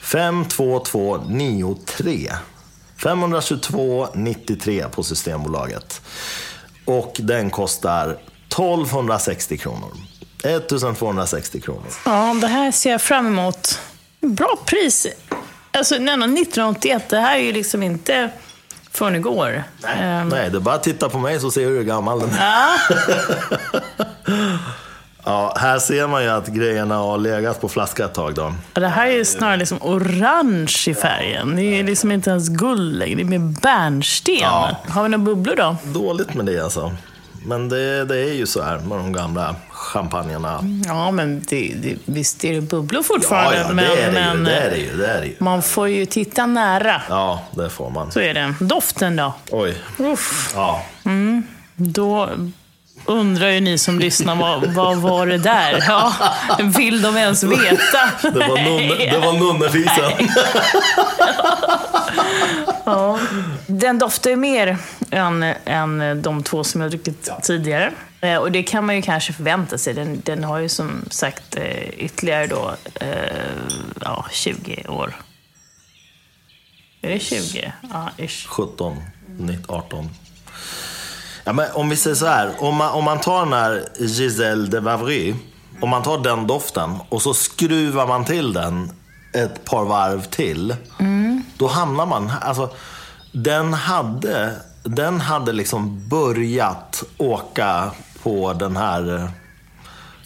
52293. 0.00 2.32
522,93 2.98 4.88
på 4.88 5.02
Systembolaget. 5.02 6.02
Och 6.84 7.16
den 7.18 7.50
kostar 7.50 8.10
1260 8.48 9.56
kronor. 9.58 9.90
1260 10.44 11.60
kronor. 11.60 11.86
Ja, 12.04 12.36
det 12.40 12.46
här 12.46 12.70
ser 12.72 12.90
jag 12.90 13.02
fram 13.02 13.26
emot. 13.26 13.78
Bra 14.20 14.56
pris. 14.66 15.06
Alltså, 15.72 15.94
nej, 15.94 16.16
no, 16.16 16.24
1981, 16.24 17.08
det 17.08 17.18
här 17.20 17.36
är 17.36 17.42
ju 17.42 17.52
liksom 17.52 17.82
inte 17.82 18.30
från 18.92 19.16
igår. 19.16 19.64
Ehm, 19.98 20.28
Nej, 20.28 20.50
det 20.50 20.56
är 20.56 20.60
bara 20.60 20.74
att 20.74 20.82
titta 20.82 21.08
på 21.08 21.18
mig 21.18 21.40
så 21.40 21.50
ser 21.50 21.60
du 21.60 21.76
hur 21.76 21.84
gammal 21.84 22.20
den 22.20 22.30
är. 22.30 22.36
Ja, 22.44 22.76
Ja, 25.24 25.56
här 25.60 25.78
ser 25.78 26.06
man 26.06 26.22
ju 26.22 26.28
att 26.28 26.46
grejerna 26.46 26.96
har 26.96 27.18
legat 27.18 27.60
på 27.60 27.68
flaska 27.68 28.04
ett 28.04 28.14
tag 28.14 28.34
då. 28.34 28.54
det 28.72 28.88
här 28.88 29.06
är 29.06 29.12
ju 29.12 29.24
snarare 29.24 29.56
liksom 29.56 29.78
orange 29.82 30.84
i 30.88 30.94
färgen. 30.94 31.56
Det 31.56 31.62
är 31.62 31.84
liksom 31.84 32.12
inte 32.12 32.30
ens 32.30 32.48
guld 32.48 32.98
längre, 32.98 33.14
det 33.14 33.22
är 33.22 33.38
mer 33.38 33.60
bärnsten. 33.60 34.34
Ja. 34.40 34.76
Har 34.88 35.02
vi 35.02 35.08
några 35.08 35.24
bubblor 35.24 35.56
då? 35.56 35.76
Dåligt 35.84 36.34
med 36.34 36.46
det 36.46 36.60
alltså. 36.60 36.92
Men 37.44 37.68
det, 37.68 38.04
det 38.04 38.18
är 38.18 38.32
ju 38.32 38.46
så 38.46 38.62
här 38.62 38.78
med 38.78 38.98
de 38.98 39.12
gamla 39.12 39.54
champagnerna. 39.70 40.60
Ja, 40.86 41.10
men 41.10 41.42
det, 41.48 41.74
det, 41.82 41.96
visst 42.04 42.44
är 42.44 42.54
det 42.54 42.60
bubblor 42.60 43.02
fortfarande. 43.02 43.56
Ja, 43.56 43.66
ja, 43.68 43.72
men, 43.74 44.44
det 44.44 44.52
är 44.52 44.70
det 44.70 44.76
ju. 44.76 44.86
Det 44.86 44.86
är 44.86 44.90
det 44.90 44.92
ju. 44.92 44.96
Det 44.96 45.06
är 45.06 45.20
det 45.20 45.26
ju. 45.26 45.34
man 45.38 45.62
får 45.62 45.88
ju 45.88 46.06
titta 46.06 46.46
nära. 46.46 47.02
Ja, 47.08 47.42
det 47.50 47.70
får 47.70 47.90
man. 47.90 48.12
Så 48.12 48.20
är 48.20 48.34
det. 48.34 48.54
Doften 48.60 49.16
då? 49.16 49.32
Oj. 49.50 49.76
Uff. 49.98 50.52
Ja. 50.54 50.82
Då 51.76 52.28
undrar 53.10 53.48
ju 53.50 53.60
ni 53.60 53.78
som 53.78 53.98
lyssnar, 53.98 54.36
vad, 54.36 54.66
vad 54.66 54.96
var 54.96 55.26
det 55.26 55.38
där? 55.38 55.84
Ja, 55.88 56.12
vill 56.76 57.02
de 57.02 57.16
ens 57.16 57.42
veta? 57.42 58.10
Det 58.22 58.30
var, 58.48 58.58
nunne, 58.64 58.94
det 59.10 59.18
var. 59.18 59.30
Ja. 62.84 63.18
Den 63.66 63.98
doftar 63.98 64.30
ju 64.30 64.36
mer 64.36 64.78
än, 65.10 65.42
än 65.64 66.22
de 66.22 66.42
två 66.42 66.64
som 66.64 66.80
jag 66.80 66.90
druckit 66.90 67.30
tidigare. 67.42 67.92
Eh, 68.20 68.36
Och 68.36 68.52
det 68.52 68.62
kan 68.62 68.86
man 68.86 68.96
ju 68.96 69.02
kanske 69.02 69.32
förvänta 69.32 69.78
sig. 69.78 69.94
Den, 69.94 70.20
den 70.24 70.44
har 70.44 70.58
ju 70.58 70.68
som 70.68 71.04
sagt 71.10 71.56
eh, 71.56 71.88
ytterligare 71.88 72.46
då, 72.46 72.74
eh, 72.94 73.08
ja, 74.00 74.26
20 74.30 74.84
år 74.88 75.16
Är 77.02 77.08
det 77.10 77.18
20? 77.20 77.72
Ja, 77.92 78.10
ish. 78.16 78.46
17, 78.46 78.96
19, 79.38 79.76
18. 79.76 80.10
Ja, 81.44 81.52
men 81.52 81.66
om 81.74 81.88
vi 81.88 81.96
säger 81.96 82.16
så 82.16 82.26
här, 82.26 82.50
om 82.58 82.76
man, 82.76 82.92
om 82.92 83.04
man 83.04 83.20
tar 83.20 83.44
den 83.44 83.52
här 83.52 83.84
Giselle 83.98 84.66
de 84.66 84.80
Vavry, 84.80 85.34
om 85.80 85.88
man 85.88 86.02
tar 86.02 86.18
den 86.18 86.46
doften 86.46 86.96
och 87.08 87.22
så 87.22 87.34
skruvar 87.34 88.06
man 88.06 88.24
till 88.24 88.52
den 88.52 88.90
ett 89.32 89.64
par 89.64 89.84
varv 89.84 90.22
till. 90.22 90.76
Då 91.56 91.66
hamnar 91.68 92.06
man, 92.06 92.32
alltså 92.40 92.70
den 93.32 93.74
hade, 93.74 94.52
den 94.82 95.20
hade 95.20 95.52
liksom 95.52 96.08
börjat 96.08 97.04
åka 97.18 97.90
på 98.22 98.52
den 98.52 98.76
här 98.76 99.14
eh, 99.14 99.28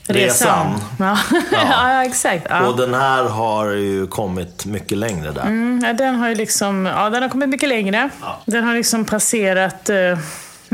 resan. 0.07 0.81
Ja. 0.99 1.19
ja, 1.53 2.05
exakt. 2.05 2.47
Ja. 2.51 2.67
Och 2.67 2.77
den 2.77 2.95
här 2.95 3.25
har 3.25 3.67
ju 3.67 4.07
kommit 4.07 4.67
mycket 4.67 4.99
längre 4.99 5.33
där. 5.33 5.43
Mm, 5.43 5.85
ja, 5.85 5.93
den 5.93 6.15
har 6.15 6.29
ju 6.29 6.35
liksom, 6.35 6.87
ja, 6.87 7.11
den 7.11 7.23
har 7.23 7.31
kommit 7.31 7.49
mycket 7.49 7.69
längre. 7.69 8.11
Ja. 8.21 8.41
Den 8.47 8.65
har 8.65 8.75
liksom 8.75 9.05
passerat 9.05 9.89
eh, 9.89 10.19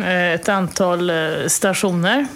ett 0.03 0.48
antal 0.48 1.11
eh, 1.11 1.46
stationer. 1.48 2.26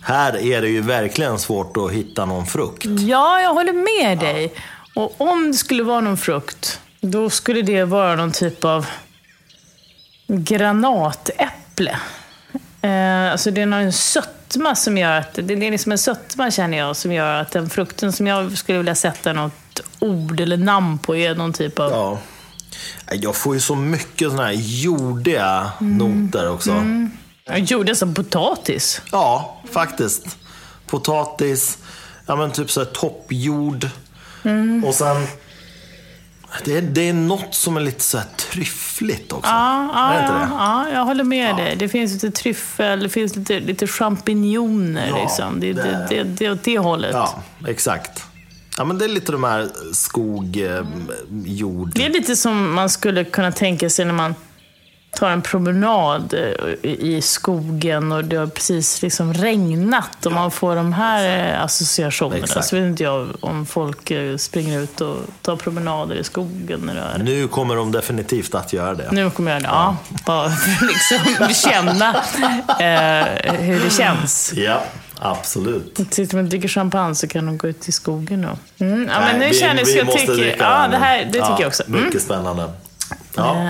Här 0.00 0.36
är 0.36 0.62
det 0.62 0.68
ju 0.68 0.80
verkligen 0.80 1.38
svårt 1.38 1.76
att 1.76 1.92
hitta 1.92 2.24
någon 2.24 2.46
frukt. 2.46 2.84
Ja, 2.84 3.40
jag 3.40 3.54
håller 3.54 3.72
med 3.72 4.18
dig. 4.18 4.54
Och 4.94 5.20
om 5.20 5.52
det 5.52 5.58
skulle 5.58 5.82
vara 5.82 6.00
någon 6.00 6.16
frukt, 6.16 6.80
då 7.00 7.30
skulle 7.30 7.62
det 7.62 7.84
vara 7.84 8.16
någon 8.16 8.32
typ 8.32 8.64
av 8.64 8.86
granatäpple. 10.26 11.96
Eh, 12.82 13.32
alltså 13.32 13.50
det 13.50 13.62
är 13.62 13.66
någon 13.66 13.92
sötma 13.92 14.74
som 14.74 14.98
gör 14.98 15.18
att, 15.18 15.34
det 15.34 15.42
det 15.42 15.66
är 15.66 15.70
liksom 15.70 15.92
en 15.92 15.98
sötma 15.98 16.50
känner 16.50 16.78
jag, 16.78 16.96
som 16.96 17.12
gör 17.12 17.40
att 17.40 17.50
den 17.50 17.70
frukten 17.70 18.12
som 18.12 18.26
jag 18.26 18.58
skulle 18.58 18.78
vilja 18.78 18.94
sätta 18.94 19.32
något 19.32 19.80
ord 19.98 20.40
eller 20.40 20.56
namn 20.56 20.98
på 20.98 21.16
är 21.16 21.34
någon 21.34 21.52
typ 21.52 21.78
av... 21.78 21.90
Ja. 21.90 22.18
Jag 23.12 23.36
får 23.36 23.54
ju 23.54 23.60
så 23.60 23.74
mycket 23.74 24.28
sådana 24.28 24.46
här 24.46 24.56
jordiga 24.58 25.72
noter 25.80 26.50
också. 26.50 26.84
Jag 27.44 27.58
gjorde 27.58 27.94
som 27.94 28.14
potatis. 28.14 29.02
Ja, 29.12 29.60
faktiskt. 29.72 30.38
Potatis, 30.86 31.78
ja 32.26 32.36
men 32.36 32.52
typ 32.52 32.70
så 32.70 32.84
toppjord. 32.84 33.88
Och 34.84 34.94
sen... 34.94 35.26
Det 36.64 36.76
är, 36.76 36.82
det 36.82 37.08
är 37.08 37.12
något 37.12 37.54
som 37.54 37.76
är 37.76 37.80
lite 37.80 38.00
så 38.00 38.18
här 38.18 38.26
tryffligt 38.36 39.32
också. 39.32 39.50
Ja, 39.50 39.90
ja, 39.94 40.22
ja, 40.22 40.48
ja, 40.50 40.88
jag 40.92 41.04
håller 41.04 41.24
med 41.24 41.56
dig. 41.56 41.76
Det 41.76 41.88
finns 41.88 42.12
lite 42.12 42.30
tryffel, 42.30 43.00
det 43.00 43.08
finns 43.08 43.36
lite, 43.36 43.60
lite 43.60 43.86
champinjoner. 43.86 45.08
Ja, 45.08 45.22
liksom. 45.22 45.60
det, 45.60 45.72
det 45.72 45.82
det, 45.82 46.18
är 46.18 46.24
det, 46.24 46.48
det 46.48 46.64
det 46.64 46.78
hållet. 46.78 47.10
Ja, 47.12 47.42
exakt. 47.66 48.24
Ja, 48.76 48.84
men 48.84 48.98
det 48.98 49.04
är 49.04 49.08
lite 49.08 49.32
de 49.32 49.44
här 49.44 49.68
skog, 49.92 50.56
eh, 50.56 50.84
jord... 51.44 51.90
Det 51.94 52.06
är 52.06 52.10
lite 52.10 52.36
som 52.36 52.74
man 52.74 52.90
skulle 52.90 53.24
kunna 53.24 53.52
tänka 53.52 53.90
sig 53.90 54.04
när 54.04 54.12
man 54.12 54.34
tar 55.14 55.30
en 55.30 55.42
promenad 55.42 56.34
eh, 56.34 56.90
i 56.90 57.20
skogen 57.22 58.12
och 58.12 58.24
det 58.24 58.36
har 58.36 58.46
precis 58.46 59.02
liksom 59.02 59.34
regnat 59.34 60.26
och 60.26 60.32
man 60.32 60.50
får 60.50 60.76
de 60.76 60.92
här 60.92 61.52
eh, 61.54 61.64
associationerna. 61.64 62.44
Exakt. 62.44 62.66
Så 62.66 62.76
vet 62.76 62.84
inte 62.84 63.02
jag 63.02 63.28
om 63.40 63.66
folk 63.66 64.12
springer 64.36 64.80
ut 64.80 65.00
och 65.00 65.16
tar 65.42 65.56
promenader 65.56 66.16
i 66.16 66.24
skogen. 66.24 66.80
När 66.80 66.94
det 66.94 67.00
är. 67.00 67.18
Nu 67.18 67.48
kommer 67.48 67.76
de 67.76 67.92
definitivt 67.92 68.54
att 68.54 68.72
göra 68.72 68.94
det. 68.94 69.08
Nu 69.12 69.30
kommer 69.30 69.52
jag 69.52 69.62
det. 69.62 69.68
Ja, 69.68 69.96
bara 70.26 70.50
för 70.50 70.70
att 70.70 70.82
liksom 70.82 71.48
känna 71.70 72.14
eh, 72.80 73.54
hur 73.54 73.84
det 73.84 73.90
känns. 73.90 74.52
Ja, 74.56 74.82
absolut. 75.30 76.00
Sitter 76.10 76.36
man 76.36 76.44
och 76.44 76.50
dricker 76.50 76.68
champagne 76.68 77.14
så 77.14 77.26
kan 77.28 77.46
de 77.46 77.58
gå 77.58 77.68
ut 77.68 77.88
i 77.88 77.92
skogen 77.92 78.42
då. 78.42 78.84
Mm, 78.84 79.08
ja, 79.08 79.20
Nej, 79.20 79.32
men 79.32 79.40
nu 79.40 79.48
vi- 79.48 79.54
känner 79.54 79.84
vi 79.84 79.96
jag, 79.96 80.06
måste 80.06 80.20
tycker, 80.20 80.34
dricka 80.34 80.56
ja, 80.64 80.88
det 80.90 80.96
här 80.96 81.18
det 81.24 81.24
tycker 81.32 81.38
Ja, 81.46 81.56
jag 81.60 81.68
också. 81.68 81.82
Mm. 81.86 82.04
Mycket 82.04 82.22
spännande. 82.22 82.72
Ja. 83.34 83.62
Eh, 83.62 83.68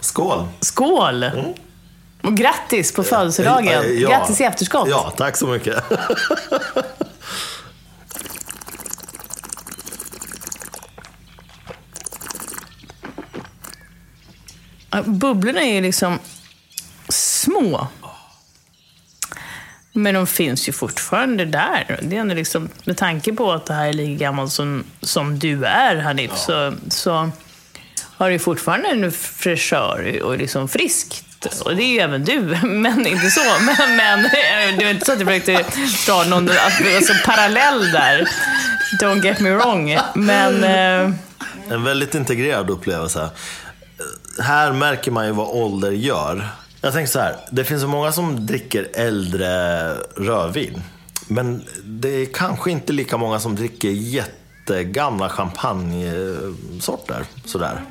Skål! 0.00 0.46
Skål! 0.60 1.30
Och 2.22 2.34
grattis 2.36 2.92
på 2.92 3.02
födelsedagen. 3.04 3.84
Eh, 3.84 3.90
ja. 3.90 4.08
Grattis 4.08 4.40
i 4.40 4.44
efterskott. 4.44 4.88
Ja, 4.90 5.12
tack 5.16 5.36
så 5.36 5.46
mycket. 5.46 5.84
Bubblorna 15.04 15.60
är 15.62 15.74
ju 15.74 15.80
liksom 15.80 16.18
små. 17.08 17.86
Men 19.96 20.14
de 20.14 20.26
finns 20.26 20.68
ju 20.68 20.72
fortfarande 20.72 21.44
där. 21.44 21.98
Det 22.02 22.16
är 22.16 22.20
ändå 22.20 22.34
liksom, 22.34 22.68
med 22.84 22.96
tanke 22.96 23.32
på 23.32 23.52
att 23.52 23.66
det 23.66 23.74
här 23.74 23.88
är 23.88 23.92
lika 23.92 24.24
gammalt 24.24 24.52
som, 24.52 24.84
som 25.00 25.38
du 25.38 25.64
är, 25.64 25.96
Hanif, 25.96 26.36
så, 26.36 26.74
så 26.88 27.30
har 28.16 28.30
det 28.30 28.38
fortfarande 28.38 28.88
en 28.88 29.12
fräschör 29.12 30.22
och 30.22 30.38
liksom 30.38 30.68
friskt. 30.68 31.22
Och 31.64 31.76
det 31.76 31.82
är 31.82 31.92
ju 31.92 31.98
även 31.98 32.24
du, 32.24 32.40
men 32.62 33.06
inte 33.06 33.30
så. 33.30 33.40
Men, 33.60 33.96
men 33.96 34.22
det 34.78 34.84
var 34.84 34.90
inte 34.90 35.06
så 35.06 35.12
att 35.12 35.20
jag 35.20 35.28
försökte 35.28 35.64
dra 36.06 36.24
någon 36.24 36.50
alltså, 36.50 37.12
parallell 37.24 37.92
där. 37.92 38.28
Don't 39.00 39.24
get 39.24 39.40
me 39.40 39.50
wrong. 39.50 39.98
Men... 40.14 40.64
Eh, 40.64 41.14
En 41.70 41.84
väldigt 41.84 42.14
integrerad 42.14 42.70
upplevelse. 42.70 43.30
Här 44.42 44.72
märker 44.72 45.10
man 45.10 45.26
ju 45.26 45.32
vad 45.32 45.48
ålder 45.48 45.90
gör. 45.90 46.48
Jag 46.86 46.92
tänker 46.92 47.12
så 47.12 47.18
här, 47.18 47.36
det 47.50 47.64
finns 47.64 47.82
så 47.82 47.88
många 47.88 48.12
som 48.12 48.46
dricker 48.46 48.88
äldre 48.94 49.92
rödvin. 50.16 50.82
Men 51.28 51.64
det 51.84 52.08
är 52.08 52.26
kanske 52.26 52.70
inte 52.70 52.92
lika 52.92 53.16
många 53.16 53.40
som 53.40 53.54
dricker 53.54 53.88
jättegamla 53.88 55.28
champagnesorter. 55.28 57.24
Sådär. 57.44 57.84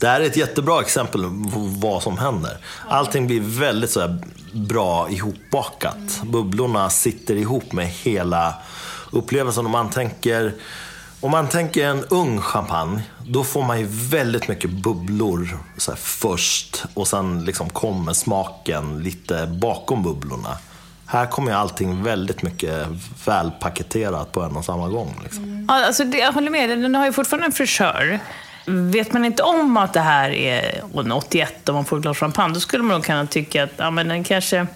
Det 0.00 0.06
här 0.06 0.20
är 0.20 0.24
ett 0.24 0.36
jättebra 0.36 0.80
exempel 0.80 1.22
på 1.22 1.58
vad 1.58 2.02
som 2.02 2.18
händer. 2.18 2.56
Allting 2.88 3.26
blir 3.26 3.40
väldigt 3.40 3.90
så 3.90 4.00
här 4.00 4.18
bra 4.52 5.10
ihopbakat. 5.10 6.22
Bubblorna 6.24 6.90
sitter 6.90 7.34
ihop 7.34 7.72
med 7.72 7.86
hela 7.86 8.54
upplevelsen. 9.12 9.66
Om 9.66 9.72
man 9.72 9.90
tänker, 9.90 10.54
om 11.20 11.30
man 11.30 11.48
tänker 11.48 11.86
en 11.86 12.04
ung 12.04 12.40
champagne, 12.40 13.02
då 13.26 13.44
får 13.44 13.62
man 13.62 13.80
ju 13.80 13.86
väldigt 13.90 14.48
mycket 14.48 14.70
bubblor 14.70 15.58
först. 15.96 16.84
Och 16.94 17.08
sen 17.08 17.44
liksom 17.44 17.70
kommer 17.70 18.12
smaken 18.12 19.02
lite 19.02 19.46
bakom 19.46 20.02
bubblorna. 20.02 20.58
Här 21.06 21.26
kommer 21.26 21.50
ju 21.50 21.56
allting 21.56 22.02
väldigt 22.02 22.42
mycket 22.42 22.86
välpaketerat 23.26 24.32
på 24.32 24.42
en 24.42 24.56
och 24.56 24.64
samma 24.64 24.88
gång. 24.88 25.20
Liksom. 25.22 25.66
Ja, 25.68 25.86
alltså 25.86 26.04
det, 26.04 26.18
jag 26.18 26.32
håller 26.32 26.50
med. 26.50 26.70
Den 26.70 26.94
har 26.94 27.06
ju 27.06 27.12
fortfarande 27.12 27.46
en 27.46 27.52
fräschör. 27.52 28.20
Vet 28.66 29.12
man 29.12 29.24
inte 29.24 29.42
om 29.42 29.76
att 29.76 29.92
det 29.92 30.00
här 30.00 30.30
är 30.30 30.82
en 30.94 31.12
81 31.12 31.68
och 31.68 31.74
man 31.74 31.84
får 31.84 31.96
ett 31.96 32.02
glas 32.02 32.18
champagne, 32.18 32.54
då 32.54 32.60
skulle 32.60 32.84
man 32.84 32.94
nog 32.94 33.04
kunna 33.04 33.26
tycka 33.26 33.64
att 33.64 33.70
ja, 33.76 33.90
men 33.90 34.08
den 34.08 34.24
kanske 34.24 34.66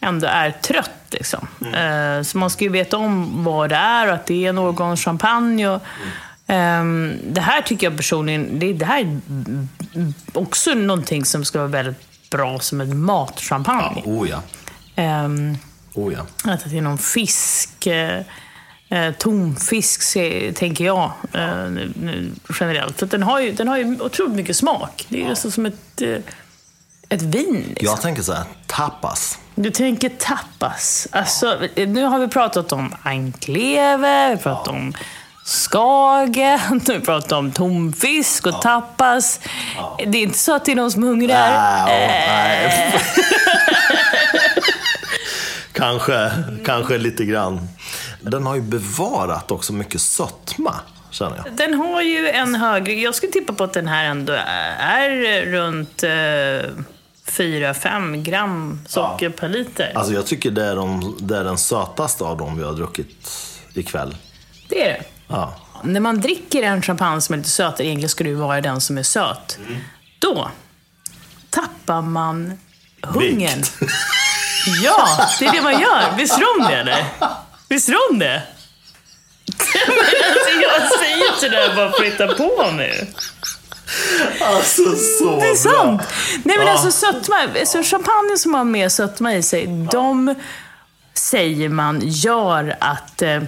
ändå 0.00 0.26
är 0.26 0.50
trött. 0.50 0.90
Liksom. 1.10 1.46
Eh, 1.74 2.22
så 2.22 2.38
man 2.38 2.50
ska 2.50 2.64
ju 2.64 2.70
veta 2.70 2.96
om 2.96 3.44
vad 3.44 3.70
det 3.70 3.76
är 3.76 4.08
och 4.08 4.14
att 4.14 4.26
det 4.26 4.44
är 4.44 4.48
en 4.48 4.58
årgång 4.58 4.96
champagne. 4.96 5.68
Och, 5.68 5.74
ehm, 5.74 5.82
det 7.34 7.40
här 7.40 7.62
tycker 7.62 7.86
jag 7.86 7.96
personligen, 7.96 8.58
det, 8.58 8.72
det 8.72 8.84
här 8.84 9.00
är 9.00 9.20
också 10.32 10.74
någonting 10.74 11.24
som 11.24 11.44
ska 11.44 11.58
vara 11.58 11.68
väldigt 11.68 12.30
bra 12.30 12.58
som 12.60 12.80
ett 12.80 12.96
matchampagne. 12.96 14.02
Oh 14.04 14.28
ja. 14.30 14.42
Ehm, 14.96 15.58
Oh 15.94 16.12
ja. 16.12 16.52
att 16.52 16.70
det 16.70 16.78
är 16.78 16.82
någon 16.82 16.98
fisk, 16.98 17.86
eh, 17.86 18.20
eh, 18.88 19.12
tonfisk 19.18 20.02
se- 20.02 20.52
tänker 20.52 20.84
jag 20.84 21.12
eh, 21.32 21.70
nu, 21.70 21.92
nu, 21.96 22.32
generellt. 22.60 22.98
För 22.98 23.06
den 23.06 23.22
har 23.22 23.40
ju, 23.40 23.52
den 23.52 23.68
har 23.68 23.78
ju 23.78 24.00
otroligt 24.00 24.34
mycket 24.36 24.56
smak. 24.56 25.06
Det 25.08 25.16
är 25.16 25.22
ju 25.22 25.28
nästan 25.28 25.50
som 25.50 25.66
ett, 25.66 26.00
eh, 26.02 26.16
ett 27.08 27.22
vin. 27.22 27.64
Liksom. 27.68 27.86
Jag 27.86 28.00
tänker 28.00 28.22
så 28.22 28.32
här, 28.32 28.44
tapas. 28.66 29.38
Du 29.54 29.70
tänker 29.70 30.08
tapas. 30.08 31.08
Alltså, 31.10 31.58
nu 31.76 32.04
har 32.04 32.18
vi 32.18 32.28
pratat 32.28 32.72
om 32.72 32.94
anklever, 33.02 34.36
vi 34.36 34.42
pratat 34.42 34.68
om 34.68 34.92
skage, 35.44 36.60
nu 36.86 37.00
pratat 37.00 37.32
om 37.32 37.52
tonfisk 37.52 38.46
och 38.46 38.62
tapas. 38.62 39.40
Det 40.06 40.18
är 40.18 40.22
inte 40.22 40.38
så 40.38 40.54
att 40.54 40.64
det 40.64 40.72
är 40.72 40.76
någon 40.76 40.92
som 40.92 41.02
hungrar. 41.02 41.52
Oh, 41.82 41.86
nej. 41.86 42.94
kanske, 45.72 46.30
kanske 46.64 46.98
lite 46.98 47.24
grann. 47.24 47.68
Den 48.20 48.46
har 48.46 48.54
ju 48.54 48.60
bevarat 48.60 49.50
också 49.50 49.72
mycket 49.72 50.00
sötma, 50.00 50.74
känner 51.10 51.36
jag. 51.36 51.52
Den 51.56 51.74
har 51.74 52.02
ju 52.02 52.28
en 52.28 52.54
högre... 52.54 52.92
Jag 52.92 53.14
skulle 53.14 53.32
tippa 53.32 53.52
på 53.52 53.64
att 53.64 53.72
den 53.72 53.88
här 53.88 54.04
ändå 54.04 54.32
är 54.78 55.46
runt 55.46 56.02
eh, 56.02 56.08
4-5 57.26 58.22
gram 58.22 58.80
socker 58.86 59.30
per 59.30 59.48
liter. 59.48 59.92
Alltså 59.94 60.12
jag 60.12 60.26
tycker 60.26 60.50
det 60.50 60.64
är, 60.64 60.76
de, 60.76 61.16
det 61.20 61.36
är 61.36 61.44
den 61.44 61.58
sötaste 61.58 62.24
av 62.24 62.36
dem 62.36 62.58
vi 62.58 62.64
har 62.64 62.72
druckit 62.72 63.30
ikväll. 63.74 64.16
Det 64.68 64.82
är 64.82 64.92
det. 64.92 65.04
Ja. 65.32 65.54
När 65.82 66.00
man 66.00 66.20
dricker 66.20 66.62
en 66.62 66.82
champagne 66.82 67.20
som 67.20 67.32
är 67.32 67.36
lite 67.36 67.50
sötare, 67.50 67.86
egentligen 67.86 68.08
skulle 68.08 68.30
det 68.30 68.34
ju 68.34 68.40
vara 68.40 68.60
den 68.60 68.80
som 68.80 68.98
är 68.98 69.02
söt. 69.02 69.58
Då 70.18 70.50
tappar 71.50 72.02
man 72.02 72.58
hungern. 73.02 73.58
Vikt. 73.58 73.72
Ja, 74.82 75.28
det 75.38 75.46
är 75.46 75.52
det 75.52 75.62
man 75.62 75.80
gör. 75.80 76.16
Visste 76.16 76.40
du 76.40 76.46
om 76.46 76.68
det 76.70 76.76
eller? 76.76 77.04
Visste 77.68 77.92
du 77.92 77.98
om 78.10 78.18
det? 78.18 78.42
Men 79.46 79.96
alltså, 80.32 80.50
jag 80.62 80.98
säger 80.98 81.34
inte 81.34 81.48
det 81.48 81.56
där 81.56 81.76
bara 81.76 81.90
för 81.92 81.98
att 82.06 82.12
hitta 82.12 82.26
på 82.26 82.70
nu. 82.72 83.06
Alltså 84.40 84.82
så 85.18 85.40
Det 85.40 85.48
är 85.48 85.54
sant! 85.54 86.00
bra. 86.00 86.08
Nej 86.44 86.58
men 86.58 86.66
Ja. 86.66 86.72
alltså 86.72 86.90
sötma, 86.90 87.36
alltså 87.60 87.82
champagne 87.82 88.36
som 88.38 88.54
har 88.54 88.64
mer 88.64 88.88
sötma 88.88 89.34
i 89.34 89.42
sig, 89.42 89.66
de 89.92 90.34
säger 91.14 91.68
man 91.68 92.00
gör 92.04 92.76
att 92.80 93.22
eh, 93.22 93.42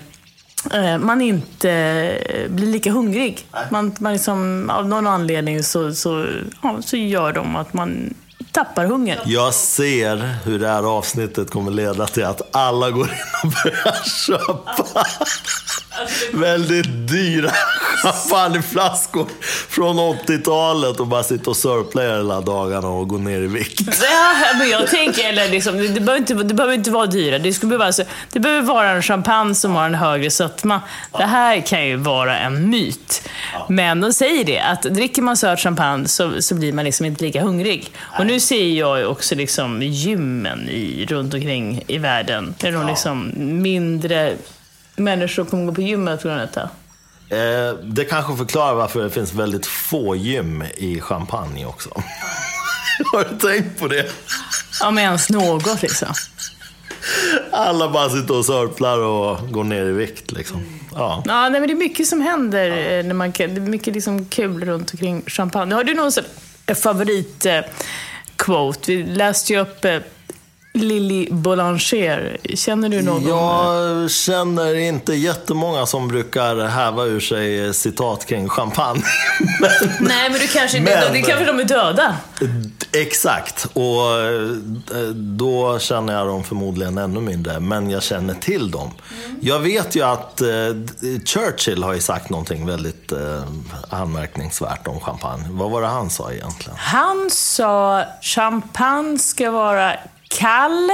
man 0.99 1.21
inte 1.21 1.71
eh, 1.71 2.51
blir 2.51 2.67
lika 2.67 2.91
hungrig. 2.91 3.47
Man, 3.71 3.95
man 3.99 4.13
liksom, 4.13 4.71
av 4.71 4.89
någon 4.89 5.07
anledning 5.07 5.63
så, 5.63 5.95
så, 5.95 6.27
ja, 6.63 6.83
så 6.83 6.97
gör 6.97 7.33
de 7.33 7.57
att 7.57 7.73
man 7.73 8.15
tappar 8.53 8.85
hungern. 8.85 9.19
Jag 9.25 9.55
ser 9.55 10.35
hur 10.45 10.59
det 10.59 10.69
här 10.69 10.83
avsnittet 10.83 11.51
kommer 11.51 11.71
leda 11.71 12.07
till 12.07 12.25
att 12.25 12.57
alla 12.57 12.91
går 12.91 13.09
in 13.09 13.17
och 13.43 13.53
börjar 13.65 14.05
köpa 14.27 15.07
väldigt 16.33 17.09
dyra 17.09 17.51
champagneflaskor 18.03 19.27
från 19.69 19.99
80-talet 19.99 21.01
och 21.01 21.07
bara 21.07 21.23
sitta 21.23 21.51
och 21.51 21.57
sörpla 21.57 22.03
hela 22.03 22.41
dagarna 22.41 22.89
och 22.89 23.09
gå 23.09 23.19
ner 23.19 23.41
i 23.41 23.47
vikt. 23.47 23.81
Ja, 24.05 24.59
men 24.59 24.71
jag 24.71 24.91
tänker, 24.91 25.29
eller 25.29 25.49
liksom, 25.49 25.79
det, 25.95 26.01
behöver 26.01 26.17
inte, 26.17 26.35
det 26.35 26.55
behöver 26.55 26.75
inte 26.75 26.91
vara 26.91 27.07
dyra. 27.07 27.39
Det, 27.39 27.53
skulle 27.53 27.69
behöva, 27.69 27.87
alltså, 27.87 28.03
det 28.33 28.41
behöver 28.41 28.63
vara 28.63 28.91
en 28.91 29.03
champagne 29.03 29.55
som 29.55 29.75
har 29.75 29.87
en 29.87 29.95
högre 29.95 30.31
sötma. 30.31 30.81
Det 31.19 31.25
här 31.25 31.61
kan 31.61 31.87
ju 31.87 31.97
vara 31.97 32.39
en 32.39 32.71
myt. 32.71 33.29
Men 33.69 34.01
de 34.01 34.13
säger 34.13 34.45
det, 34.45 34.61
att 34.61 34.83
dricker 34.83 35.23
man 35.23 35.37
söt 35.37 35.61
champagne 35.61 36.09
så, 36.09 36.43
så 36.43 36.55
blir 36.55 36.73
man 36.73 36.85
liksom 36.85 37.07
inte 37.07 37.25
lika 37.25 37.43
hungrig. 37.43 37.93
Och 38.19 38.27
nu 38.27 38.34
ser 38.41 38.69
jag 38.69 39.11
också 39.11 39.35
liksom 39.35 39.83
gymmen 39.83 40.69
i, 40.69 41.07
runt 41.07 41.35
omkring 41.35 41.85
i 41.87 41.99
världen. 41.99 42.55
Är 42.63 42.73
nog 42.73 42.87
liksom 42.87 43.33
mindre 43.63 44.35
människor 44.97 45.45
kommer 45.45 45.67
gå 45.67 45.75
på 45.75 45.83
gymmet 45.83 46.23
på 46.23 46.29
grund 46.29 46.41
av 46.41 46.47
detta. 46.47 46.63
Eh, 47.37 47.75
det 47.83 48.05
kanske 48.05 48.37
förklarar 48.37 48.75
varför 48.75 49.03
det 49.03 49.11
finns 49.11 49.33
väldigt 49.33 49.67
få 49.67 50.17
gym 50.17 50.65
i 50.77 51.01
Champagne 51.01 51.67
också. 51.67 51.91
Har 53.13 53.25
du 53.31 53.39
tänkt 53.39 53.81
på 53.81 53.89
det? 53.89 54.11
Om 54.85 54.99
ens 54.99 55.31
något 55.31 55.83
liksom. 55.83 56.09
Alla 57.53 57.89
bara 57.91 58.11
sitter 58.11 58.37
och 58.37 58.45
sörplar 58.45 58.99
och 58.99 59.53
går 59.53 59.65
ner 59.65 59.87
i 59.87 59.93
vikt 59.93 60.33
liksom. 60.33 60.81
Ja. 60.95 61.23
Ja, 61.27 61.49
nej, 61.49 61.61
men 61.61 61.69
det 61.69 61.75
är 61.75 61.77
mycket 61.79 62.07
som 62.07 62.21
händer. 62.21 62.69
eh, 62.99 63.05
När 63.05 63.15
man 63.15 63.31
det 63.31 63.45
är 63.45 63.49
mycket 63.49 63.95
liksom 63.95 64.25
kul 64.25 64.65
runt 64.65 64.93
omkring 64.93 65.23
champagne. 65.27 65.75
Har 65.75 65.85
du 65.85 65.95
någon 65.95 66.13
favorit 66.75 67.47
eh, 67.47 67.61
quote? 68.45 68.93
Vi 68.93 69.03
läste 69.03 69.53
ju 69.53 69.59
upp 69.59 69.85
eh, 69.85 69.99
Lily 70.85 71.29
Boulanger. 71.31 72.37
Känner 72.55 72.89
du 72.89 73.03
någon? 73.03 73.27
Jag 73.29 74.11
känner 74.11 74.75
inte 74.75 75.15
jättemånga 75.15 75.87
som 75.87 76.09
brukar 76.09 76.67
häva 76.67 77.05
ur 77.05 77.21
sig 77.21 77.75
citat 77.75 78.27
kring 78.27 78.49
champagne. 78.49 79.03
Men, 79.61 79.71
Nej, 80.01 80.31
men 80.31 80.41
du 80.41 80.47
kanske, 80.47 80.81
Men- 80.81 81.13
det, 81.13 81.23
kanske 81.23 81.45
de 81.45 81.61
är 81.61 81.65
döda. 81.65 82.17
exakt, 82.93 83.67
och 83.73 84.21
eh, 84.21 85.03
då 85.15 85.79
känner 85.79 86.13
jag 86.15 86.27
dem 86.27 86.45
förmodligen 86.45 86.99
ännu 86.99 87.21
mindre. 87.21 87.61
Men 87.61 87.91
jag 87.91 88.03
känner 88.03 88.35
till 88.35 88.71
dem. 88.71 88.91
Jag 89.41 89.59
vet 89.59 89.97
ju 89.97 90.03
att 90.03 90.41
eh, 90.41 90.47
Churchill 91.25 91.83
har 91.83 91.95
ju 91.95 92.01
sagt 92.01 92.31
någonting 92.31 92.67
väldigt 92.67 93.13
eh, 93.13 93.43
anmärkningsvärt 93.91 94.87
om 94.89 95.01
champagne. 95.01 95.45
Vad 95.51 95.71
var 95.71 95.81
det 95.83 95.87
han 95.89 96.11
sa 96.11 96.33
egentligen? 96.33 96.77
Han 96.79 97.29
sa 97.31 98.05
champagne 98.23 99.19
ska 99.19 99.51
vara 99.51 99.97
kall, 100.35 100.91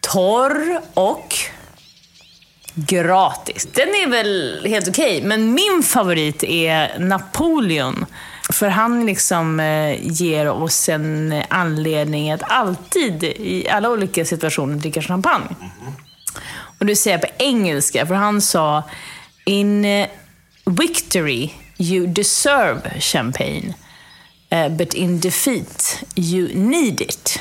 torr 0.00 0.80
och 0.94 1.34
gratis. 2.74 3.68
Den 3.74 3.88
är 3.88 4.10
väl 4.10 4.62
helt 4.66 4.88
okej, 4.88 5.22
men 5.22 5.54
min 5.54 5.82
favorit 5.82 6.44
är 6.44 6.98
Napoleon. 6.98 8.06
För 8.52 8.68
han 8.68 9.06
liksom 9.06 9.60
eh, 9.60 9.96
ger 10.00 10.48
oss 10.48 10.88
en 10.88 11.42
anledning 11.48 12.30
att 12.30 12.42
alltid, 12.42 13.24
i 13.24 13.68
alla 13.68 13.90
olika 13.90 14.24
situationer, 14.24 14.76
dricka 14.76 15.02
champagne. 15.02 15.56
Och 16.78 16.86
du 16.86 16.96
säger 16.96 17.18
på 17.18 17.26
engelska, 17.38 18.06
för 18.06 18.14
han 18.14 18.40
sa 18.40 18.82
In 19.44 19.84
eh, 19.84 20.08
victory 20.64 21.50
you 21.78 22.06
deserve 22.06 23.00
champagne. 23.00 23.74
Eh, 24.50 24.68
but 24.68 24.94
in 24.94 25.20
defeat 25.20 26.04
you 26.16 26.48
need 26.54 27.00
it. 27.00 27.40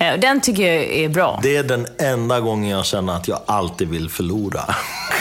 Eh, 0.00 0.20
den 0.20 0.40
tycker 0.40 0.62
jag 0.62 0.84
är 0.84 1.08
bra. 1.08 1.40
Det 1.42 1.56
är 1.56 1.62
den 1.62 1.86
enda 1.98 2.40
gången 2.40 2.70
jag 2.70 2.86
känner 2.86 3.12
att 3.16 3.28
jag 3.28 3.40
alltid 3.46 3.88
vill 3.88 4.10
förlora. 4.10 4.64
Ja, 4.66 4.74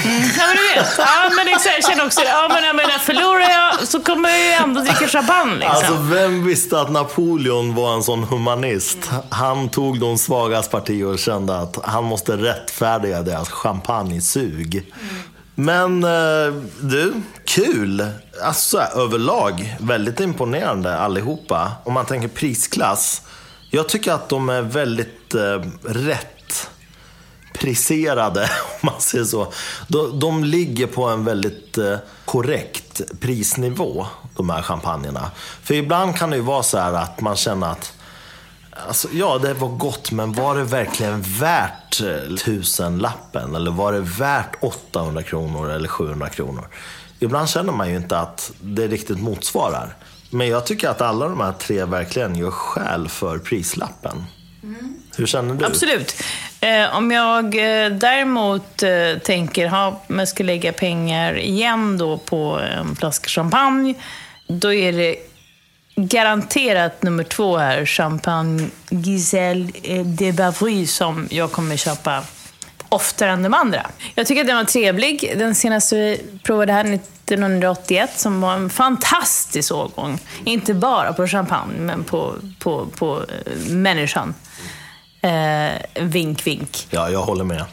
men 0.06 0.56
du 0.56 0.80
vet. 0.82 0.94
Ja, 0.98 1.30
men 1.38 1.48
exakt, 1.48 1.76
jag 1.76 1.84
känner 1.84 2.06
också. 2.06 2.22
Ja, 2.22 2.50
men 2.54 2.64
jag 2.64 2.76
menar, 2.76 2.98
förlorar 2.98 3.50
jag 3.50 3.88
så 3.88 4.00
kommer 4.00 4.30
jag 4.30 4.40
ju 4.40 4.52
ändå 4.52 4.82
dricka 4.82 5.08
champagne. 5.08 5.56
Liksom. 5.56 5.76
Alltså 5.76 5.94
vem 5.94 6.46
visste 6.46 6.82
att 6.82 6.92
Napoleon 6.92 7.76
var 7.76 7.94
en 7.94 8.04
sån 8.04 8.24
humanist? 8.24 8.98
Han 9.30 9.70
tog 9.70 10.00
de 10.00 10.18
svagas 10.18 10.68
parti 10.70 11.04
och 11.04 11.20
kände 11.20 11.60
att 11.60 11.80
han 11.84 12.04
måste 12.04 12.38
rättfärdiga 12.38 13.22
deras 13.22 13.50
champagnesug. 13.50 14.94
Men 15.56 16.04
eh, 16.04 16.54
du, 16.82 17.14
kul! 17.46 18.08
Alltså 18.44 18.80
överlag, 18.80 19.76
väldigt 19.80 20.20
imponerande 20.20 20.98
allihopa. 21.00 21.72
Om 21.84 21.94
man 21.94 22.06
tänker 22.06 22.28
prisklass. 22.28 23.22
Jag 23.70 23.90
tycker 23.90 24.12
att 24.12 24.30
de 24.30 24.50
är 24.50 24.62
väldigt 24.62 25.36
eh, 25.36 25.62
rätt 25.84 26.70
priserade, 27.54 28.42
om 28.82 28.90
man 28.92 29.02
säger 29.02 29.26
så. 29.26 29.54
De, 29.88 30.20
de 30.20 30.44
ligger 30.44 30.88
på 30.88 31.06
en 31.06 31.26
väldigt 31.26 31.78
eh, 31.78 31.98
korrekt 32.26 33.02
prisnivå, 33.20 34.08
de 34.36 34.50
här 34.50 34.62
champagnerna. 34.62 35.32
För 35.64 35.74
ibland 35.74 36.16
kan 36.16 36.30
det 36.30 36.36
ju 36.36 36.42
vara 36.42 36.64
så 36.64 36.78
här 36.78 36.94
att 36.94 37.22
man 37.22 37.36
känner 37.36 37.72
att 37.72 37.94
Alltså, 38.88 39.08
ja, 39.12 39.38
det 39.38 39.54
var 39.54 39.68
gott, 39.70 40.12
men 40.12 40.34
var 40.34 40.56
det 40.56 40.64
verkligen 40.64 41.22
värt 41.22 42.02
eh, 42.02 42.36
tusenlappen? 42.36 43.56
Eller 43.56 43.72
var 43.72 43.94
det 43.94 44.00
värt 44.00 44.56
800 44.62 45.24
kronor 45.24 45.70
eller 45.70 45.88
700 45.88 46.30
kronor? 46.30 46.68
Ibland 47.20 47.50
känner 47.50 47.74
man 47.74 47.90
ju 47.90 47.96
inte 47.96 48.20
att 48.20 48.52
det 48.62 48.88
riktigt 48.88 49.20
motsvarar. 49.20 49.96
Men 50.30 50.48
jag 50.48 50.66
tycker 50.66 50.90
att 50.90 51.02
alla 51.02 51.28
de 51.28 51.42
här 51.42 51.54
tre 51.54 51.86
verkligen 51.86 52.36
gör 52.36 52.52
skäl 52.52 53.10
för 53.10 53.38
prislappen. 53.38 54.24
Hur 55.18 55.26
känner 55.26 55.56
du? 55.56 55.66
Absolut. 55.66 56.16
Eh, 56.60 56.98
om 56.98 57.12
jag 57.12 57.46
eh, 57.46 57.92
däremot 57.92 58.84
eh, 58.84 59.20
tänker, 59.24 59.68
ha, 59.68 60.02
om 60.08 60.20
jag 60.20 60.28
ska 60.28 60.44
lägga 60.44 60.74
pengar 60.74 61.38
igen 61.38 61.98
då 61.98 62.18
på 62.18 62.60
eh, 62.60 62.78
en 62.78 62.96
flaska 62.96 63.28
champagne, 63.28 63.94
då 64.48 64.74
är 64.74 64.94
det 64.94 65.16
garanterat 65.96 67.04
nummer 67.04 67.24
två 67.24 67.58
här, 67.58 67.86
Champagne 67.86 68.68
Giselle 68.90 69.72
eh, 69.84 70.06
de 70.06 70.32
Bavry, 70.32 70.88
som 70.88 71.28
jag 71.32 71.52
kommer 71.52 71.78
köpa 71.78 72.24
oftare 72.90 73.32
än 73.32 73.44
de 73.44 73.54
andra. 73.54 73.88
Jag 74.16 74.28
tycker 74.28 74.42
att 74.42 74.48
den 74.48 74.58
var 74.58 74.64
trevlig. 74.64 75.34
Den 75.38 75.56
senaste 75.56 75.96
vi 75.96 76.22
provade 76.44 76.74
här, 76.74 77.00
1981, 77.36 78.20
som 78.20 78.42
var 78.42 78.54
en 78.54 78.70
fantastisk 78.70 79.72
årgång. 79.72 80.20
Inte 80.44 80.74
bara 80.74 81.14
på 81.14 81.28
champagne, 81.28 81.80
men 81.80 82.04
på, 82.04 82.34
på, 82.60 82.86
på 82.98 83.18
eh, 83.46 83.72
människan. 83.72 84.34
Eh, 85.22 86.04
vink, 86.04 86.48
vink. 86.48 86.88
Ja, 86.90 87.10
jag 87.10 87.22
håller 87.22 87.44
med. 87.44 87.66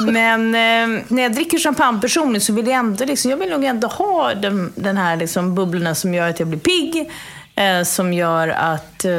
Men 0.00 0.54
eh, 0.54 1.02
när 1.08 1.22
jag 1.22 1.32
dricker 1.32 1.58
champagne 1.58 2.00
personligen 2.00 2.40
så 2.40 2.52
vill 2.52 2.66
jag 2.66 2.76
ändå, 2.76 3.04
liksom, 3.04 3.30
jag 3.30 3.38
vill 3.38 3.50
nog 3.50 3.64
ändå 3.64 3.88
ha 3.88 4.34
den, 4.34 4.72
den 4.76 4.96
här 4.96 5.16
liksom, 5.16 5.54
bubblorna 5.54 5.94
som 5.94 6.14
gör 6.14 6.28
att 6.28 6.38
jag 6.38 6.48
blir 6.48 6.60
pigg. 6.60 7.10
Eh, 7.54 7.82
som 7.82 8.12
gör 8.12 8.48
att 8.48 9.04
eh, 9.04 9.12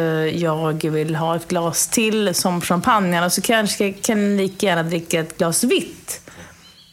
jag 0.44 0.84
vill 0.84 1.16
ha 1.16 1.36
ett 1.36 1.48
glas 1.48 1.88
till 1.88 2.36
som 2.36 2.62
champagne. 2.62 3.18
Eller 3.18 3.30
så 3.30 3.42
kanske 3.42 3.86
jag 3.86 4.02
kan 4.02 4.38
lika 4.38 4.66
gärna 4.66 4.84
dricka 4.84 5.20
ett 5.20 5.38
glas 5.38 5.64
vitt. 5.64 6.22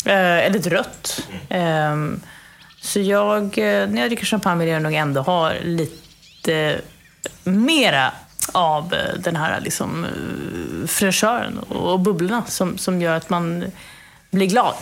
Eh, 0.07 0.47
eller 0.47 0.59
ett 0.59 0.67
rött. 0.67 1.29
Ehm, 1.49 2.21
så 2.81 3.01
jag, 3.01 3.43
eh, 3.43 3.89
när 3.89 4.01
jag 4.01 4.11
dricker 4.11 4.27
champagne 4.27 4.65
vill 4.65 4.73
jag 4.73 4.83
nog 4.83 4.95
ändå 4.95 5.21
ha 5.21 5.53
lite 5.63 6.81
mera 7.45 8.13
av 8.53 8.95
eh, 8.95 9.15
den 9.19 9.37
här 9.37 9.61
liksom, 9.61 10.07
fräschören 10.87 11.59
och 11.59 11.93
och 11.93 12.01
bubblorna 12.01 12.45
som, 12.47 12.79
som 12.79 13.03
gör 13.03 13.17
att 13.17 13.31
man 13.31 13.65
blir 14.31 14.47
glad. 14.47 14.77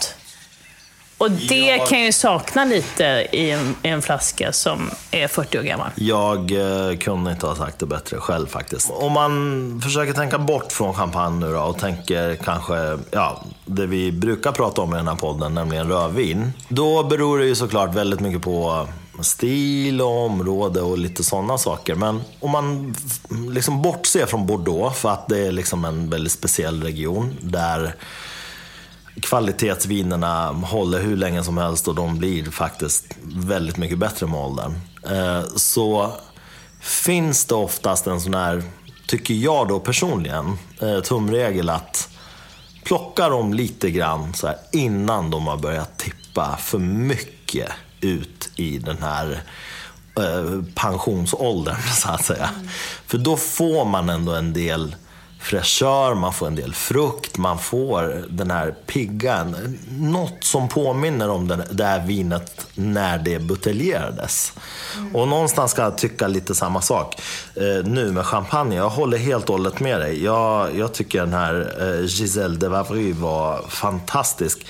Och 1.19 1.31
det 1.31 1.55
Ja. 1.77 1.87
kan 1.87 1.99
jag 1.99 2.07
ju 2.07 2.13
sakna 2.13 2.65
lite 2.65 3.05
i 3.33 3.51
en, 3.51 3.75
i 3.83 3.89
en 3.89 4.03
flaska 4.03 4.53
som 4.53 4.91
är 5.11 5.29
40 5.29 5.59
år 5.59 5.63
gammal. 5.63 5.91
Jag 5.95 6.53
eh, 6.91 6.97
kunde 6.97 7.31
inte 7.31 7.47
ha 7.47 7.57
sagt 7.57 7.79
det 7.79 7.87
bättre 7.87 8.17
själv 8.17 8.47
faktiskt. 8.47 8.91
Om 8.91 9.13
man 9.13 9.81
försöker 9.85 10.13
tänka 10.13 10.39
bort 10.39 10.73
från 10.73 10.95
champagne 10.95 11.47
nu 11.47 11.53
då 11.53 11.61
och 11.61 11.79
tänker 11.79 12.35
kanske, 12.35 12.99
ja, 13.11 13.45
det 13.65 13.87
vi 13.87 14.13
brukar 14.13 14.53
prata 14.53 14.81
om 14.83 14.95
i 14.95 14.97
den 14.97 15.09
här 15.09 15.15
podden, 15.15 15.55
nämligen 15.55 15.89
rödvin. 15.89 16.53
Då 16.69 17.03
beror 17.03 17.39
det 17.39 17.47
ju 17.47 17.55
såklart 17.55 17.95
väldigt 17.95 18.21
mycket 18.21 18.43
på 18.43 18.89
stil 19.21 20.01
och 20.01 20.25
område 20.27 20.81
och 20.81 20.99
lite 20.99 21.25
sådana 21.25 21.59
saker. 21.59 21.95
Men 21.95 22.21
om 22.41 22.51
man 22.51 22.95
liksom 23.49 23.83
bortser 23.83 24.27
från 24.27 24.47
Bordeaux, 24.47 24.99
för 24.99 25.09
att 25.11 25.29
det 25.29 25.39
är 25.47 25.53
liksom 25.53 25.85
en 25.85 26.11
väldigt 26.11 26.33
speciell 26.33 26.83
region 26.83 27.37
där 27.41 27.95
kvalitetsvinerna 29.21 30.53
håller 30.53 31.01
hur 31.01 31.17
länge 31.17 31.45
som 31.45 31.59
helst 31.59 31.89
och 31.89 31.95
de 31.95 32.19
blir 32.19 32.51
faktiskt 32.51 33.05
väldigt 33.23 33.77
mycket 33.77 33.99
bättre 33.99 34.27
med 34.27 34.41
åldern. 34.41 34.75
Eh, 35.11 35.43
så 35.57 36.13
finns 36.81 37.45
det 37.45 37.55
oftast 37.55 38.07
en 38.07 38.21
sån 38.21 38.35
här, 38.35 38.63
tycker 39.07 39.35
jag 39.35 39.69
då 39.69 39.81
personligen, 39.81 40.59
eh, 40.81 41.01
tumregel 41.01 41.71
att 41.71 42.09
plocka 42.85 43.29
dem 43.29 43.55
lite 43.55 43.91
grann 43.91 44.35
så 44.35 44.47
här, 44.47 44.57
innan 44.73 45.31
de 45.31 45.47
har 45.47 45.57
börjat 45.57 45.99
tippa 45.99 46.57
för 46.61 46.79
mycket 46.79 47.69
ut 48.01 48.51
i 48.57 48.79
den 48.79 49.03
här 49.03 49.43
eh, 50.19 50.63
pensionsåldern, 50.75 51.77
så 51.95 52.09
att 52.09 52.25
säga. 52.25 52.51
För 53.07 53.19
då 53.19 53.37
får 53.37 53.85
man 53.85 54.09
ändå 54.09 54.33
en 54.33 54.53
del 54.53 54.95
fräschör, 55.45 56.15
man 56.15 56.33
får 56.33 56.47
en 56.47 56.55
del 56.55 56.75
frukt, 56.75 57.39
man 57.39 57.59
får 57.59 58.25
den 58.29 58.51
här 58.51 58.75
piggan. 58.87 59.79
Något 59.91 60.45
som 60.45 60.69
påminner 60.69 61.29
om 61.29 61.49
det, 61.49 61.67
det 61.71 61.85
här 61.85 62.07
vinet 62.07 62.67
när 62.75 63.19
det 63.19 63.39
buteljerades. 63.39 64.53
Mm. 64.97 65.17
Och 65.17 65.29
någonstans 65.29 65.71
ska 65.71 65.83
jag 65.83 65.99
tycka 65.99 66.29
lite 66.29 66.55
samma 66.55 66.81
sak 66.81 67.21
eh, 67.55 67.85
nu 67.85 68.13
med 68.13 68.27
champagne. 68.27 68.77
Jag 68.77 68.91
håller 68.91 69.19
helt 69.19 69.45
och 69.45 69.55
hållet 69.55 69.81
med 69.81 70.01
dig. 70.01 70.25
Jag, 70.25 70.79
jag 70.79 70.93
tycker 70.93 71.21
den 71.21 71.33
här 71.33 71.75
eh, 71.81 72.07
Giselle 72.07 72.57
de 72.57 72.69
Vavry 72.69 73.13
var 73.13 73.63
fantastisk. 73.69 74.67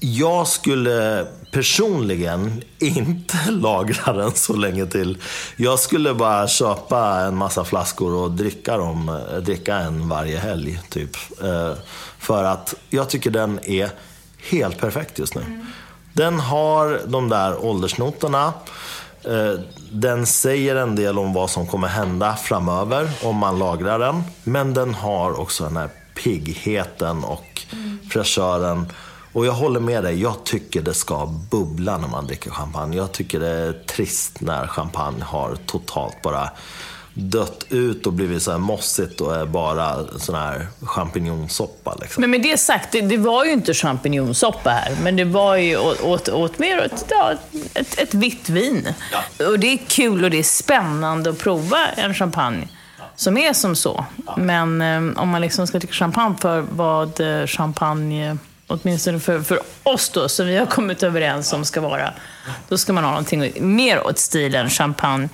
Jag 0.00 0.48
skulle 0.48 1.26
personligen 1.52 2.62
inte 2.78 3.36
lagra 3.50 4.12
den 4.12 4.32
så 4.32 4.56
länge 4.56 4.86
till. 4.86 5.18
Jag 5.56 5.78
skulle 5.78 6.14
bara 6.14 6.48
köpa 6.48 7.20
en 7.20 7.36
massa 7.36 7.64
flaskor 7.64 8.14
och 8.14 8.30
dricka, 8.30 8.76
dem, 8.76 9.20
dricka 9.42 9.76
en 9.76 10.08
varje 10.08 10.38
helg. 10.38 10.80
typ. 10.88 11.16
Eh, 11.42 11.72
för 12.18 12.44
att 12.44 12.74
jag 12.90 13.08
tycker 13.08 13.30
den 13.30 13.60
är 13.64 13.90
helt 14.50 14.78
perfekt 14.78 15.18
just 15.18 15.34
nu. 15.34 15.40
Mm. 15.40 15.66
Den 16.12 16.40
har 16.40 17.00
de 17.06 17.28
där 17.28 17.64
åldersnoterna. 17.64 18.52
Eh, 19.24 19.60
den 19.90 20.26
säger 20.26 20.76
en 20.76 20.96
del 20.96 21.18
om 21.18 21.32
vad 21.32 21.50
som 21.50 21.66
kommer 21.66 21.88
hända 21.88 22.36
framöver 22.36 23.10
om 23.22 23.36
man 23.36 23.58
lagrar 23.58 23.98
den. 23.98 24.22
Men 24.44 24.74
den 24.74 24.94
har 24.94 25.40
också 25.40 25.64
den 25.64 25.76
här 25.76 25.90
piggheten 26.14 27.24
och 27.24 27.62
mm. 27.72 27.98
fräschören. 28.10 28.92
Och 29.36 29.46
jag 29.46 29.52
håller 29.52 29.80
med 29.80 30.04
dig, 30.04 30.22
jag 30.22 30.44
tycker 30.44 30.82
det 30.82 30.94
ska 30.94 31.26
bubbla 31.50 31.98
när 31.98 32.08
man 32.08 32.26
dricker 32.26 32.50
champagne. 32.50 32.96
Jag 32.96 33.12
tycker 33.12 33.40
det 33.40 33.48
är 33.48 33.72
trist 33.72 34.40
när 34.40 34.66
champagne 34.66 35.24
har 35.24 35.56
totalt 35.66 36.22
bara 36.22 36.50
dött 37.14 37.66
ut 37.70 38.06
och 38.06 38.12
blivit 38.12 38.42
så 38.42 38.50
här 38.50 38.58
mossigt 38.58 39.20
och 39.20 39.36
är 39.36 39.46
bara 39.46 40.18
sån 40.18 40.34
här 40.34 40.66
champinjonsoppa. 40.82 41.96
Liksom. 42.00 42.20
Men 42.20 42.30
med 42.30 42.42
det 42.42 42.60
sagt, 42.60 42.92
det, 42.92 43.00
det, 43.00 43.16
var 43.16 43.44
ju 43.44 43.52
inte 43.52 43.74
champinjonsoppa 43.74 44.70
här, 44.70 44.96
men 45.02 45.16
det 45.16 45.24
var 45.24 45.56
ju 45.56 45.76
åt, 45.76 46.00
åt, 46.00 46.28
åt 46.28 46.58
mer 46.58 46.78
ett, 46.78 47.04
ja, 47.10 47.32
ett, 47.74 47.98
ett 47.98 48.14
vitt 48.14 48.48
vin. 48.48 48.88
Ja. 49.12 49.46
Och 49.46 49.58
det 49.58 49.66
är 49.66 49.78
kul 49.88 50.24
och 50.24 50.30
det 50.30 50.38
är 50.38 50.42
spännande 50.42 51.30
att 51.30 51.38
prova 51.38 51.86
en 51.96 52.14
champagne 52.14 52.68
som 53.16 53.36
är 53.36 53.52
som 53.52 53.76
så. 53.76 54.04
Ja. 54.26 54.36
Men 54.36 54.82
um, 54.82 55.16
om 55.16 55.28
man 55.28 55.40
liksom 55.40 55.66
ska 55.66 55.78
dricka 55.78 55.94
champagne 55.94 56.36
för 56.40 56.60
vad 56.70 57.20
uh, 57.20 57.46
champagne 57.46 58.36
åtminstone 58.66 59.20
för, 59.20 59.40
för 59.40 59.60
oss 59.82 60.08
då, 60.08 60.28
som 60.28 60.46
vi 60.46 60.56
har 60.56 60.66
kommit 60.66 61.02
överens 61.02 61.52
om 61.52 61.64
ska 61.64 61.80
vara, 61.80 62.12
då 62.68 62.78
ska 62.78 62.92
man 62.92 63.04
ha 63.04 63.10
någonting 63.10 63.52
mer 63.76 64.06
åt 64.06 64.18
stilen 64.18 64.70
champagne 64.70 65.28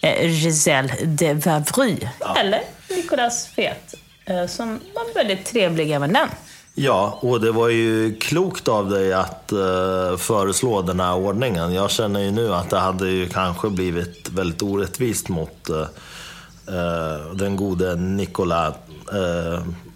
eh, 0.00 0.30
Giselle 0.30 0.94
de 1.04 1.34
Vavry. 1.34 1.98
Ja. 2.20 2.36
Eller 2.36 2.60
Nicolas 2.88 3.46
Fet, 3.46 3.94
eh, 4.24 4.46
som 4.46 4.80
var 4.94 5.14
väldigt 5.14 5.46
trevlig 5.46 5.92
även 5.92 6.12
den. 6.12 6.28
Ja, 6.74 7.18
och 7.20 7.40
det 7.40 7.52
var 7.52 7.68
ju 7.68 8.14
klokt 8.14 8.68
av 8.68 8.90
dig 8.90 9.12
att 9.12 9.52
uh, 9.52 10.16
föreslå 10.16 10.82
den 10.82 11.00
här 11.00 11.14
ordningen. 11.14 11.72
Jag 11.72 11.90
känner 11.90 12.20
ju 12.20 12.30
nu 12.30 12.54
att 12.54 12.70
det 12.70 12.78
hade 12.78 13.08
ju 13.08 13.28
kanske 13.28 13.70
blivit 13.70 14.28
väldigt 14.28 14.62
orättvist 14.62 15.28
mot 15.28 15.70
uh, 15.70 15.76
uh, 15.76 17.34
den 17.34 17.56
gode 17.56 17.96
Nikola 17.96 18.74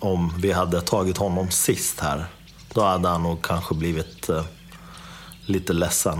om 0.00 0.34
vi 0.38 0.52
hade 0.52 0.80
tagit 0.80 1.16
honom 1.16 1.50
sist 1.50 2.00
här. 2.00 2.26
Då 2.76 2.82
hade 2.82 3.08
han 3.08 3.22
nog 3.22 3.42
kanske 3.42 3.74
blivit 3.74 4.30
uh, 4.30 4.42
lite 5.46 5.72
ledsen. 5.72 6.18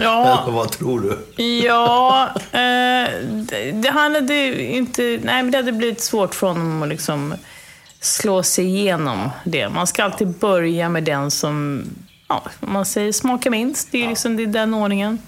Ja. 0.00 0.42
Eller 0.42 0.56
vad 0.56 0.70
tror 0.70 1.00
du? 1.00 1.42
Ja, 1.44 2.28
eh, 2.34 3.10
det, 3.32 3.72
det 3.72 3.90
hade 3.90 4.64
inte... 4.64 5.02
Nej, 5.02 5.42
men 5.42 5.50
det 5.50 5.58
hade 5.58 5.72
blivit 5.72 6.00
svårt 6.00 6.34
för 6.34 6.46
honom 6.46 6.82
att 6.82 6.88
liksom 6.88 7.34
slå 8.00 8.42
sig 8.42 8.64
igenom 8.64 9.30
det. 9.44 9.68
Man 9.68 9.86
ska 9.86 10.04
alltid 10.04 10.28
börja 10.28 10.88
med 10.88 11.04
den 11.04 11.30
som, 11.30 11.84
ja, 12.28 12.42
man 12.60 12.84
säger 12.84 13.12
smakar 13.12 13.50
minst. 13.50 13.92
Det 13.92 14.04
är, 14.04 14.08
liksom, 14.08 14.36
det 14.36 14.42
är 14.42 14.46
den 14.46 14.74
ordningen. 14.74 15.18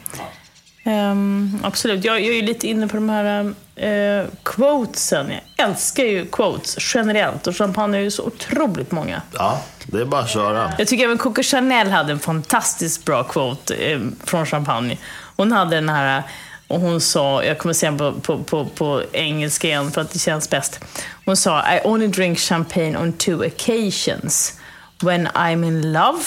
Um, 0.84 1.58
absolut. 1.62 2.04
Jag, 2.04 2.20
jag 2.20 2.36
är 2.36 2.42
lite 2.42 2.66
inne 2.66 2.88
på 2.88 2.96
de 2.96 3.08
här 3.08 3.44
uh, 3.44 4.28
quotesen. 4.42 5.30
Jag 5.56 5.68
älskar 5.68 6.04
ju 6.04 6.26
quotes 6.26 6.94
generellt 6.94 7.46
och 7.46 7.56
champagne 7.56 7.98
är 7.98 8.02
ju 8.02 8.10
så 8.10 8.24
otroligt 8.24 8.90
många. 8.90 9.22
Ja, 9.32 9.62
det 9.90 10.00
är 10.00 10.04
bara 10.04 10.20
att 10.20 10.30
köra. 10.30 10.72
Jag 10.78 10.88
tycker 10.88 11.04
även 11.04 11.18
Coco 11.18 11.42
Chanel 11.42 11.90
hade 11.90 12.12
en 12.12 12.18
fantastiskt 12.18 13.04
bra 13.04 13.24
quote 13.24 13.74
eh, 13.74 14.00
från 14.24 14.46
champagne. 14.46 14.98
Hon 15.36 15.52
hade 15.52 15.76
den 15.76 15.88
här, 15.88 16.22
och 16.68 16.80
hon 16.80 17.00
sa, 17.00 17.44
jag 17.44 17.58
kommer 17.58 17.72
säga 17.72 17.92
på, 17.92 18.12
på, 18.12 18.38
på, 18.38 18.64
på 18.64 19.02
engelska 19.12 19.68
igen 19.68 19.90
för 19.90 20.00
att 20.00 20.10
det 20.10 20.18
känns 20.18 20.50
bäst. 20.50 20.80
Hon 21.24 21.36
sa, 21.36 21.74
I 21.74 21.80
only 21.84 22.06
drink 22.06 22.38
champagne 22.38 22.96
on 22.96 23.12
two 23.12 23.46
occasions. 23.46 24.60
When 25.02 25.26
I'm 25.26 25.66
in 25.66 25.92
love 25.92 26.24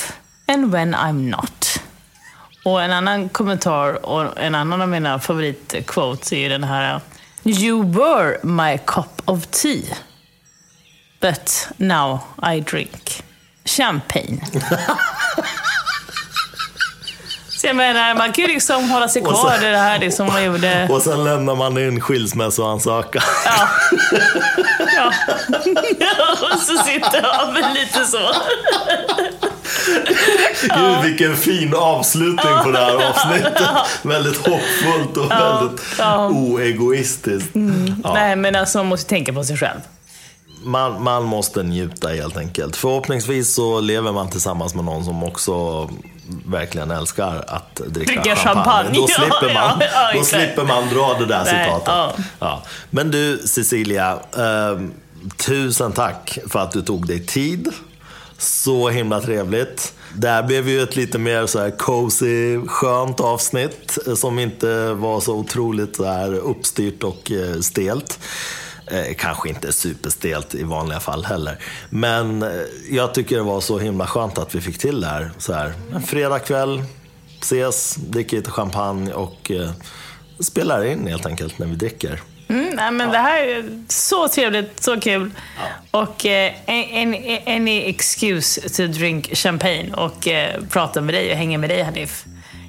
and 0.48 0.72
when 0.72 0.96
I'm 0.96 1.30
not. 1.30 1.80
Och 2.66 2.82
en 2.82 2.92
annan 2.92 3.30
kommentar 3.30 4.06
och 4.06 4.40
en 4.40 4.56
annan 4.56 4.82
av 4.82 4.90
mina 4.90 5.20
favoritquotes 5.20 6.34
är 6.34 6.38
ju 6.38 6.50
den 6.50 6.64
här 6.64 7.00
You 7.44 7.92
were 7.92 8.38
my 8.44 8.78
cup 8.78 9.22
of 9.26 9.46
tea. 9.46 9.96
But 11.20 11.68
now 11.78 12.20
I 12.54 12.60
drink 12.60 13.24
champagne. 13.66 14.42
Så 17.62 17.68
jag 17.68 17.76
menar, 17.76 18.16
man 18.16 18.32
kan 18.32 18.46
ju 18.46 18.54
liksom 18.54 18.90
hålla 18.90 19.08
sig 19.08 19.22
kvar 19.22 19.58
i 19.64 19.72
det 19.72 19.78
här 19.78 20.00
det 20.00 20.12
som 20.12 20.28
man 20.28 20.44
gjorde. 20.44 20.88
Och 20.92 21.02
sen 21.02 21.24
lämnar 21.24 21.56
man 21.56 21.78
in 21.78 22.02
skilsmässoansökan. 22.02 23.22
Ja. 23.46 23.68
ja. 24.96 25.12
och 26.54 26.60
så 26.60 26.78
sitter 26.78 27.22
jag 27.24 27.56
lite 27.74 28.06
så. 28.06 28.32
Gud, 30.76 31.02
vilken 31.04 31.36
fin 31.36 31.76
avslutning 31.76 32.54
på 32.64 32.72
det 32.72 32.80
här 32.80 33.10
avsnittet. 33.10 33.68
väldigt 34.02 34.38
hoppfullt 34.38 35.18
och 35.18 35.32
väldigt 35.32 35.82
oegoistiskt. 36.32 37.56
Mm. 37.56 38.04
Nej, 38.14 38.36
men 38.36 38.56
alltså 38.56 38.78
man 38.78 38.88
måste 38.88 39.10
tänka 39.10 39.34
på 39.34 39.44
sig 39.44 39.58
själv 39.58 39.80
man, 40.64 41.04
man 41.04 41.24
måste 41.24 41.64
njuta 41.64 42.08
helt 42.10 42.38
enkelt. 42.38 42.76
Förhoppningsvis 42.76 43.54
så 43.54 43.80
lever 43.80 44.12
man 44.12 44.30
tillsammans 44.30 44.76
med 44.76 44.86
någon 44.86 45.06
som 45.06 45.24
också 45.24 45.90
verkligen 46.46 46.92
älskar 46.92 47.44
att 47.48 47.76
dricka, 47.76 48.22
dricka 48.22 48.36
champagne. 48.36 48.64
champagne. 48.64 49.00
Då, 49.00 49.08
slipper 49.08 49.54
man, 49.54 49.80
ja, 49.80 49.88
ja, 49.94 50.20
då 50.20 50.24
slipper 50.24 50.64
man 50.64 50.90
dra 50.90 51.16
det 51.20 51.26
där 51.26 51.44
Nej, 51.44 51.66
citatet. 51.66 52.26
Ja. 52.40 52.64
Men 52.90 53.12
du 53.12 53.38
Cecilia, 53.38 54.20
eh, 54.38 54.82
tusen 55.38 55.92
tack 55.92 56.40
för 56.50 56.60
att 56.60 56.72
du 56.72 56.82
tog 56.82 57.08
dig 57.08 57.26
tid. 57.26 57.70
Så 58.38 58.90
himla 58.90 59.22
trevligt. 59.22 59.94
Det 60.16 60.30
här 60.30 60.44
blev 60.44 60.70
ju 60.70 60.82
ett 60.82 60.96
lite 60.96 61.18
mer 61.18 61.46
så 61.46 61.60
här 61.60 61.78
cozy, 61.78 62.60
skönt 62.68 63.20
avsnitt 63.20 63.98
som 64.16 64.40
inte 64.40 64.94
var 64.94 65.22
så 65.22 65.36
otroligt 65.36 65.96
så 65.96 66.06
här 66.06 66.34
uppstyrt 66.34 67.04
och 67.04 67.32
eh, 67.32 67.60
stelt. 67.60 68.20
Eh, 68.92 69.14
kanske 69.18 69.50
inte 69.50 69.74
superstelt 69.74 70.56
i 70.56 70.64
vanliga 70.64 71.00
fall 71.00 71.26
heller. 71.26 71.58
Men 71.90 72.44
eh, 72.44 72.50
jag 72.90 73.14
tycker 73.14 73.36
det 73.36 73.44
var 73.44 73.62
så 73.62 73.80
himla 73.80 74.08
skönt 74.08 74.38
att 74.38 74.56
vi 74.56 74.62
fick 74.62 74.78
till 74.78 75.02
det 75.02 75.08
här. 75.08 75.32
Så 75.38 75.54
här 75.54 75.74
en 75.94 76.02
fredagkväll, 76.02 76.84
ses, 77.42 77.96
dricker 77.96 78.38
lite 78.38 78.52
champagne 78.52 79.14
och 79.14 79.52
eh, 79.52 79.72
spelar 80.40 80.86
in 80.86 81.08
helt 81.08 81.26
enkelt 81.26 81.60
när 81.60 81.68
vi 81.68 81.76
dricker. 81.76 82.22
Mm, 82.48 82.70
nej, 82.76 82.92
men 82.92 83.08
ja. 83.08 83.14
Det 83.14 83.18
här 83.18 83.44
är 83.44 83.84
så 83.88 84.28
trevligt, 84.28 84.84
så 84.84 85.00
kul. 85.00 85.32
Ja. 85.92 86.02
Och 86.02 86.26
eh, 86.26 86.54
any, 86.68 87.40
any 87.46 87.90
excuse 87.90 88.70
to 88.70 88.88
drink 88.88 89.38
champagne 89.38 89.94
och 89.94 90.28
eh, 90.28 90.62
prata 90.70 91.02
med 91.02 91.14
dig 91.14 91.32
och 91.32 91.38
hänga 91.38 91.58
med 91.58 91.70
dig 91.70 91.84
Hanif 91.84 92.26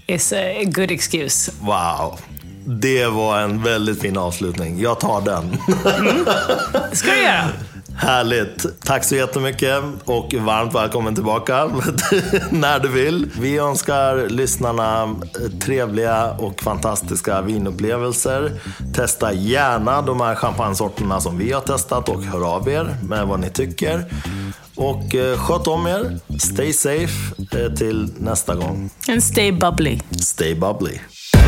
is 0.07 0.33
a 0.33 0.65
good 0.65 0.91
excuse. 0.91 1.53
Wow. 1.61 2.19
Det 2.65 3.07
var 3.07 3.41
en 3.41 3.63
väldigt 3.63 4.01
fin 4.01 4.19
avslutning. 4.19 4.81
Jag 4.81 5.01
tar 5.01 5.21
den. 5.21 5.59
Mm. 5.99 6.25
ska 6.93 7.11
du 7.11 7.23
göra. 7.23 7.49
Härligt. 7.97 8.67
Tack 8.85 9.05
så 9.05 9.17
jättemycket 9.17 9.83
och 10.05 10.35
varmt 10.35 10.75
välkommen 10.75 11.15
tillbaka 11.15 11.65
när 12.51 12.79
du 12.79 12.89
vill. 12.89 13.31
Vi 13.41 13.59
önskar 13.59 14.29
lyssnarna 14.29 15.17
trevliga 15.61 16.31
och 16.31 16.63
fantastiska 16.63 17.41
vinupplevelser. 17.41 18.53
Testa 18.95 19.33
gärna 19.33 20.03
de 20.03 20.21
här 20.21 20.35
champagnesorterna 20.35 21.21
som 21.21 21.39
vi 21.39 21.53
har 21.53 21.61
testat 21.61 22.09
och 22.09 22.23
hör 22.25 22.55
av 22.55 22.69
er 22.69 22.97
med 23.03 23.27
vad 23.27 23.41
ni 23.41 23.51
tycker. 23.51 24.05
Och 24.77 25.15
eh, 25.15 25.39
sköt 25.39 25.67
om 25.67 25.87
er. 25.87 26.19
Stay 26.39 26.73
safe 26.73 27.35
eh, 27.53 27.75
till 27.75 28.09
nästa 28.19 28.55
gång. 28.55 28.91
And 29.09 29.25
stay 29.25 29.53
bubbly. 29.53 30.01
Stay 30.21 30.55
bubbly. 30.55 30.99